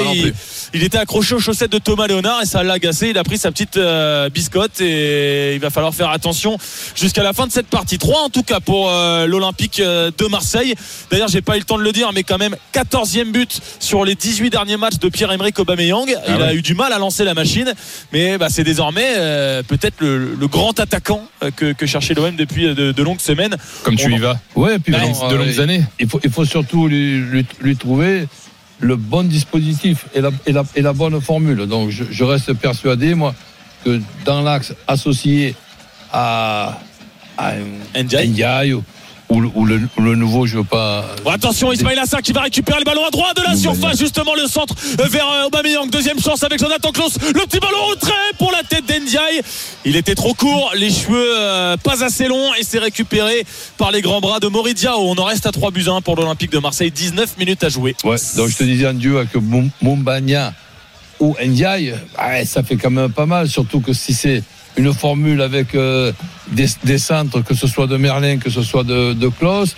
il, 0.74 0.82
était 0.82 0.98
accroché 0.98 1.36
aux 1.36 1.38
chaussettes 1.40 1.70
de 1.70 1.78
Thomas 1.78 2.06
Léonard 2.08 2.42
et 2.42 2.46
ça 2.46 2.62
l'a 2.64 2.74
agacé. 2.74 3.10
Il 3.10 3.18
a 3.18 3.22
pris 3.22 3.38
sa 3.38 3.52
petite 3.52 3.76
euh, 3.76 4.28
biscotte 4.28 4.80
et 4.80 5.54
il 5.54 5.60
va 5.60 5.70
falloir 5.70 5.94
faire 5.94 6.10
attention 6.10 6.58
jusqu'à 6.96 7.22
la 7.22 7.32
fin 7.32 7.46
de 7.46 7.52
cette 7.52 7.68
partie. 7.68 7.98
3 7.98 8.22
en 8.22 8.28
tout 8.28 8.42
cas 8.42 8.58
pour 8.60 8.90
euh, 8.90 9.26
l'Olympique 9.26 9.78
euh, 9.80 10.10
de 10.18 10.26
Marseille. 10.26 10.74
D'ailleurs, 11.10 11.28
j'ai 11.28 11.42
pas 11.42 11.56
eu 11.56 11.60
le 11.60 11.64
temps 11.64 11.78
de 11.78 11.84
le 11.84 11.92
dire, 11.92 12.10
mais 12.12 12.24
quand 12.24 12.38
même 12.38 12.56
14e 12.74 13.30
but 13.30 13.60
sur 13.78 14.04
les 14.04 14.16
18 14.16 14.50
derniers 14.50 14.76
matchs 14.76 14.98
de 14.98 15.08
Pierre-Emerick 15.08 15.58
Aubameyang. 15.60 16.08
il 16.28 16.42
a 16.42 16.54
eu 16.54 16.62
du 16.62 16.74
mal 16.74 16.92
à 16.92 16.98
lancer 16.98 17.22
la 17.24 17.34
machine, 17.34 17.72
mais 18.12 18.36
bah, 18.36 18.48
c'est 18.50 18.64
désormais 18.64 19.14
euh, 19.16 19.62
peut-être 19.62 20.00
le, 20.00 20.34
le 20.34 20.48
grand 20.48 20.78
attaquant 20.80 21.22
que, 21.54 21.72
que 21.72 21.86
cherchait 21.86 22.14
l'OM 22.14 22.34
depuis 22.34 22.74
de, 22.74 22.90
de 22.92 23.02
longues 23.02 23.20
semaines. 23.20 23.56
Comme 23.84 23.94
tu 23.96 24.12
y 24.12 24.18
vas. 24.18 24.38
Ouais, 24.56 24.78
puis 24.78 24.92
De 24.92 24.98
longues- 24.98 25.30
de 25.30 25.36
longues 25.36 25.60
années. 25.60 25.82
Il 26.00 26.08
faut, 26.08 26.15
il 26.24 26.30
faut 26.30 26.44
surtout 26.44 26.88
lui, 26.88 27.18
lui, 27.20 27.46
lui 27.60 27.76
trouver 27.76 28.26
le 28.80 28.96
bon 28.96 29.24
dispositif 29.26 30.06
et 30.14 30.20
la, 30.20 30.30
et 30.46 30.52
la, 30.52 30.62
et 30.74 30.82
la 30.82 30.92
bonne 30.92 31.20
formule. 31.20 31.66
Donc 31.66 31.90
je, 31.90 32.04
je 32.10 32.24
reste 32.24 32.52
persuadé, 32.54 33.14
moi, 33.14 33.34
que 33.84 34.00
dans 34.24 34.42
l'axe 34.42 34.74
associé 34.86 35.54
à, 36.12 36.78
à 37.38 37.52
un- 37.94 38.02
Ndiaye. 38.02 38.76
Ou, 39.28 39.38
ou 39.38 39.40
le, 39.40 39.48
ou 39.54 39.64
le- 39.66 39.88
ou 39.96 40.02
le 40.02 40.14
nouveau, 40.14 40.46
je 40.46 40.58
veux 40.58 40.64
pas. 40.64 41.04
Bon, 41.24 41.30
attention, 41.30 41.72
Ismail 41.72 41.98
Assar 41.98 42.22
qui 42.22 42.32
va 42.32 42.42
récupérer 42.42 42.78
le 42.78 42.84
ballon 42.84 43.04
à 43.04 43.10
droite 43.10 43.36
de 43.36 43.42
la 43.42 43.56
surface, 43.56 43.98
justement 43.98 44.34
le 44.36 44.46
centre 44.46 44.74
euh, 45.00 45.08
vers 45.08 45.26
euh, 45.28 45.46
Aubameyang. 45.46 45.90
Deuxième 45.90 46.20
chance 46.20 46.44
avec 46.44 46.60
Jonathan 46.60 46.92
Klaus. 46.92 47.18
Le 47.20 47.44
petit 47.46 47.58
ballon 47.58 47.76
au 47.86 47.90
retrait 47.90 48.12
pour 48.38 48.52
la 48.52 48.62
tête 48.62 48.86
d'Endiaye. 48.86 49.42
Il 49.84 49.96
était 49.96 50.14
trop 50.14 50.32
court, 50.34 50.72
les 50.76 50.90
cheveux 50.90 51.34
euh, 51.38 51.76
pas 51.76 52.04
assez 52.04 52.28
longs 52.28 52.54
et 52.54 52.62
c'est 52.62 52.78
récupéré 52.78 53.44
par 53.78 53.90
les 53.90 54.00
grands 54.00 54.20
bras 54.20 54.38
de 54.38 54.46
Moridia. 54.46 54.96
On 54.96 55.16
en 55.16 55.24
reste 55.24 55.44
à 55.46 55.50
3 55.50 55.72
buts 55.72 55.86
à 55.88 55.92
1 55.94 56.02
pour 56.02 56.14
l'Olympique 56.14 56.52
de 56.52 56.58
Marseille. 56.58 56.92
19 56.92 57.36
minutes 57.36 57.64
à 57.64 57.68
jouer. 57.68 57.96
Ouais, 58.04 58.16
donc 58.36 58.48
je 58.48 58.56
te 58.56 58.62
disais 58.62 58.86
en 58.86 58.94
duo 58.94 59.16
avec 59.18 59.34
Mou- 59.34 59.70
Moumbagna 59.82 60.54
ou 61.18 61.34
Ndiaye, 61.44 61.94
ouais, 62.22 62.44
ça 62.44 62.62
fait 62.62 62.76
quand 62.76 62.90
même 62.90 63.10
pas 63.10 63.26
mal, 63.26 63.48
surtout 63.48 63.80
que 63.80 63.92
si 63.94 64.12
c'est 64.14 64.42
une 64.76 64.92
formule 64.92 65.40
avec 65.40 65.74
euh, 65.74 66.12
des, 66.48 66.66
des 66.84 66.98
centres, 66.98 67.40
que 67.42 67.54
ce 67.54 67.66
soit 67.66 67.86
de 67.86 67.96
Merlin, 67.96 68.38
que 68.38 68.50
ce 68.50 68.62
soit 68.62 68.84
de, 68.84 69.12
de 69.12 69.28
Klaus, 69.28 69.76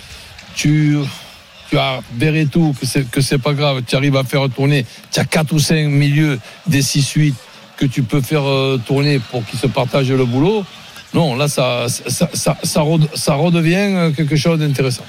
tu, 0.55 0.97
tu 1.69 1.77
as 1.77 2.01
Beretou, 2.13 2.75
que 2.79 2.85
c'est, 2.85 3.09
que 3.09 3.21
c'est 3.21 3.37
pas 3.37 3.53
grave, 3.53 3.81
tu 3.87 3.95
arrives 3.95 4.15
à 4.17 4.23
faire 4.23 4.47
tourner, 4.49 4.85
tu 5.11 5.19
as 5.19 5.25
4 5.25 5.53
ou 5.53 5.59
5 5.59 5.87
milieux 5.87 6.39
des 6.67 6.81
6-8 6.81 7.33
que 7.77 7.85
tu 7.85 8.03
peux 8.03 8.21
faire 8.21 8.43
euh, 8.47 8.79
tourner 8.85 9.19
pour 9.19 9.45
qu'ils 9.45 9.59
se 9.59 9.67
partagent 9.67 10.11
le 10.11 10.25
boulot. 10.25 10.65
Non, 11.13 11.35
là, 11.35 11.47
ça, 11.47 11.87
ça, 11.87 12.29
ça, 12.33 12.57
ça, 12.61 12.81
rede- 12.81 13.09
ça 13.15 13.33
redevient 13.35 13.75
euh, 13.75 14.11
quelque 14.11 14.35
chose 14.35 14.59
d'intéressant. 14.59 15.05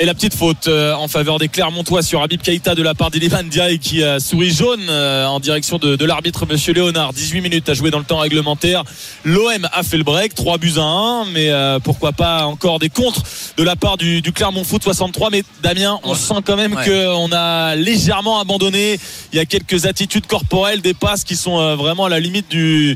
Et 0.00 0.04
la 0.04 0.14
petite 0.14 0.34
faute 0.34 0.68
euh, 0.68 0.94
en 0.94 1.08
faveur 1.08 1.40
des 1.40 1.48
Clermontois 1.48 2.02
sur 2.02 2.22
Habib 2.22 2.40
Keïta 2.40 2.76
de 2.76 2.82
la 2.84 2.94
part 2.94 3.10
d'Iliman 3.10 3.44
Ndiaye 3.44 3.80
qui 3.80 4.04
a 4.04 4.20
souris 4.20 4.52
jaune 4.52 4.86
euh, 4.88 5.26
en 5.26 5.40
direction 5.40 5.78
de, 5.78 5.96
de 5.96 6.04
l'arbitre 6.04 6.46
Monsieur 6.46 6.72
Léonard. 6.72 7.12
18 7.12 7.40
minutes 7.40 7.68
à 7.68 7.74
jouer 7.74 7.90
dans 7.90 7.98
le 7.98 8.04
temps 8.04 8.18
réglementaire. 8.18 8.84
L'OM 9.24 9.68
a 9.72 9.82
fait 9.82 9.96
le 9.96 10.04
break, 10.04 10.36
3 10.36 10.58
buts 10.58 10.74
à 10.76 10.82
1, 10.82 11.24
mais 11.32 11.50
euh, 11.50 11.80
pourquoi 11.80 12.12
pas 12.12 12.44
encore 12.46 12.78
des 12.78 12.90
contres 12.90 13.22
de 13.56 13.64
la 13.64 13.74
part 13.74 13.96
du, 13.96 14.22
du 14.22 14.32
Clermont 14.32 14.62
Foot 14.62 14.84
63. 14.84 15.30
Mais 15.30 15.42
Damien, 15.64 15.98
on 16.04 16.10
Ouais. 16.12 16.16
sent 16.16 16.42
quand 16.44 16.56
même 16.56 16.74
Ouais. 16.74 16.84
qu'on 16.84 17.32
a 17.32 17.74
légèrement 17.74 18.38
abandonné. 18.38 19.00
Il 19.32 19.36
y 19.36 19.40
a 19.40 19.46
quelques 19.46 19.86
attitudes 19.86 20.28
corporelles, 20.28 20.80
des 20.80 20.94
passes 20.94 21.24
qui 21.24 21.34
sont 21.34 21.58
euh, 21.58 21.74
vraiment 21.74 22.04
à 22.04 22.08
la 22.08 22.20
limite 22.20 22.48
du 22.48 22.94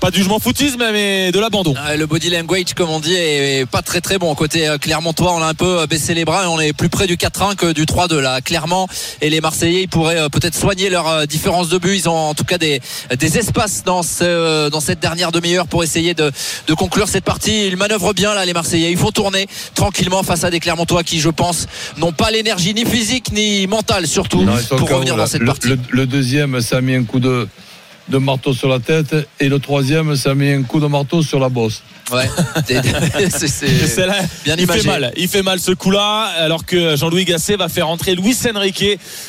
pas 0.00 0.10
du 0.10 0.22
je 0.22 0.28
m'en 0.28 0.38
foutisme, 0.38 0.82
mais 0.92 1.30
de 1.30 1.38
l'abandon. 1.38 1.74
Ouais, 1.74 1.96
Le 1.98 2.06
body 2.06 2.30
language, 2.30 2.72
comme 2.74 2.88
on 2.88 3.00
dit, 3.00 3.14
est 3.14 3.66
pas 3.70 3.82
très 3.82 4.00
très 4.00 4.18
bon. 4.18 4.34
Côté 4.34 4.66
euh, 4.66 4.78
Clermontois, 4.78 5.34
on 5.34 5.42
a 5.42 5.46
un 5.46 5.54
peu 5.54 5.80
euh, 5.80 5.86
baissé 5.86 6.14
les 6.14 6.24
bras 6.24 6.44
et 6.44 6.46
on 6.46 6.58
est 6.58 6.72
plus 6.72 6.88
près 6.88 7.06
du 7.06 7.16
4-1 7.16 7.54
que 7.54 7.72
du 7.72 7.84
3-2 7.84 8.18
là, 8.18 8.40
clairement. 8.40 8.88
Et 9.20 9.28
les 9.28 9.40
Marseillais, 9.42 9.82
ils 9.82 9.88
pourraient 9.88 10.18
euh, 10.18 10.28
peut-être 10.30 10.54
soigner 10.54 10.88
leur 10.88 11.06
euh, 11.06 11.26
différence 11.26 11.68
de 11.68 11.76
but. 11.78 11.94
Ils 11.96 12.08
ont 12.08 12.16
en 12.16 12.34
tout 12.34 12.44
cas 12.44 12.56
des, 12.58 12.80
des 13.18 13.38
espaces 13.38 13.84
dans, 13.84 14.02
ce, 14.02 14.68
dans 14.70 14.80
cette 14.80 15.00
dernière 15.00 15.32
demi-heure 15.32 15.66
pour 15.66 15.84
essayer 15.84 16.14
de, 16.14 16.32
de 16.66 16.74
conclure 16.74 17.08
cette 17.08 17.24
partie. 17.24 17.66
Ils 17.66 17.76
manœuvrent 17.76 18.14
bien 18.14 18.34
là, 18.34 18.44
les 18.46 18.54
Marseillais. 18.54 18.90
Ils 18.90 18.98
font 18.98 19.10
tourner 19.12 19.46
tranquillement 19.74 20.22
face 20.22 20.44
à 20.44 20.50
des 20.50 20.60
Clermontois 20.60 21.02
qui, 21.02 21.20
je 21.20 21.28
pense, 21.30 21.66
n'ont 21.98 22.12
pas 22.12 22.30
l'énergie 22.30 22.72
ni 22.72 22.86
physique 22.86 23.32
ni 23.32 23.66
mentale 23.66 24.06
surtout 24.06 24.42
Non, 24.44 24.56
pour 24.78 24.88
revenir 24.88 25.16
dans 25.16 25.26
cette 25.26 25.40
le, 25.42 25.46
partie. 25.46 25.68
le- 25.68 25.78
le 25.90 26.06
deuxième, 26.06 26.60
ça 26.62 26.78
a 26.78 26.80
mis 26.80 26.94
un 26.94 27.04
coup 27.04 27.20
de, 27.20 27.46
de 28.10 28.18
marteau 28.18 28.52
sur 28.52 28.68
la 28.68 28.80
tête. 28.80 29.14
Et 29.38 29.48
le 29.48 29.58
troisième, 29.58 30.16
ça 30.16 30.34
mis 30.34 30.50
un 30.50 30.62
coup 30.62 30.80
de 30.80 30.86
marteau 30.86 31.22
sur 31.22 31.38
la 31.38 31.48
bosse. 31.48 31.82
Ouais, 32.12 32.28
c'est- 33.30 34.06
bien 34.44 34.54
il 34.56 34.62
imagé. 34.62 34.80
fait 34.80 34.86
mal, 34.88 35.12
il 35.16 35.28
fait 35.28 35.42
mal 35.42 35.60
ce 35.60 35.70
coup-là, 35.72 36.24
alors 36.38 36.64
que 36.66 36.96
Jean-Louis 36.96 37.24
Gasset 37.24 37.56
va 37.56 37.68
faire 37.68 37.88
entrer 37.88 38.14
Luis 38.14 38.36
Enrique, 38.54 38.84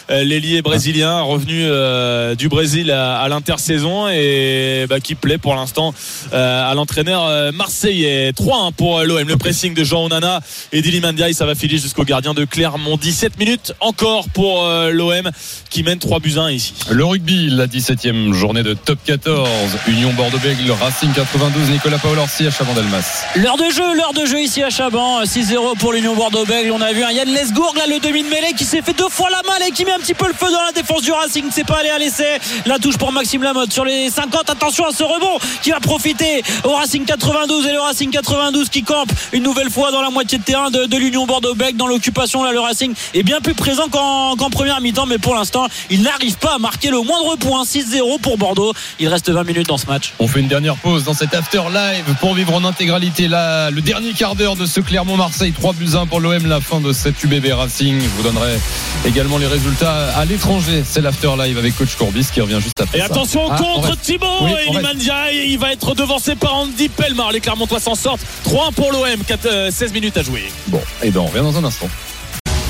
euh, 0.09 0.23
l'ailier 0.23 0.61
brésilien 0.61 1.21
revenu 1.21 1.63
euh, 1.63 2.35
du 2.35 2.49
Brésil 2.49 2.91
à, 2.91 3.19
à 3.21 3.27
l'intersaison 3.29 4.07
et 4.09 4.85
bah, 4.89 4.99
qui 4.99 5.15
plaît 5.15 5.37
pour 5.37 5.55
l'instant 5.55 5.93
euh, 6.33 6.71
à 6.71 6.73
l'entraîneur 6.73 7.51
marseillais. 7.53 8.31
3-1 8.31 8.73
pour 8.73 9.01
l'OM, 9.01 9.27
le 9.27 9.37
pressing 9.37 9.73
de 9.73 9.83
Jean 9.83 10.05
Onana 10.05 10.41
et 10.71 10.81
Dili 10.81 11.01
Mandiaye, 11.01 11.33
ça 11.33 11.45
va 11.45 11.55
filer 11.55 11.77
jusqu'au 11.77 12.03
gardien 12.03 12.33
de 12.33 12.45
Clermont. 12.45 12.97
17 12.97 13.37
minutes 13.39 13.73
encore 13.79 14.29
pour 14.29 14.63
euh, 14.65 14.91
l'OM 14.91 15.29
qui 15.69 15.83
mène 15.83 15.99
3 15.99 16.19
buts 16.19 16.33
à 16.37 16.41
1 16.41 16.51
ici. 16.51 16.73
Le 16.89 17.05
rugby, 17.05 17.49
la 17.49 17.67
17e 17.67 18.33
journée 18.33 18.63
de 18.63 18.73
top 18.73 18.99
14. 19.05 19.49
Union 19.87 20.11
Bordeaux-Bègles, 20.13 20.71
Racing 20.71 21.11
92, 21.13 21.69
Nicolas 21.69 21.97
Paolorsi 21.99 22.47
à 22.47 22.51
Chaban-Delmas. 22.71 23.25
L'heure 23.35 23.57
de 23.57 23.69
jeu, 23.69 23.95
l'heure 23.95 24.13
de 24.13 24.25
jeu 24.25 24.41
ici 24.41 24.63
à 24.63 24.69
Chaban, 24.69 25.23
6-0 25.23 25.77
pour 25.77 25.93
l'Union 25.93 26.15
Bordeaux-Bègles. 26.15 26.71
On 26.71 26.81
a 26.81 26.93
vu 26.93 27.03
un 27.03 27.11
Yann 27.11 27.27
Lesgourg, 27.27 27.73
là 27.75 27.83
le 27.87 27.99
demi 27.99 28.23
de 28.23 28.29
mêlée 28.29 28.53
qui 28.57 28.65
s'est 28.65 28.81
fait 28.81 28.93
deux 28.93 29.09
fois 29.09 29.29
la 29.29 29.41
malle 29.43 29.67
et 29.67 29.71
qui 29.71 29.85
met 29.85 29.91
un 29.91 29.99
petit 29.99 30.13
peu 30.13 30.27
le 30.27 30.33
feu 30.33 30.51
dans 30.51 30.61
la 30.61 30.71
défense 30.71 31.01
du 31.01 31.11
Racing. 31.11 31.45
C'est 31.51 31.65
pas 31.65 31.79
allé 31.79 31.89
à 31.89 31.97
l'essai. 31.97 32.39
La 32.65 32.79
touche 32.79 32.97
pour 32.97 33.11
Maxime 33.11 33.43
Lamotte 33.43 33.73
sur 33.73 33.85
les 33.85 34.09
50. 34.09 34.49
Attention 34.49 34.85
à 34.85 34.91
ce 34.91 35.03
rebond 35.03 35.39
qui 35.61 35.71
va 35.71 35.79
profiter 35.79 36.43
au 36.63 36.69
Racing 36.69 37.05
92 37.05 37.67
et 37.67 37.71
le 37.71 37.79
Racing 37.79 38.09
92 38.11 38.69
qui 38.69 38.83
campe 38.83 39.11
une 39.33 39.43
nouvelle 39.43 39.69
fois 39.69 39.91
dans 39.91 40.01
la 40.01 40.09
moitié 40.09 40.37
de 40.37 40.43
terrain 40.43 40.69
de, 40.69 40.85
de 40.85 40.97
l'Union 40.97 41.25
Bordeaux-Bègles. 41.25 41.77
Dans 41.77 41.87
l'occupation, 41.87 42.43
là 42.43 42.51
le 42.51 42.59
Racing 42.59 42.93
est 43.13 43.23
bien 43.23 43.41
plus 43.41 43.55
présent 43.55 43.89
qu'en 43.89 44.49
première 44.49 44.81
mi-temps, 44.81 45.05
mais 45.05 45.17
pour 45.17 45.35
l'instant, 45.35 45.67
il 45.89 46.03
n'arrive 46.03 46.37
pas 46.37 46.55
à 46.55 46.59
marquer 46.59 46.89
le 46.89 47.01
moindre 47.01 47.35
point. 47.37 47.63
6-0 47.63 48.19
pour 48.19 48.37
Bordeaux. 48.37 48.51
Bordeaux. 48.51 48.73
Il 48.99 49.07
reste 49.07 49.29
20 49.29 49.43
minutes 49.43 49.67
dans 49.67 49.77
ce 49.77 49.85
match. 49.85 50.13
On 50.19 50.27
fait 50.27 50.39
une 50.39 50.47
dernière 50.47 50.75
pause 50.75 51.03
dans 51.03 51.13
cet 51.13 51.33
after 51.33 51.61
live 51.71 52.15
pour 52.19 52.33
vivre 52.33 52.50
en 52.53 52.63
intégralité 52.63 53.27
là, 53.27 53.69
le 53.71 53.81
dernier 53.81 54.13
quart 54.13 54.35
d'heure 54.35 54.55
de 54.55 54.65
ce 54.65 54.79
Clermont-Marseille. 54.79 55.51
3 55.51 55.73
buts 55.73 55.89
1 55.93 56.05
pour 56.07 56.19
l'OM, 56.19 56.45
la 56.45 56.59
fin 56.61 56.79
de 56.79 56.93
cette 56.93 57.23
UBB 57.23 57.51
Racing. 57.53 58.01
Je 58.01 58.07
vous 58.09 58.23
donnerai 58.23 58.59
également 59.05 59.37
les 59.37 59.47
résultats 59.47 60.09
à 60.15 60.25
l'étranger. 60.25 60.83
C'est 60.85 61.01
l'after 61.01 61.31
live 61.37 61.57
avec 61.57 61.75
coach 61.75 61.95
Courbis 61.95 62.27
qui 62.33 62.41
revient 62.41 62.59
juste 62.61 62.79
après. 62.81 62.97
Et 62.97 63.01
ça. 63.01 63.07
attention 63.07 63.47
Ah, 63.49 63.57
on 63.59 63.63
contre. 63.63 63.97
Thibaut 63.97 64.25
Oui, 64.41 64.51
et 65.31 65.47
il 65.47 65.57
va 65.57 65.71
être 65.71 65.95
devancé 65.95 66.35
par 66.35 66.55
Andy 66.55 66.89
Pelmar. 66.89 67.31
Les 67.31 67.39
Clermontois 67.39 67.79
s'en 67.79 67.95
sortent. 67.95 68.21
3-1 68.45 68.71
pour 68.73 68.91
l'OM, 68.91 69.23
4, 69.25 69.45
euh, 69.45 69.71
16 69.71 69.93
minutes 69.93 70.17
à 70.17 70.23
jouer. 70.23 70.51
Bon, 70.67 70.81
et 71.01 71.11
ben 71.11 71.21
on 71.21 71.25
revient 71.25 71.43
dans 71.43 71.57
un 71.57 71.63
instant. 71.63 71.87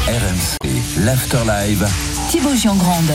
RMC, 0.07 0.69
l'After 0.97 1.39
Live. 1.47 1.87
Thibaut 2.29 2.55
Giangrande. 2.55 3.11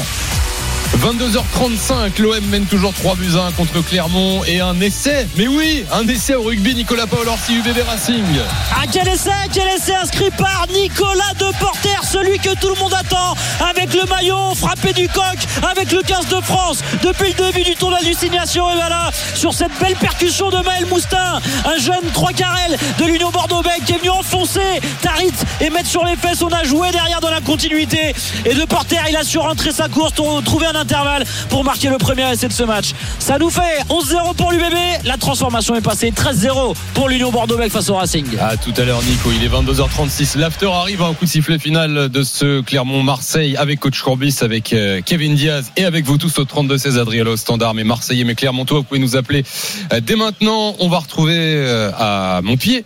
22h35, 0.94 2.20
l'OM 2.20 2.44
mène 2.46 2.64
toujours 2.64 2.92
3 2.94 3.16
buts 3.16 3.36
1 3.36 3.52
contre 3.52 3.80
Clermont 3.84 4.42
et 4.44 4.60
un 4.60 4.80
essai. 4.80 5.26
Mais 5.36 5.46
oui, 5.46 5.84
un 5.92 6.06
essai 6.08 6.34
au 6.34 6.42
rugby, 6.42 6.74
Nicolas 6.74 7.06
Paolorsi, 7.06 7.56
UBB 7.56 7.82
Racing. 7.86 8.24
Ah 8.72 8.84
quel 8.90 9.08
essai, 9.08 9.30
quel 9.52 9.68
essai 9.68 9.94
inscrit 9.94 10.30
par 10.30 10.66
Nicolas 10.72 11.34
Deporter, 11.38 12.02
celui 12.04 12.38
que 12.38 12.54
tout 12.60 12.68
le 12.68 12.80
monde 12.80 12.94
attend, 12.94 13.34
avec 13.68 13.92
le 13.94 14.04
maillot 14.08 14.54
frappé 14.54 14.92
du 14.92 15.08
coq, 15.08 15.38
avec 15.70 15.92
le 15.92 16.02
15 16.02 16.28
de 16.28 16.40
France, 16.40 16.78
depuis 17.02 17.34
le 17.36 17.46
début 17.46 17.64
du 17.64 17.74
tournoi 17.74 18.00
d'hallucination, 18.00 18.70
et 18.70 18.76
voilà, 18.76 19.10
sur 19.34 19.52
cette 19.52 19.76
belle 19.80 19.96
percussion 19.96 20.50
de 20.50 20.58
Maël 20.58 20.86
Moustin, 20.86 21.40
un 21.66 21.78
jeune 21.78 22.10
3 22.12 22.32
carrel 22.32 22.76
de 22.98 23.04
l'Union 23.04 23.30
Bordeaux-Bègles 23.30 23.84
qui 23.84 23.92
est 23.92 23.98
venu 23.98 24.10
enfoncer 24.10 24.80
Tarit 25.02 25.32
et 25.60 25.70
mettre 25.70 25.88
sur 25.88 26.04
les 26.04 26.16
fesses, 26.16 26.42
on 26.42 26.48
a 26.48 26.64
joué 26.64 26.90
derrière 26.90 27.20
dans 27.20 27.30
la 27.30 27.40
continuité, 27.40 28.14
et 28.44 28.54
Deporter 28.54 29.02
il 29.08 29.16
a 29.16 29.24
su 29.24 29.38
rentrer 29.38 29.72
sa 29.72 29.88
course, 29.88 30.12
pour 30.12 30.42
trouver 30.42 30.66
un 30.66 30.75
intervalle 30.76 31.24
pour 31.48 31.64
marquer 31.64 31.88
le 31.88 31.98
premier 31.98 32.30
essai 32.30 32.48
de 32.48 32.52
ce 32.52 32.62
match. 32.62 32.90
Ça 33.18 33.38
nous 33.38 33.50
fait 33.50 33.82
11-0 33.88 34.34
pour 34.36 34.52
l'UBB, 34.52 35.04
la 35.04 35.16
transformation 35.16 35.74
est 35.74 35.80
passée 35.80 36.10
13-0 36.10 36.74
pour 36.94 37.08
l'Union 37.08 37.30
Bordeaux-Bègles 37.30 37.70
face 37.70 37.88
au 37.88 37.94
Racing. 37.96 38.26
À 38.40 38.56
tout 38.56 38.72
à 38.76 38.84
l'heure, 38.84 39.02
Nico. 39.02 39.30
Il 39.34 39.44
est 39.44 39.48
22h36. 39.48 40.38
L'after 40.38 40.70
arrive 40.70 41.02
à 41.02 41.06
un 41.06 41.14
coup 41.14 41.24
de 41.24 41.30
sifflet 41.30 41.58
final 41.58 42.08
de 42.08 42.22
ce 42.22 42.60
Clermont-Marseille 42.60 43.56
avec 43.56 43.80
coach 43.80 44.00
Courbis, 44.00 44.38
avec 44.40 44.72
euh, 44.72 45.00
Kevin 45.04 45.34
Diaz 45.34 45.72
et 45.76 45.84
avec 45.84 46.04
vous 46.04 46.18
tous 46.18 46.38
au 46.38 46.44
32-16 46.44 46.98
Adriel 46.98 47.36
standard. 47.36 47.74
Mais 47.74 47.84
Marseillais, 47.84 48.24
mais 48.24 48.34
Clermontois, 48.34 48.78
vous 48.78 48.84
pouvez 48.84 49.00
nous 49.00 49.16
appeler 49.16 49.44
euh, 49.92 50.00
dès 50.00 50.16
maintenant. 50.16 50.76
On 50.78 50.88
va 50.88 50.98
retrouver 50.98 51.36
euh, 51.36 51.90
à 51.96 52.40
mon 52.42 52.56
pied 52.56 52.84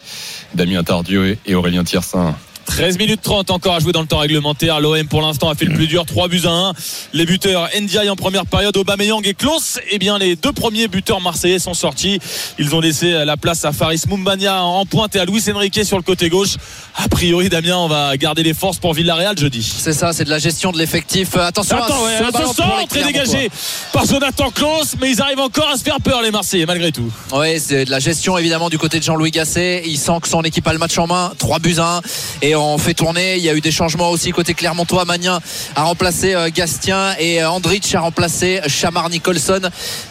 Damien 0.54 0.82
Tardieu 0.82 1.38
et 1.46 1.54
Aurélien 1.54 1.84
Tiersin. 1.84 2.34
13 2.70 2.98
minutes 2.98 3.20
30 3.20 3.50
encore 3.50 3.74
à 3.74 3.80
jouer 3.80 3.90
dans 3.92 4.00
le 4.00 4.06
temps 4.06 4.18
réglementaire. 4.18 4.78
L'OM 4.80 5.04
pour 5.08 5.22
l'instant 5.22 5.50
a 5.50 5.56
fait 5.56 5.64
le 5.64 5.74
plus 5.74 5.88
dur, 5.88 6.06
3 6.06 6.28
buts 6.28 6.42
à 6.44 6.50
1. 6.50 6.72
Les 7.12 7.26
buteurs 7.26 7.68
Ndiaye 7.78 8.08
en 8.08 8.14
première 8.14 8.46
période, 8.46 8.76
Aubameyang 8.76 9.26
et 9.26 9.34
Klaus. 9.34 9.80
Eh 9.90 9.98
bien, 9.98 10.18
les 10.18 10.36
deux 10.36 10.52
premiers 10.52 10.86
buteurs 10.86 11.20
marseillais 11.20 11.58
sont 11.58 11.74
sortis. 11.74 12.20
Ils 12.60 12.72
ont 12.74 12.80
laissé 12.80 13.10
la 13.24 13.36
place 13.36 13.64
à 13.64 13.72
Faris 13.72 14.00
Mumbania 14.08 14.62
en 14.62 14.86
pointe 14.86 15.16
et 15.16 15.18
à 15.18 15.24
Luis 15.24 15.42
Enrique 15.52 15.84
sur 15.84 15.96
le 15.96 16.04
côté 16.04 16.28
gauche. 16.28 16.56
A 16.96 17.08
priori, 17.08 17.48
Damien, 17.48 17.76
on 17.76 17.88
va 17.88 18.16
garder 18.16 18.44
les 18.44 18.54
forces 18.54 18.78
pour 18.78 18.94
Villarreal 18.94 19.36
jeudi. 19.36 19.62
C'est 19.62 19.92
ça, 19.92 20.12
c'est 20.12 20.24
de 20.24 20.30
la 20.30 20.38
gestion 20.38 20.70
de 20.70 20.78
l'effectif. 20.78 21.30
Euh, 21.36 21.48
Attention 21.48 21.76
Attends, 21.76 22.04
à 22.04 22.46
ce 22.48 22.54
centre 22.54 22.96
est 22.96 23.04
dégagé 23.04 23.50
par 23.92 24.06
Jonathan 24.06 24.50
Klaus, 24.50 24.94
mais 25.00 25.10
ils 25.10 25.20
arrivent 25.20 25.40
encore 25.40 25.68
à 25.68 25.76
se 25.76 25.82
faire 25.82 26.00
peur, 26.00 26.22
les 26.22 26.30
Marseillais, 26.30 26.66
malgré 26.66 26.92
tout. 26.92 27.10
Oui, 27.32 27.58
c'est 27.58 27.84
de 27.84 27.90
la 27.90 27.98
gestion 27.98 28.38
évidemment 28.38 28.70
du 28.70 28.78
côté 28.78 29.00
de 29.00 29.04
Jean-Louis 29.04 29.32
Gasset. 29.32 29.82
Il 29.86 29.98
sent 29.98 30.18
que 30.22 30.28
son 30.28 30.42
équipe 30.42 30.66
a 30.68 30.72
le 30.72 30.78
match 30.78 30.96
en 30.98 31.08
main. 31.08 31.32
3 31.36 31.58
buts 31.58 31.76
à 31.78 31.96
1. 31.96 32.00
Et 32.42 32.54
on 32.54 32.59
fait 32.78 32.94
tourner. 32.94 33.36
Il 33.36 33.42
y 33.42 33.48
a 33.48 33.54
eu 33.54 33.60
des 33.60 33.70
changements 33.70 34.10
aussi 34.10 34.30
côté 34.32 34.54
Clermontois. 34.54 35.04
Magnin 35.04 35.40
a 35.74 35.82
remplacé 35.82 36.34
euh, 36.34 36.50
Gastien 36.54 37.14
et 37.18 37.42
euh, 37.42 37.50
Andrich 37.50 37.94
a 37.94 38.00
remplacé 38.00 38.60
Chamar 38.68 39.08
Nicholson. 39.08 39.60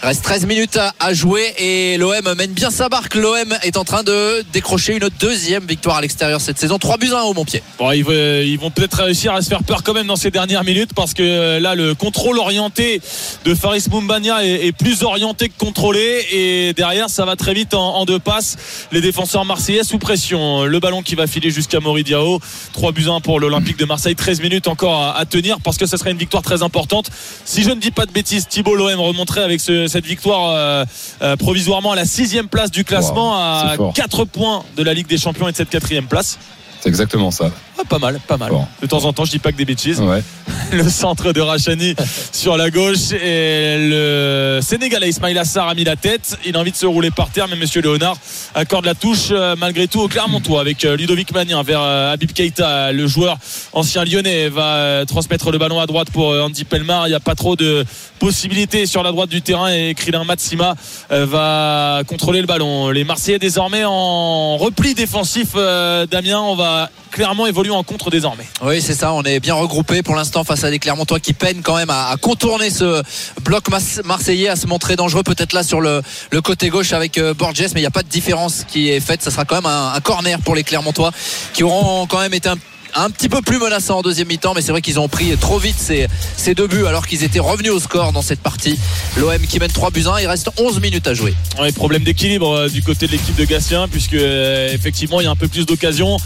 Reste 0.02 0.24
13 0.24 0.46
minutes 0.46 0.80
à, 1.00 1.14
jouer 1.14 1.54
et 1.58 1.98
l'OM 1.98 2.34
mène 2.36 2.52
bien 2.52 2.72
sa 2.72 2.90
barque. 2.90 3.16
L'OM 3.16 3.56
est 3.64 3.78
en 3.78 3.84
train 3.84 4.04
de 4.04 4.44
décrocher 4.52 4.94
une 4.94 5.10
deuxième 5.20 5.66
victoire 5.66 5.98
à 5.98 6.02
l'extérieur 6.02 6.42
cette 6.42 6.58
saison. 6.58 6.80
3 6.80 6.98
buts 6.98 7.12
à 7.14 7.20
1 7.20 7.24
au 7.24 7.34
Montpied. 7.34 7.62
Ils, 7.94 8.58
vont- 8.60 8.72
peut-être 8.72 9.04
réussir 9.04 9.34
à 9.34 9.42
se 9.42 9.50
faire 9.50 9.64
peur 9.64 9.84
quand 9.84 9.94
même 9.94 10.08
dans 10.08 10.16
ces 10.16 10.32
dernières 10.32 10.64
minutes 10.64 10.92
parce 10.96 11.14
que 11.14 11.24
euh, 11.24 11.60
là, 11.60 11.76
le 11.76 11.96
contrôle 11.96 12.40
orienté 12.40 13.02
de 13.46 13.56
Faris 13.56 13.86
Mumbania 13.92 14.44
est, 14.46 14.72
plus 14.72 15.04
orienté 15.04 15.50
que 15.50 15.58
contrôlé 15.58 16.26
et 16.32 16.74
derrière, 16.74 17.10
ça 17.10 17.26
va 17.26 17.36
très 17.36 17.54
vite 17.54 17.74
en, 17.74 17.96
en 17.96 18.06
deux 18.06 18.20
passes. 18.20 18.58
Les 18.92 19.02
défenseurs 19.02 19.46
marseillais 19.46 19.84
sous 19.84 19.98
pression. 19.98 20.66
Le 20.66 20.80
ballon 20.80 21.02
qui 21.02 21.16
va 21.16 21.28
filer 21.28 21.50
jusqu'à 21.50 21.80
Maurice 21.80 22.00
Diao. 22.40 22.72
3 22.74 22.92
buts 22.92 23.06
à 23.08 23.12
1 23.14 23.20
pour 23.22 23.40
l'Olympique 23.40 23.78
de 23.78 23.86
Marseille. 23.86 24.16
13 24.16 24.42
minutes 24.42 24.68
encore 24.68 25.02
à, 25.04 25.18
à 25.18 25.26
tenir 25.26 25.60
parce 25.62 25.78
que 25.78 25.86
ce 25.86 25.98
serait 25.98 26.12
une 26.12 26.18
victoire 26.18 26.44
très 26.44 26.64
importante. 26.64 27.10
Si 27.46 27.64
je 27.64 27.70
ne 27.70 27.76
dis 27.80 27.92
pas 27.92 28.06
de 28.06 28.12
bêtises, 28.12 28.48
Thibaut 28.48 28.76
l'OM 28.76 29.00
remonterait 29.00 29.44
avec 29.44 29.60
ce- 29.62 29.88
cette 29.88 30.06
victoire 30.06 30.50
euh, 30.56 30.86
euh, 31.22 31.36
provisoirement 31.36 31.92
à 31.92 31.96
la 31.96 32.06
sixième 32.06 32.48
place 32.48 32.72
du 32.72 32.84
classement 32.84 33.32
Wow, 33.32 33.36
à 33.72 33.74
fort. 33.76 33.94
4 33.94 34.26
points 34.26 34.64
de 34.78 34.84
la 34.84 34.94
Ligue 34.94 35.08
des 35.08 35.18
Champions 35.18 35.48
et 35.48 35.52
de 35.52 35.58
cette 35.58 35.70
quatrième 35.70 36.06
place. 36.08 36.38
C'est 36.82 36.90
exactement 36.90 37.32
ça. 37.32 37.52
Ah, 37.80 37.86
pas 37.88 38.00
mal, 38.00 38.20
pas 38.28 38.36
mal. 38.36 38.50
Bon. 38.50 38.66
De 38.82 38.88
temps 38.88 39.06
en 39.06 39.14
temps, 39.14 39.24
je 39.24 39.32
dis 39.32 39.40
pas 39.40 39.54
que 39.54 39.58
des 39.58 39.66
bêtises. 39.66 40.02
Ouais. 40.02 40.22
Le 40.72 40.88
centre 40.90 41.32
de 41.32 41.40
Rachani 41.42 41.96
sur 42.32 42.58
la 42.58 42.70
gauche 42.70 43.12
et 43.12 43.78
le 43.90 44.60
Sénégalais 44.62 45.10
Ismail 45.10 45.38
Assar 45.38 45.68
a 45.68 45.74
mis 45.74 45.84
la 45.84 45.96
tête. 45.96 46.38
Il 46.46 46.56
a 46.56 46.60
envie 46.60 46.72
de 46.72 46.76
se 46.76 46.86
rouler 46.86 47.10
par 47.10 47.30
terre, 47.30 47.48
mais 47.48 47.56
Monsieur 47.56 47.82
Léonard 47.82 48.18
accorde 48.54 48.86
la 48.86 48.94
touche 48.94 49.30
euh, 49.32 49.56
malgré 49.58 49.88
tout 49.88 50.00
au 50.00 50.08
Clermontois 50.08 50.62
avec 50.62 50.86
euh, 50.86 50.96
Ludovic 50.96 51.32
Magnin 51.34 51.64
vers 51.64 51.82
euh, 51.82 52.14
Habib 52.14 52.32
Keita. 52.34 52.92
Le 52.92 53.08
joueur 53.08 53.38
ancien 53.74 54.04
lyonnais 54.04 54.50
va 54.50 55.06
transmettre 55.08 55.50
le 55.52 55.58
ballon 55.58 55.80
à 55.80 55.88
droite 55.88 56.12
pour 56.12 56.30
Andy 56.30 56.66
Pelmar. 56.66 57.08
Il 57.08 57.12
n'y 57.12 57.16
a 57.16 57.20
pas 57.20 57.36
trop 57.36 57.56
de 57.56 57.84
possibilités 58.20 58.86
sur 58.86 59.02
la 59.02 59.12
droite 59.12 59.30
du 59.30 59.42
terrain 59.42 59.70
et 59.70 59.96
Krillin 59.96 60.24
Matsima 60.24 60.76
va 61.10 62.02
contrôler 62.06 62.42
le 62.42 62.48
ballon. 62.48 62.90
Les 62.90 63.04
Marseillais 63.04 63.40
désormais 63.40 63.86
en 63.86 64.58
repli 64.58 64.94
défensif. 64.94 65.54
Damien, 65.54 66.40
on 66.40 66.56
va 66.56 66.90
clairement 67.12 67.48
évoluer 67.48 67.69
en 67.76 67.84
contre 67.84 68.10
désormais. 68.10 68.46
Oui, 68.64 68.82
c'est 68.82 68.94
ça. 68.94 69.14
On 69.14 69.24
est 69.24 69.40
bien 69.40 69.54
regroupé 69.54 70.02
pour 70.04 70.16
l'instant 70.16 70.44
face 70.44 70.64
à 70.64 70.70
des 70.70 70.80
Clermontois 70.80 71.20
qui 71.20 71.34
peinent 71.34 71.62
quand 71.62 71.76
même 71.76 71.90
à, 71.90 72.16
contourner 72.22 72.70
ce 72.70 73.02
bloc 73.42 73.66
marseillais, 74.06 74.50
à 74.50 74.56
se 74.56 74.68
montrer 74.68 74.96
dangereux. 74.96 75.24
Peut-être 75.24 75.54
là 75.54 75.64
sur 75.64 75.82
le, 75.82 76.02
côté 76.44 76.70
gauche 76.70 76.94
avec 76.94 77.18
euh, 77.18 77.34
Borges, 77.34 77.60
mais 77.74 77.80
il 77.80 77.84
n'y 77.84 77.86
a 77.86 77.92
pas 77.92 78.04
de 78.04 78.08
différence 78.08 78.66
qui 78.68 78.90
est 78.90 79.00
faite. 79.00 79.22
Ça 79.22 79.32
sera 79.32 79.46
quand 79.46 79.56
même 79.56 79.66
un, 79.66 79.94
un 79.94 80.00
corner 80.00 80.40
pour 80.40 80.56
les 80.56 80.64
Clermontois 80.64 81.12
qui 81.54 81.64
auront 81.64 82.08
quand 82.08 82.20
même 82.20 82.34
été 82.34 82.50
un 82.50 82.58
un 82.96 83.10
petit 83.10 83.30
peu 83.30 83.42
plus 83.42 83.60
menaçants 83.60 84.00
en 84.00 84.02
deuxième 84.02 84.28
mi-temps, 84.28 84.54
mais 84.56 84.62
c'est 84.62 84.72
vrai 84.72 84.82
qu'ils 84.82 85.00
ont 85.00 85.08
pris 85.08 85.36
trop 85.38 85.60
vite 85.60 85.76
ces, 85.78 86.08
ces 86.38 86.56
deux 86.56 86.68
buts 86.68 86.86
alors 86.86 87.08
qu'ils 87.08 87.24
étaient 87.24 87.40
revenus 87.40 87.72
au 87.72 87.80
score 87.80 88.12
dans 88.12 88.22
cette 88.22 88.42
partie. 88.42 88.78
L'OM 89.18 89.40
qui 89.42 89.60
mène 89.60 89.72
3 89.72 89.92
buts 89.92 90.06
1, 90.08 90.20
il 90.20 90.28
reste 90.28 90.50
11 90.58 90.80
minutes 90.82 91.08
à 91.08 91.14
jouer. 91.14 91.34
Ouais, 91.60 91.72
problème 91.72 92.04
d'équilibre 92.04 92.52
euh, 92.52 92.70
du 92.70 92.82
côté 92.84 93.08
de 93.08 93.12
l'équipe 93.12 93.36
de 93.36 93.46
Gatien 93.46 93.88
puisque 93.88 94.14
euh, 94.14 94.74
effectivement 94.74 95.22
il 95.22 95.26
y 95.26 95.28
a 95.28 95.32
un 95.32 95.36
peu 95.36 95.48
plus 95.48 95.66
d'occasions. 95.66 96.18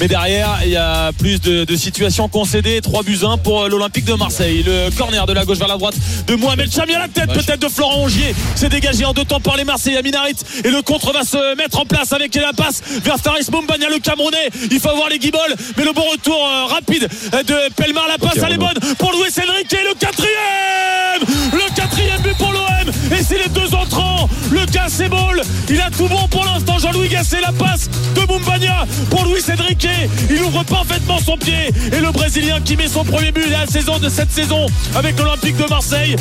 Mais 0.00 0.08
derrière 0.08 0.60
il 0.64 0.70
y 0.70 0.76
a 0.76 1.12
plus 1.12 1.40
de, 1.40 1.64
de 1.64 1.76
situations 1.76 2.28
concédées. 2.28 2.80
3 2.80 3.02
buts 3.02 3.18
1 3.22 3.38
pour 3.38 3.64
euh, 3.64 3.68
l'Olympique 3.68 4.04
de 4.04 4.14
Marseille. 4.14 4.62
Le 4.66 4.90
corner 4.96 5.26
de 5.26 5.32
la 5.32 5.44
gauche 5.44 5.58
vers 5.58 5.68
la 5.68 5.76
droite 5.76 5.94
de 6.26 6.34
Mohamed 6.34 6.72
Chami 6.72 6.94
à 6.94 7.00
la 7.00 7.08
tête 7.08 7.32
peut-être 7.32 7.60
de 7.60 7.68
Florent 7.68 8.02
Ongier. 8.02 8.34
C'est 8.54 8.68
dégagé 8.68 9.04
en 9.04 9.12
deux 9.12 9.24
temps 9.24 9.40
par 9.40 9.56
les 9.56 9.64
Marseillais 9.64 9.98
à 9.98 10.02
Minarit 10.02 10.36
et 10.64 10.70
le 10.70 10.82
contre 10.82 11.12
va 11.12 11.24
se 11.24 11.56
mettre 11.56 11.78
en 11.78 11.84
place 11.84 12.12
avec 12.12 12.34
la 12.34 12.52
passe 12.52 12.82
vers 13.02 13.18
Faris 13.18 13.46
Mumbania 13.52 13.88
le 13.88 13.98
Camerounais. 13.98 14.50
Il 14.70 14.80
faut 14.80 14.90
avoir 14.90 15.08
les 15.08 15.18
guibolles. 15.18 15.54
Mais 15.76 15.84
le 15.84 15.92
bon 15.92 16.05
retour 16.10 16.36
euh, 16.46 16.64
rapide 16.66 17.08
de 17.32 17.74
Pelmar. 17.74 18.08
La 18.08 18.18
passe 18.18 18.38
elle 18.44 18.52
est 18.54 18.58
bonne 18.58 18.78
pour 18.98 19.12
Louis 19.12 19.28
Enrique 19.38 19.72
le 19.72 19.94
quatrième. 19.94 21.22
Le 21.52 21.74
quatrième 21.74 22.20
but 22.22 22.36
pour 22.36 22.52
l'OM 22.52 22.92
et 23.12 23.22
c'est 23.22 23.38
les 23.38 23.48
deux 23.48 23.65
ball 25.08 25.42
il 25.68 25.80
a 25.80 25.90
tout 25.90 26.08
bon 26.08 26.28
pour 26.28 26.44
l'instant 26.44 26.78
Jean-Louis 26.78 27.08
Gasset 27.08 27.40
la 27.40 27.52
passe 27.52 27.88
de 28.14 28.20
Mumbania 28.32 28.86
pour 29.10 29.24
Louis 29.24 29.42
Enrique 29.50 29.88
il 30.30 30.42
ouvre 30.42 30.62
parfaitement 30.64 31.18
son 31.18 31.36
pied 31.36 31.72
et 31.92 32.00
le 32.00 32.10
Brésilien 32.12 32.60
qui 32.60 32.76
met 32.76 32.88
son 32.88 33.04
premier 33.04 33.32
but 33.32 33.46
de 33.46 33.52
la 33.52 33.66
saison 33.66 33.98
de 33.98 34.08
cette 34.08 34.30
saison 34.30 34.66
avec 34.94 35.18
l'Olympique 35.18 35.56
de 35.56 35.68
Marseille 35.68 36.16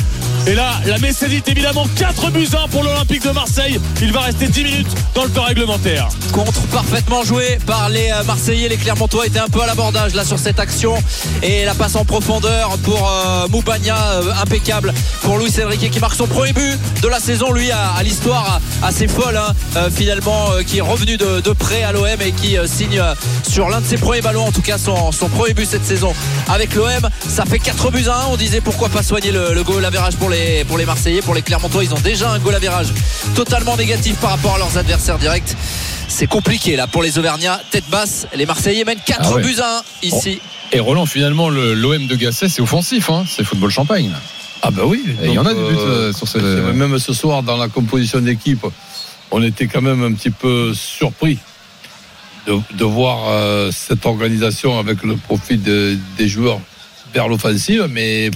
et 0.48 0.56
là 0.56 0.82
la 0.86 0.98
Messédite 0.98 1.48
évidemment 1.48 1.88
4 1.96 2.32
buts 2.32 2.48
1 2.52 2.68
pour 2.70 2.84
l'Olympique 2.84 3.24
de 3.24 3.32
Marseille 3.32 3.80
il 4.02 4.12
va 4.12 4.22
rester 4.22 4.48
10 4.48 4.64
minutes 4.64 4.96
dans 5.14 5.24
le 5.24 5.30
temps 5.30 5.44
réglementaire 5.44 6.10
Contre 6.32 6.62
parfaitement 6.68 7.24
joué 7.24 7.58
par 7.66 7.90
les 7.90 8.10
euh, 8.12 8.24
Marseillais. 8.24 8.68
Les 8.68 8.78
Clermontois 8.78 9.26
étaient 9.28 9.40
un 9.40 9.48
peu 9.48 9.62
à 9.62 9.66
l'abordage 9.66 10.14
là 10.16 10.26
sur 10.26 10.40
cette 10.40 10.60
action. 10.60 10.96
Et 11.42 11.66
la 11.66 11.74
passe 11.74 11.96
en 11.96 12.06
profondeur 12.06 12.78
pour 12.80 13.10
euh, 13.10 13.48
euh, 13.48 14.34
impeccable 14.42 14.94
pour 15.22 15.38
Luis 15.38 15.54
Enrique 15.64 15.90
qui 15.92 16.00
marque 16.00 16.16
son 16.16 16.28
premier 16.28 16.54
but 16.54 16.78
de 17.02 17.08
la 17.08 17.20
saison. 17.20 17.52
Lui 17.52 17.72
a 17.72 18.02
l'histoire 18.04 18.55
assez 18.84 19.08
folle 19.08 19.38
hein, 19.38 19.54
euh, 19.78 19.90
finalement, 19.90 20.52
euh, 20.52 20.64
qui 20.64 20.78
est 20.78 20.82
revenu 20.82 21.18
de, 21.18 21.42
de 21.42 21.52
près 21.52 21.84
à 21.84 21.92
l'OM 21.92 22.06
et 22.22 22.32
qui 22.32 22.58
euh, 22.58 22.68
signe 22.68 23.02
sur 23.48 23.70
l'un 23.70 23.82
de 23.82 23.86
ses 23.86 23.98
premiers 23.98 24.22
ballons, 24.22 24.46
en 24.48 24.52
tout 24.52 24.62
cas 24.62 24.78
son, 24.78 25.12
son 25.12 25.30
premier 25.30 25.54
but 25.54 25.68
cette 25.68 25.86
saison 25.86 26.14
avec 26.48 26.74
l'OM. 26.76 27.10
Ça 27.28 27.46
fait 27.46 27.60
4 27.60 27.92
buts 27.92 28.06
à 28.08 28.24
1. 28.24 28.26
On 28.32 28.38
disait 28.38 28.62
pourquoi 28.62 28.90
pas 28.90 29.04
soigner 29.04 29.32
le, 29.32 29.54
le 29.54 29.64
goal 29.64 29.84
average 29.86 30.16
pour 30.16 30.30
les, 30.30 30.64
pour 30.66 30.78
les 30.78 30.86
Marseillais. 30.86 31.22
Pour 31.22 31.34
les 31.36 31.42
Clermontois, 31.42 31.84
ils 31.84 31.94
ont 31.94 32.00
déjà 32.04 32.32
un 32.32 32.40
goal 32.40 32.56
average 32.56 32.88
totalement 33.36 33.76
négatif 33.78 34.16
par 34.18 34.32
rapport 34.32 34.56
à 34.56 34.58
leurs 34.58 34.78
adversaires 34.78 35.18
directs. 35.18 35.56
C'est 36.08 36.28
compliqué 36.28 36.76
là 36.76 36.88
pour 36.88 37.04
les 37.04 37.18
Auvergnats. 37.18 37.60
Tête 37.72 37.90
basse, 37.90 38.28
les 38.36 38.46
Marseillais 38.46 38.84
mènent 38.86 39.00
4 39.06 39.20
Ah 39.24 39.32
ouais. 39.34 39.42
buts 39.42 39.58
à 39.62 39.80
1 39.80 40.08
ici. 40.08 40.40
Et 40.72 40.80
Roland, 40.80 41.06
finalement, 41.06 41.50
le- 41.50 41.74
l'OM 41.74 42.08
de 42.08 42.16
Gasset, 42.16 42.50
c'est 42.50 42.62
offensif, 42.62 43.10
hein 43.10 43.24
c'est 43.30 43.44
football 43.44 43.70
champagne. 43.72 44.12
Ah 44.68 44.72
ben 44.72 44.84
oui. 44.86 45.04
Il 45.24 45.32
y 45.32 45.38
en 45.38 45.46
a 45.46 45.54
des 45.54 45.60
buts 45.60 45.76
euh, 45.78 46.10
euh, 46.10 46.14
sur 46.14 46.26
vrai, 46.40 46.74
Même 46.74 46.98
ce 46.98 47.14
soir, 47.14 47.44
dans 47.44 47.56
la 47.58 47.68
composition 47.68 48.20
d'équipe, 48.20 48.66
on 49.30 49.44
était 49.44 49.68
quand 49.68 49.82
même 49.82 50.02
un 50.04 50.12
petit 50.14 50.32
peu 50.32 50.74
surpris 50.74 51.38
de, 52.48 52.58
de 52.74 52.84
voir 52.84 53.20
euh, 53.30 53.70
cette 53.72 54.06
organisation 54.08 54.80
avec 54.80 55.04
le 55.04 55.18
profit 55.18 55.58
de- 55.58 55.98
des 56.18 56.28
joueurs 56.28 56.60
vers 57.14 57.28
l'offensive. 57.28 57.88
Mais 57.92 58.32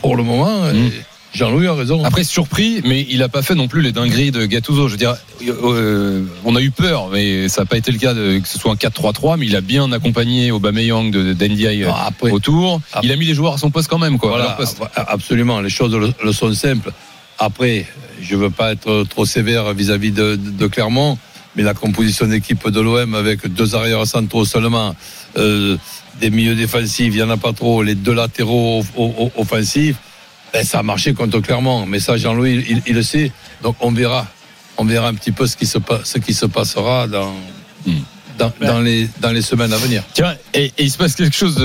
pour 0.00 0.14
le 0.16 0.22
moment, 0.22 0.60
Mm. 0.60 0.76
euh, 0.76 0.88
Jean-Louis 1.34 1.66
a 1.66 1.74
raison. 1.74 2.04
Après 2.04 2.22
surpris, 2.24 2.80
mais 2.84 3.06
il 3.10 3.22
a 3.22 3.28
pas 3.28 3.42
fait 3.42 3.54
non 3.56 3.66
plus 3.68 3.80
les 3.82 3.90
dingueries 3.92 4.30
de 4.30 4.46
Gattuso. 4.46 4.86
Je 4.86 4.92
veux 4.92 4.98
dire, 4.98 5.16
euh, 5.48 6.22
on 6.44 6.54
a 6.56 6.60
eu 6.60 6.70
peur, 6.70 7.08
mais 7.12 7.48
ça 7.48 7.62
n'a 7.62 7.66
pas 7.66 7.76
été 7.76 7.90
le 7.90 7.98
cas 7.98 8.14
de, 8.14 8.38
que 8.38 8.46
ce 8.48 8.58
soit 8.58 8.70
un 8.72 8.76
4-3-3, 8.76 9.36
mais 9.38 9.46
il 9.46 9.56
a 9.56 9.60
bien 9.60 9.90
accompagné 9.92 10.52
Aubameyang 10.52 11.10
de 11.10 11.32
d'NDI 11.32 11.84
Ah, 11.88 12.10
autour. 12.30 12.80
Après- 12.92 13.06
Il 13.06 13.12
a 13.12 13.16
mis 13.16 13.26
les 13.26 13.34
joueurs 13.34 13.54
à 13.54 13.58
son 13.58 13.70
poste 13.70 13.88
quand 13.88 13.98
même, 13.98 14.18
quoi. 14.18 14.30
Voilà, 14.30 14.44
leur 14.44 14.56
poste. 14.56 14.78
absolument. 14.94 15.60
Les 15.60 15.70
choses 15.70 15.94
le, 15.94 16.12
le 16.24 16.32
sont 16.32 16.52
simples. 16.54 16.92
Après, 17.38 17.86
je 18.22 18.36
veux 18.36 18.50
pas 18.50 18.72
être 18.72 19.04
trop 19.10 19.24
sévère 19.26 19.72
vis-à-vis 19.74 20.12
de, 20.12 20.36
de- 20.36 20.50
de 20.50 20.66
Clermont, 20.68 21.18
mais 21.56 21.64
la 21.64 21.74
composition 21.74 22.26
d'équipe 22.26 22.68
de 22.68 22.80
l'OM 22.80 23.14
avec 23.16 23.52
deux 23.52 23.74
arrières 23.74 24.06
centraux 24.06 24.44
seulement, 24.44 24.94
euh, 25.36 25.76
des 26.20 26.30
milieux 26.30 26.54
défensifs, 26.54 27.12
il 27.12 27.18
y 27.18 27.22
en 27.24 27.30
a 27.30 27.36
pas 27.36 27.52
trop, 27.52 27.82
les 27.82 27.96
deux 27.96 28.14
latéraux 28.14 28.78
off- 28.80 28.92
off- 28.96 29.32
offensifs, 29.36 29.96
ben, 30.54 30.64
ça 30.64 30.78
a 30.78 30.82
marché 30.84 31.12
contre 31.14 31.40
Clermont. 31.40 31.84
Mais 31.84 31.98
ça, 31.98 32.16
Jean-Louis, 32.16 32.64
il, 32.86 32.94
le 32.94 33.02
sait. 33.02 33.32
Donc 33.62 33.76
on 33.80 33.90
verra, 33.92 34.26
on 34.78 34.84
verra 34.84 35.08
un 35.08 35.14
petit 35.14 35.32
peu 35.32 35.46
ce 35.48 35.56
qui 35.56 35.66
se, 35.66 35.78
pa- 35.78 36.00
ce 36.04 36.18
qui 36.18 36.32
se 36.32 36.46
passera 36.46 37.06
dans, 37.08 37.34
Hmm. 37.86 38.00
Dans, 38.38 38.52
dans 38.60 38.80
les, 38.80 39.08
dans 39.20 39.30
les 39.30 39.42
semaines 39.42 39.72
à 39.72 39.76
venir. 39.76 40.02
Tiens, 40.12 40.34
et, 40.52 40.66
et 40.66 40.84
il 40.84 40.90
se 40.90 40.98
passe 40.98 41.14
quelque 41.14 41.36
chose 41.36 41.56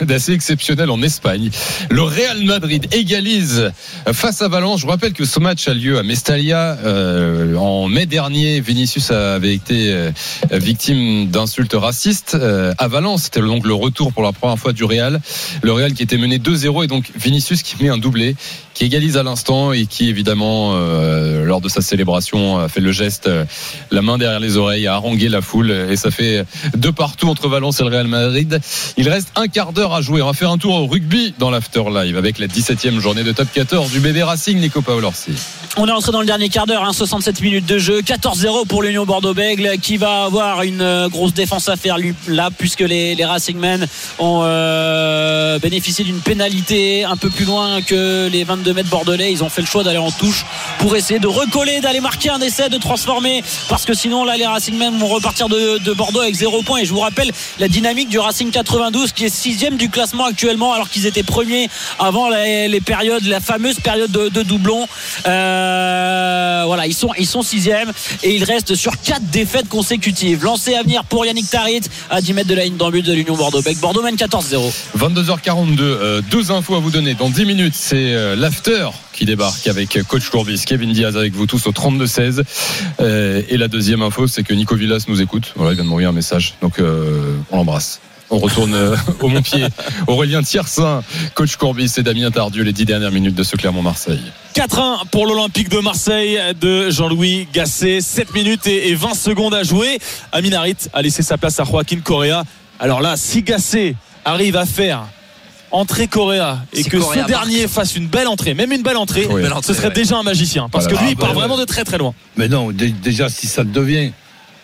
d'assez 0.00 0.32
exceptionnel 0.32 0.90
en 0.90 1.02
Espagne. 1.02 1.50
Le 1.90 2.02
Real 2.02 2.44
Madrid 2.44 2.86
égalise 2.92 3.70
face 4.12 4.42
à 4.42 4.48
Valence. 4.48 4.80
Je 4.80 4.86
vous 4.86 4.90
rappelle 4.90 5.12
que 5.12 5.24
ce 5.24 5.40
match 5.40 5.68
a 5.68 5.74
lieu 5.74 5.98
à 5.98 6.02
Mestalla. 6.02 6.78
Euh, 6.84 7.56
en 7.56 7.88
mai 7.88 8.06
dernier, 8.06 8.60
Vinicius 8.60 9.10
avait 9.10 9.54
été 9.54 9.92
euh, 9.92 10.10
victime 10.50 11.28
d'insultes 11.28 11.74
racistes 11.74 12.34
euh, 12.34 12.74
à 12.78 12.88
Valence. 12.88 13.24
C'était 13.24 13.40
donc 13.40 13.66
le 13.66 13.74
retour 13.74 14.12
pour 14.12 14.22
la 14.22 14.32
première 14.32 14.58
fois 14.58 14.72
du 14.72 14.84
Real. 14.84 15.20
Le 15.62 15.72
Real 15.72 15.92
qui 15.94 16.02
était 16.02 16.16
mené 16.16 16.38
2-0 16.38 16.84
et 16.84 16.86
donc 16.86 17.10
Vinicius 17.16 17.62
qui 17.62 17.82
met 17.82 17.88
un 17.88 17.98
doublé, 17.98 18.36
égalise 18.84 19.16
à 19.16 19.22
l'instant 19.22 19.72
et 19.72 19.86
qui 19.86 20.08
évidemment, 20.08 20.72
euh, 20.74 21.44
lors 21.44 21.60
de 21.60 21.68
sa 21.68 21.80
célébration, 21.80 22.58
a 22.58 22.68
fait 22.68 22.80
le 22.80 22.92
geste, 22.92 23.26
euh, 23.26 23.44
la 23.90 24.02
main 24.02 24.18
derrière 24.18 24.40
les 24.40 24.56
oreilles, 24.56 24.86
a 24.86 24.94
harangué 24.94 25.28
la 25.28 25.40
foule 25.40 25.70
et 25.70 25.96
ça 25.96 26.10
fait 26.10 26.44
de 26.76 26.90
partout 26.90 27.28
entre 27.28 27.48
Valence 27.48 27.80
et 27.80 27.84
le 27.84 27.90
Real 27.90 28.08
Madrid. 28.08 28.60
Il 28.96 29.08
reste 29.08 29.28
un 29.36 29.46
quart 29.46 29.72
d'heure 29.72 29.94
à 29.94 30.00
jouer. 30.00 30.22
On 30.22 30.26
va 30.26 30.32
faire 30.32 30.50
un 30.50 30.58
tour 30.58 30.74
au 30.74 30.86
rugby 30.86 31.34
dans 31.38 31.50
l'After 31.50 31.84
Live 31.92 32.16
avec 32.16 32.38
la 32.38 32.46
17e 32.46 32.98
journée 32.98 33.22
de 33.22 33.32
top 33.32 33.48
14 33.52 33.90
du 33.90 34.00
bébé 34.00 34.22
Racing, 34.22 34.58
Nico 34.58 34.82
Paolorsi. 34.82 35.32
On 35.76 35.86
est 35.86 35.92
entré 35.92 36.12
dans 36.12 36.20
le 36.20 36.26
dernier 36.26 36.48
quart 36.48 36.66
d'heure, 36.66 36.84
hein, 36.84 36.92
67 36.92 37.40
minutes 37.40 37.66
de 37.66 37.78
jeu, 37.78 38.02
14-0 38.02 38.66
pour 38.66 38.82
l'Union 38.82 39.06
Bordeaux-Bègle 39.06 39.78
qui 39.80 39.96
va 39.96 40.24
avoir 40.24 40.62
une 40.62 40.82
euh, 40.82 41.08
grosse 41.08 41.34
défense 41.34 41.68
à 41.68 41.76
faire 41.76 41.96
là 42.28 42.50
puisque 42.56 42.80
les, 42.80 43.22
Racingmen 43.24 43.86
ont 44.18 44.42
bénéficié 45.62 46.04
d'une 46.04 46.18
pénalité 46.18 47.04
un 47.04 47.16
peu 47.16 47.30
plus 47.30 47.44
loin 47.44 47.80
que 47.82 48.28
les 48.28 48.42
22 48.42 48.71
mètres 48.72 48.90
bordelais. 48.90 49.32
Ils 49.32 49.44
ont 49.44 49.48
fait 49.48 49.62
le 49.62 49.66
choix 49.66 49.84
d'aller 49.84 49.98
en 49.98 50.10
touche 50.10 50.44
pour 50.78 50.96
essayer 50.96 51.20
de 51.20 51.26
recoller, 51.26 51.80
d'aller 51.80 52.00
marquer 52.00 52.30
un 52.30 52.40
essai, 52.40 52.68
de 52.68 52.78
transformer 52.78 53.42
parce 53.68 53.84
que 53.84 53.94
sinon 53.94 54.24
là 54.24 54.36
les 54.36 54.46
Racingmen 54.46 54.98
vont 54.98 55.08
repartir 55.08 55.48
de, 55.48 55.78
de 55.78 55.92
Bordeaux 55.92 56.20
avec 56.20 56.34
0 56.34 56.62
points 56.62 56.80
et 56.80 56.84
je 56.84 56.92
vous 56.92 57.00
rappelle 57.00 57.30
la 57.58 57.68
dynamique 57.68 58.08
du 58.08 58.18
Racing 58.18 58.50
92 58.50 59.12
qui 59.12 59.24
est 59.24 59.28
sixième 59.28 59.76
du 59.76 59.88
classement 59.88 60.24
actuellement 60.24 60.72
alors 60.72 60.88
qu'ils 60.88 61.06
étaient 61.06 61.22
premiers 61.22 61.68
avant 61.98 62.28
les, 62.28 62.80
périodes, 62.80 63.24
la 63.24 63.40
fameuse 63.40 63.80
période 63.80 64.10
de, 64.10 64.42
doublons. 64.42 64.86
Euh, 65.26 66.62
voilà, 66.66 66.86
ils 66.86 66.94
sont 66.94 67.10
ils 67.18 67.26
sont 67.26 67.42
sixième 67.42 67.92
et 68.22 68.34
ils 68.34 68.44
restent 68.44 68.74
sur 68.74 69.00
quatre 69.00 69.24
défaites 69.30 69.68
consécutives. 69.68 70.44
Lancé 70.44 70.74
à 70.74 70.82
venir 70.82 71.04
pour 71.04 71.24
Yannick 71.26 71.48
Tarit 71.48 71.82
à 72.10 72.20
10 72.20 72.32
mètres 72.32 72.48
de 72.48 72.54
la 72.54 72.64
ligne 72.64 72.76
d'en 72.76 72.90
but 72.90 73.04
de 73.04 73.12
l'Union 73.12 73.36
Bordeaux-Bègles. 73.36 73.80
Bordeaux 73.80 74.02
mène 74.02 74.16
14-0. 74.16 74.72
22h42, 74.98 75.80
euh, 75.80 76.20
deux 76.30 76.50
infos 76.50 76.74
à 76.74 76.80
vous 76.80 76.90
donner. 76.90 77.14
Dans 77.14 77.30
10 77.30 77.44
minutes, 77.44 77.74
c'est 77.76 77.96
euh, 77.96 78.36
l'after 78.52 78.90
qui 79.14 79.24
débarque 79.24 79.66
avec 79.66 79.98
coach 80.06 80.28
Courbis, 80.28 80.62
Kevin 80.66 80.92
Diaz 80.92 81.16
avec 81.16 81.32
vous 81.32 81.46
tous 81.46 81.66
au 81.66 81.72
32-16. 81.72 82.42
Euh, 83.00 83.42
et 83.48 83.56
la 83.56 83.68
deuxième 83.68 84.02
info, 84.02 84.26
c'est 84.26 84.42
que 84.42 84.52
Nico 84.52 84.76
Villas 84.76 85.04
nous 85.08 85.22
écoute. 85.22 85.54
Voilà, 85.56 85.72
il 85.72 85.76
vient 85.76 85.84
de 85.84 85.88
m'envoyer 85.88 86.08
un 86.08 86.12
message. 86.12 86.54
Donc, 86.60 86.78
euh, 86.78 87.38
on 87.50 87.56
l'embrasse. 87.56 88.00
On 88.28 88.38
retourne 88.38 88.74
euh, 88.74 88.94
au 89.20 89.28
Montpied. 89.28 89.68
Aurélien 90.06 90.42
Tiersin, 90.42 91.02
coach 91.34 91.56
Courbis 91.56 91.94
et 91.96 92.02
Damien 92.02 92.30
Tardieu, 92.30 92.62
les 92.62 92.74
10 92.74 92.84
dernières 92.84 93.10
minutes 93.10 93.34
de 93.34 93.42
ce 93.42 93.56
Clermont-Marseille. 93.56 94.20
4-1 94.54 95.08
pour 95.10 95.26
l'Olympique 95.26 95.70
de 95.70 95.78
Marseille 95.78 96.38
de 96.60 96.90
Jean-Louis 96.90 97.48
Gasset. 97.54 98.02
7 98.02 98.34
minutes 98.34 98.66
et 98.66 98.94
20 98.94 99.14
secondes 99.14 99.54
à 99.54 99.62
jouer. 99.62 99.98
Amin 100.30 100.52
Harit 100.52 100.76
a 100.92 101.00
laissé 101.00 101.22
sa 101.22 101.38
place 101.38 101.58
à 101.58 101.64
Joaquin 101.64 102.00
Correa. 102.00 102.44
Alors 102.78 103.00
là, 103.00 103.16
si 103.16 103.42
Gasset 103.42 103.94
arrive 104.26 104.56
à 104.56 104.66
faire 104.66 105.06
entrer 105.72 106.06
Correa 106.06 106.64
et 106.72 106.82
Si 106.82 106.88
que 106.90 106.96
Correa 106.98 107.22
ce 107.22 107.26
dernier 107.26 107.66
fasse 107.68 107.96
une 107.96 108.06
belle 108.06 108.28
entrée, 108.28 108.54
même 108.54 108.72
une 108.72 108.82
belle 108.82 108.96
entrée, 108.96 109.26
Oui. 109.28 109.42
Belle 109.42 109.52
entrée, 109.52 109.66
ce 109.68 109.74
serait 109.74 109.88
ouais. 109.88 109.94
déjà 109.94 110.16
un 110.18 110.22
magicien. 110.22 110.68
Parce 110.70 110.84
Voilà. 110.84 110.98
que 110.98 111.04
lui, 111.04 111.10
il 111.12 111.16
Ah, 111.18 111.20
bah, 111.20 111.26
part 111.26 111.34
vraiment 111.34 111.58
de 111.58 111.64
très 111.64 111.84
très 111.84 111.98
loin. 111.98 112.14
Mais 112.36 112.48
non, 112.48 112.70
dé- 112.72 112.90
déjà, 113.02 113.28
si 113.28 113.46
ça 113.46 113.64
devient 113.64 114.12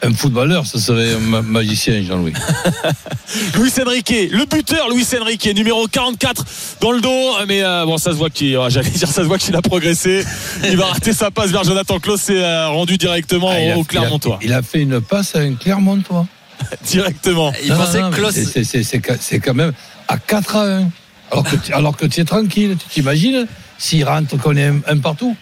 un 0.02 0.12
footballeur, 0.14 0.64
ce 0.66 0.78
serait 0.78 1.14
un 1.14 1.18
ma- 1.18 1.42
magicien, 1.42 2.00
Jean-Louis. 2.02 2.32
Luis 3.58 3.72
Enrique, 3.84 4.14
le 4.30 4.44
buteur 4.44 4.88
Luis 4.90 5.06
Enrique, 5.20 5.46
numéro 5.54 5.86
44 5.88 6.44
dans 6.80 6.92
le 6.92 7.00
dos. 7.00 7.32
Mais 7.46 7.62
euh, 7.64 7.84
bon, 7.84 7.98
ça 7.98 8.12
se 8.12 8.16
voit 8.16 8.30
qu'il, 8.30 8.56
j'allais 8.68 8.90
dire, 8.90 9.08
ça 9.08 9.22
se 9.22 9.26
voit 9.26 9.38
qu'il 9.38 9.56
a 9.56 9.62
progressé. 9.62 10.24
Il 10.64 10.76
va 10.76 10.86
rater 10.86 11.12
sa 11.12 11.30
passe 11.30 11.50
vers 11.50 11.64
Jonathan 11.64 11.98
Klaus 11.98 12.30
et 12.30 12.36
euh, 12.44 12.68
rendu 12.68 12.96
directement 12.96 13.48
Ah, 13.50 13.54
a, 13.54 13.76
au 13.76 13.78
il 13.78 13.80
a- 13.80 13.84
Clermontois. 13.84 14.38
il 14.42 14.52
a 14.52 14.62
fait 14.62 14.82
une 14.82 15.00
passe 15.00 15.34
à 15.34 15.40
un 15.40 15.54
Clermontois. 15.54 16.26
Directement. 16.86 17.52
Il 17.62 17.70
Non, 17.70 17.76
pensait 17.78 18.00
non, 18.00 18.10
que 18.10 18.14
mais 18.16 18.20
Klaus. 18.20 18.34
c'est- 18.34 18.44
c'est- 18.44 18.64
C'est 18.64 18.82
c'est- 18.84 19.18
c'est 19.20 19.38
quand 19.40 19.54
même 19.54 19.72
à 20.08 20.18
4 20.18 20.56
à 20.56 20.64
1. 20.78 20.90
Alors 21.30 21.44
que, 21.44 21.56
tu- 21.56 21.72
alors 21.74 21.96
que 21.96 22.06
tu 22.06 22.20
es 22.20 22.24
tranquille. 22.24 22.76
Tu 22.78 22.88
t'imagines 22.88 23.46
s'il 23.76 24.04
rentre 24.04 24.36
qu'on 24.38 24.56
est 24.56 24.66
un, 24.66 24.80
un 24.86 24.98
partout? 24.98 25.36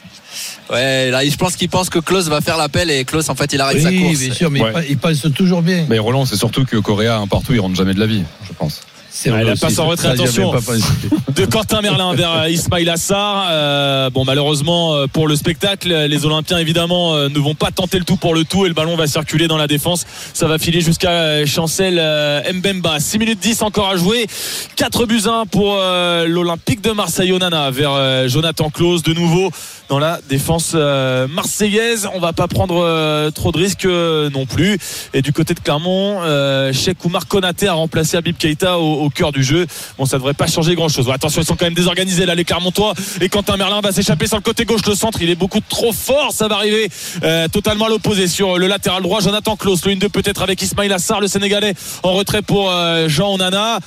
Ouais, 0.70 1.10
là, 1.10 1.24
je 1.26 1.36
pense 1.36 1.56
qu'il 1.56 1.68
pense 1.68 1.88
que 1.88 1.98
Klaus 2.00 2.28
va 2.28 2.40
faire 2.40 2.56
l'appel 2.58 2.90
et 2.90 3.04
Klaus, 3.04 3.28
en 3.30 3.34
fait, 3.34 3.52
il 3.52 3.60
arrête 3.60 3.80
sa 3.80 3.88
Oui, 3.88 4.02
course. 4.02 4.18
bien 4.18 4.34
sûr, 4.34 4.50
mais 4.50 4.60
Ouais. 4.60 4.68
il, 4.70 4.72
pa- 4.72 4.84
il 5.12 5.16
pense 5.22 5.32
toujours 5.34 5.62
bien. 5.62 5.86
Mais 5.88 5.98
Roland, 5.98 6.26
c'est 6.26 6.36
surtout 6.36 6.64
que 6.66 6.76
Correa, 6.76 7.16
un 7.16 7.26
partout, 7.28 7.54
il 7.54 7.60
rentre 7.60 7.76
jamais 7.76 7.94
de 7.94 8.00
la 8.00 8.06
vie, 8.06 8.24
je 8.46 8.52
pense. 8.52 8.80
Vrai 9.24 9.44
la 9.44 9.56
passe 9.56 9.78
en 9.78 9.86
retrait, 9.86 10.08
attention. 10.08 10.52
de 11.36 11.44
Quentin 11.44 11.80
Merlin 11.80 12.14
vers 12.14 12.32
euh, 12.32 12.50
Ismail 12.50 12.88
Assar. 12.88 13.46
Euh, 13.50 14.10
bon, 14.10 14.24
malheureusement 14.24 14.94
euh, 14.94 15.06
pour 15.06 15.28
le 15.28 15.36
spectacle, 15.36 15.88
les 15.88 16.26
Olympiens 16.26 16.58
évidemment 16.58 17.14
ne 17.16 17.38
vont 17.38 17.54
pas 17.54 17.70
tenter 17.70 17.98
le 17.98 18.04
tout 18.04 18.16
pour 18.16 18.34
le 18.34 18.44
tout 18.44 18.64
et 18.64 18.68
le 18.68 18.74
ballon 18.74 18.96
va 18.96 19.06
circuler 19.06 19.48
dans 19.48 19.56
la 19.56 19.66
défense. 19.66 20.06
Ça 20.32 20.46
va 20.46 20.58
filer 20.58 20.80
jusqu'à 20.80 21.44
Chancel 21.46 21.94
Mbemba. 22.54 23.00
6 23.00 23.18
minutes 23.18 23.38
10 23.40 23.62
encore 23.62 23.88
à 23.88 23.96
jouer. 23.96 24.26
4 24.76 25.06
buts 25.06 25.22
1 25.26 25.46
pour 25.46 25.76
l'Olympique 26.26 26.80
de 26.80 26.92
Marseille 26.92 27.32
Onana 27.32 27.70
vers 27.70 28.28
Jonathan 28.28 28.70
Klaus 28.70 29.02
de 29.02 29.12
nouveau 29.12 29.50
dans 29.88 29.98
la 29.98 30.20
défense 30.28 30.74
marseillaise. 30.74 32.08
On 32.14 32.20
va 32.20 32.32
pas 32.32 32.48
prendre 32.48 33.30
trop 33.30 33.52
de 33.52 33.58
risques 33.58 33.86
non 33.86 34.46
plus. 34.46 34.78
Et 35.14 35.22
du 35.22 35.32
côté 35.32 35.54
de 35.54 35.60
Clermont, 35.60 36.20
Cheikh 36.72 37.04
Oumar 37.04 37.26
Konaté 37.26 37.68
a 37.68 37.74
remplacé 37.74 38.16
Abib 38.16 38.36
Keita 38.36 38.78
au, 38.78 39.05
au 39.06 39.10
cœur 39.10 39.32
du 39.32 39.42
jeu. 39.42 39.66
Bon, 39.98 40.04
ça 40.04 40.18
devrait 40.18 40.34
pas 40.34 40.46
changer 40.46 40.74
grand 40.74 40.88
chose. 40.88 41.08
attention, 41.10 41.40
ils 41.42 41.46
sont 41.46 41.56
quand 41.56 41.64
même 41.64 41.74
désorganisés 41.74 42.26
là, 42.26 42.34
les 42.34 42.44
Clermontois. 42.44 42.94
Et 43.20 43.28
Quentin 43.28 43.56
Merlin 43.56 43.80
va 43.80 43.92
s'échapper 43.92 44.26
sur 44.26 44.36
le 44.36 44.42
côté 44.42 44.64
gauche. 44.64 44.82
Le 44.86 44.94
centre, 44.94 45.22
il 45.22 45.30
est 45.30 45.36
beaucoup 45.36 45.60
trop 45.60 45.92
fort. 45.92 46.32
Ça 46.32 46.48
va 46.48 46.56
arriver 46.56 46.88
euh, 47.22 47.48
totalement 47.48 47.86
à 47.86 47.88
l'opposé 47.88 48.26
sur 48.28 48.58
le 48.58 48.66
latéral 48.66 49.02
droit. 49.02 49.20
Jonathan 49.20 49.56
Klaus, 49.56 49.84
le 49.86 49.94
1-2 49.94 50.08
peut-être 50.08 50.42
avec 50.42 50.60
Ismail 50.60 50.92
Assar, 50.92 51.20
le 51.20 51.28
Sénégalais 51.28 51.74
en 52.02 52.12
retrait 52.12 52.42
pour 52.42 52.70
euh, 52.70 53.08
Jean 53.08 53.34
Onana. 53.34 53.78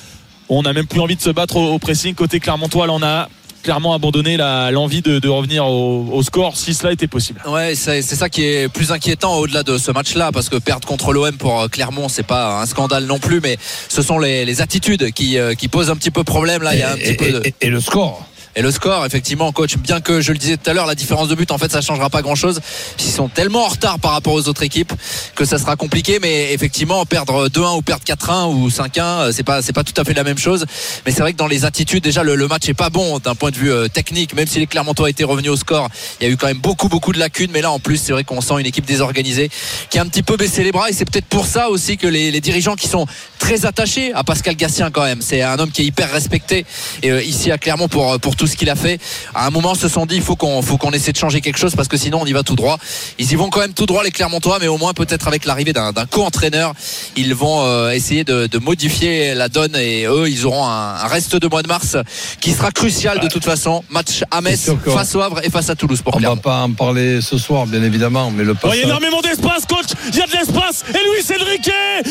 On 0.48 0.62
n'a 0.62 0.72
même 0.72 0.86
plus 0.86 1.00
envie 1.00 1.16
de 1.16 1.22
se 1.22 1.30
battre 1.30 1.56
au, 1.56 1.74
au 1.74 1.78
pressing 1.78 2.14
côté 2.14 2.40
Clermontois. 2.40 2.86
Là, 2.86 2.92
on 2.92 3.02
a 3.02 3.28
clairement 3.62 3.94
abandonné 3.94 4.36
la- 4.36 4.70
l'envie 4.70 5.02
de, 5.02 5.18
de 5.18 5.28
revenir 5.28 5.66
au, 5.66 6.08
au 6.12 6.22
score 6.22 6.56
si 6.56 6.74
cela 6.74 6.92
était 6.92 7.06
possible. 7.06 7.40
Ouais, 7.46 7.74
c'est 7.74 8.02
c'est 8.02 8.16
ça 8.16 8.28
qui 8.28 8.44
est 8.44 8.68
plus 8.68 8.92
inquiétant 8.92 9.36
au-delà 9.36 9.62
de 9.62 9.78
ce 9.78 9.90
match-là, 9.90 10.30
parce 10.32 10.48
que 10.48 10.56
perdre 10.56 10.86
contre 10.86 11.12
l'OM 11.12 11.36
pour 11.36 11.60
euh, 11.60 11.68
Clermont, 11.68 12.08
c'est 12.08 12.26
pas 12.26 12.60
un 12.60 12.66
scandale 12.66 13.04
non 13.04 13.18
plus, 13.18 13.40
mais 13.40 13.58
ce 13.88 14.02
sont 14.02 14.18
les, 14.18 14.44
les 14.44 14.60
attitudes 14.60 15.12
qui, 15.12 15.38
euh, 15.38 15.54
qui 15.54 15.68
posent 15.68 15.90
un 15.90 15.96
petit 15.96 16.10
peu 16.10 16.24
problème. 16.24 16.62
Là, 16.62 16.74
il 16.74 16.80
y 16.80 16.82
a 16.82 16.92
un 16.92 16.96
petit 16.96 17.10
et, 17.10 17.16
peu 17.16 17.32
de... 17.32 17.42
et 17.60 17.68
le 17.68 17.80
score 17.80 18.26
Et 18.60 18.62
le 18.62 18.70
score, 18.70 19.06
effectivement, 19.06 19.52
coach, 19.52 19.78
bien 19.78 20.02
que 20.02 20.20
je 20.20 20.32
le 20.32 20.38
disais 20.38 20.58
tout 20.58 20.68
à 20.68 20.74
l'heure, 20.74 20.84
la 20.84 20.94
différence 20.94 21.28
de 21.28 21.34
but, 21.34 21.50
en 21.50 21.56
fait, 21.56 21.72
ça 21.72 21.80
changera 21.80 22.10
pas 22.10 22.20
grand 22.20 22.34
chose. 22.34 22.60
Ils 22.98 23.10
sont 23.10 23.30
tellement 23.30 23.64
en 23.64 23.68
retard 23.68 23.98
par 23.98 24.10
rapport 24.10 24.34
aux 24.34 24.48
autres 24.48 24.62
équipes 24.62 24.92
que 25.34 25.46
ça 25.46 25.56
sera 25.56 25.76
compliqué, 25.76 26.18
mais 26.20 26.52
effectivement, 26.52 27.06
perdre 27.06 27.48
2-1 27.48 27.78
ou 27.78 27.80
perdre 27.80 28.04
4-1 28.04 28.52
ou 28.52 28.68
5-1, 28.68 29.00
euh, 29.00 29.32
c'est 29.32 29.44
pas, 29.44 29.62
c'est 29.62 29.72
pas 29.72 29.82
tout 29.82 29.98
à 29.98 30.04
fait 30.04 30.12
la 30.12 30.24
même 30.24 30.36
chose. 30.36 30.66
Mais 31.06 31.12
c'est 31.12 31.22
vrai 31.22 31.32
que 31.32 31.38
dans 31.38 31.46
les 31.46 31.64
attitudes, 31.64 32.04
déjà, 32.04 32.22
le, 32.22 32.36
match 32.48 32.68
est 32.68 32.74
pas 32.74 32.90
bon 32.90 33.18
d'un 33.18 33.34
point 33.34 33.50
de 33.50 33.56
vue 33.56 33.72
euh, 33.72 33.88
technique, 33.88 34.34
même 34.34 34.46
si 34.46 34.58
les 34.58 34.66
Clermontois 34.66 35.08
étaient 35.08 35.24
revenus 35.24 35.52
au 35.52 35.56
score. 35.56 35.88
Il 36.20 36.26
y 36.26 36.30
a 36.30 36.32
eu 36.34 36.36
quand 36.36 36.48
même 36.48 36.58
beaucoup, 36.58 36.90
beaucoup 36.90 37.14
de 37.14 37.18
lacunes, 37.18 37.52
mais 37.54 37.62
là, 37.62 37.70
en 37.70 37.78
plus, 37.78 37.96
c'est 37.96 38.12
vrai 38.12 38.24
qu'on 38.24 38.42
sent 38.42 38.60
une 38.60 38.66
équipe 38.66 38.84
désorganisée 38.84 39.48
qui 39.88 39.98
a 39.98 40.02
un 40.02 40.06
petit 40.06 40.22
peu 40.22 40.36
baissé 40.36 40.64
les 40.64 40.72
bras 40.72 40.90
et 40.90 40.92
c'est 40.92 41.10
peut-être 41.10 41.24
pour 41.24 41.46
ça 41.46 41.70
aussi 41.70 41.96
que 41.96 42.06
les, 42.06 42.38
dirigeants 42.42 42.76
qui 42.76 42.88
sont 42.88 43.06
très 43.38 43.64
attachés 43.64 44.12
à 44.12 44.22
Pascal 44.22 44.54
Gassien 44.54 44.90
quand 44.90 45.04
même, 45.04 45.22
c'est 45.22 45.40
un 45.40 45.58
homme 45.58 45.70
qui 45.70 45.80
est 45.80 45.86
hyper 45.86 46.12
respecté 46.12 46.66
et, 47.02 47.10
euh, 47.10 47.22
ici 47.22 47.50
à 47.50 47.56
Clermont 47.56 47.88
pour, 47.88 48.20
pour 48.20 48.36
tout 48.36 48.49
ce 48.50 48.56
qu'il 48.56 48.68
a 48.70 48.76
fait. 48.76 49.00
À 49.34 49.46
un 49.46 49.50
moment, 49.50 49.74
se 49.74 49.88
sont 49.88 50.04
dit 50.06 50.16
il 50.16 50.22
faut 50.22 50.36
qu'on 50.36 50.60
faut 50.62 50.76
qu'on 50.76 50.90
essaie 50.92 51.12
de 51.12 51.16
changer 51.16 51.40
quelque 51.40 51.58
chose 51.58 51.74
parce 51.74 51.88
que 51.88 51.96
sinon 51.96 52.18
on 52.22 52.26
y 52.26 52.32
va 52.32 52.42
tout 52.42 52.56
droit. 52.56 52.78
Ils 53.18 53.30
y 53.32 53.34
vont 53.36 53.48
quand 53.50 53.60
même 53.60 53.72
tout 53.72 53.86
droit 53.86 54.02
les 54.04 54.10
Clermontois, 54.10 54.58
mais 54.60 54.68
au 54.68 54.76
moins 54.78 54.92
peut-être 54.92 55.26
avec 55.28 55.44
l'arrivée 55.44 55.72
d'un 55.72 55.92
d'un 55.92 56.06
co-entraîneur, 56.06 56.74
ils 57.16 57.34
vont 57.34 57.64
euh, 57.64 57.90
essayer 57.90 58.24
de, 58.24 58.46
de 58.46 58.58
modifier 58.58 59.34
la 59.34 59.48
donne 59.48 59.76
et 59.76 60.04
eux, 60.06 60.28
ils 60.28 60.44
auront 60.46 60.66
un, 60.66 60.94
un 60.96 61.06
reste 61.06 61.36
de 61.36 61.46
mois 61.48 61.62
de 61.62 61.68
mars 61.68 61.96
qui 62.40 62.52
sera 62.52 62.70
crucial 62.70 63.20
de 63.20 63.28
toute 63.28 63.44
façon. 63.44 63.82
Match 63.90 64.22
à 64.30 64.40
Metz, 64.40 64.70
face 64.84 65.14
au 65.14 65.20
Havre 65.20 65.40
et 65.44 65.50
face 65.50 65.70
à 65.70 65.74
Toulouse 65.74 66.02
pour 66.02 66.14
On 66.14 66.18
va 66.18 66.22
Clermont. 66.26 66.40
pas 66.42 66.60
en 66.62 66.72
parler 66.72 67.20
ce 67.20 67.38
soir, 67.38 67.66
bien 67.66 67.82
évidemment, 67.82 68.30
mais 68.30 68.44
le 68.44 68.52
Oh, 68.52 68.56
il 68.64 68.68
y 68.68 68.70
passage. 68.70 68.84
a 68.84 68.86
énormément 68.86 69.20
d'espace, 69.20 69.64
coach. 69.66 69.86
Il 70.12 70.18
y 70.18 70.22
a 70.22 70.26
de 70.26 70.32
l'espace. 70.32 70.84
Et 70.90 70.92
Luis 70.92 71.40
Enrique, 71.40 71.70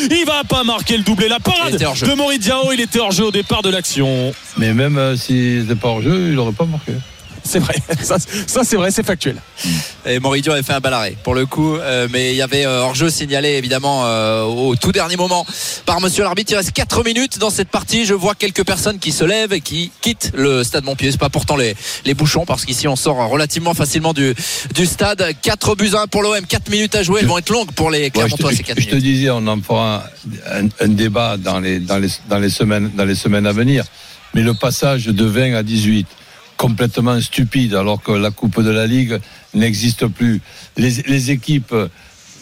il 0.09 0.25
va 0.25 0.43
pas 0.43 0.63
marquer 0.63 0.97
le 0.97 1.03
doublé. 1.03 1.27
La 1.27 1.39
parade 1.39 1.75
de 1.77 2.13
Maurice 2.15 2.39
Diao, 2.39 2.71
il 2.73 2.79
était 2.81 2.99
hors 2.99 3.11
jeu 3.11 3.25
au 3.25 3.31
départ 3.31 3.61
de 3.61 3.69
l'action. 3.69 4.33
Mais 4.57 4.73
même 4.73 4.97
euh, 4.97 5.15
s'il 5.15 5.61
n'était 5.61 5.75
pas 5.75 5.89
hors 5.89 6.01
jeu, 6.01 6.18
il 6.29 6.35
n'aurait 6.35 6.51
pas 6.53 6.65
marqué. 6.65 6.93
C'est 7.41 7.59
vrai. 7.59 7.75
Ça, 8.03 8.17
ça, 8.47 8.63
c'est 8.63 8.75
vrai, 8.75 8.91
c'est 8.91 9.05
factuel. 9.05 9.41
Et 10.05 10.19
Moridio 10.19 10.51
avait 10.51 10.61
fait 10.61 10.73
un 10.73 10.79
bel 10.81 10.93
arrêt 10.93 11.15
pour 11.23 11.33
le 11.35 11.45
coup, 11.45 11.77
euh, 11.77 12.07
mais 12.11 12.31
il 12.31 12.35
y 12.35 12.41
avait 12.41 12.65
euh, 12.65 12.81
hors-jeu 12.81 13.09
signalé 13.09 13.49
évidemment 13.51 14.03
euh, 14.05 14.43
au 14.43 14.75
tout 14.75 14.91
dernier 14.91 15.15
moment 15.15 15.45
par 15.85 16.01
Monsieur 16.01 16.23
l'arbitre. 16.23 16.51
Il 16.51 16.55
reste 16.57 16.73
4 16.73 17.03
minutes 17.03 17.39
dans 17.39 17.49
cette 17.49 17.69
partie. 17.69 18.05
Je 18.05 18.13
vois 18.13 18.35
quelques 18.35 18.65
personnes 18.65 18.99
qui 18.99 19.11
se 19.11 19.23
lèvent 19.23 19.53
et 19.53 19.61
qui 19.61 19.89
quittent 20.01 20.31
le 20.35 20.63
stade 20.63 20.83
Montpied. 20.83 21.11
C'est 21.11 21.17
pas 21.19 21.29
pourtant 21.29 21.55
les, 21.55 21.75
les 22.05 22.13
bouchons 22.13 22.45
parce 22.45 22.65
qu'ici 22.65 22.87
on 22.87 22.95
sort 22.97 23.17
relativement 23.29 23.73
facilement 23.73 24.13
du, 24.13 24.35
du 24.75 24.85
stade. 24.85 25.23
4 25.41 25.75
buts 25.75 25.91
à 25.93 26.01
1 26.03 26.07
pour 26.07 26.21
l'OM, 26.23 26.45
4 26.45 26.69
minutes 26.69 26.95
à 26.95 27.03
jouer. 27.03 27.21
Elles 27.21 27.27
vont 27.27 27.37
être 27.37 27.51
longues 27.51 27.71
pour 27.71 27.89
les 27.89 27.99
Ouais, 27.99 28.05
je, 28.07 28.11
Clermontois 28.11 28.51
te, 28.51 28.55
ces 28.57 28.63
4 28.63 28.79
je 28.79 28.85
te 28.85 28.89
minutes. 28.95 29.03
disais, 29.03 29.29
on 29.29 29.47
en 29.47 29.61
fera 29.61 30.03
un, 30.51 30.67
un 30.81 30.87
débat 30.89 31.37
dans 31.37 31.59
les, 31.59 31.79
dans, 31.79 31.97
les, 31.99 32.09
dans, 32.27 32.39
les 32.39 32.49
semaines, 32.49 32.91
dans 32.95 33.05
les 33.05 33.15
semaines 33.15 33.45
à 33.47 33.53
venir. 33.53 33.85
Mais 34.33 34.41
le 34.41 34.53
passage 34.53 35.07
de 35.07 35.25
20 35.25 35.53
à 35.53 35.63
18, 35.63 36.07
complètement 36.57 37.19
stupide, 37.21 37.73
alors 37.73 38.01
que 38.01 38.11
la 38.11 38.31
Coupe 38.31 38.61
de 38.61 38.69
la 38.69 38.85
Ligue 38.85 39.19
n'existe 39.53 40.07
plus. 40.07 40.41
Les, 40.77 41.31
équipes, 41.31 41.73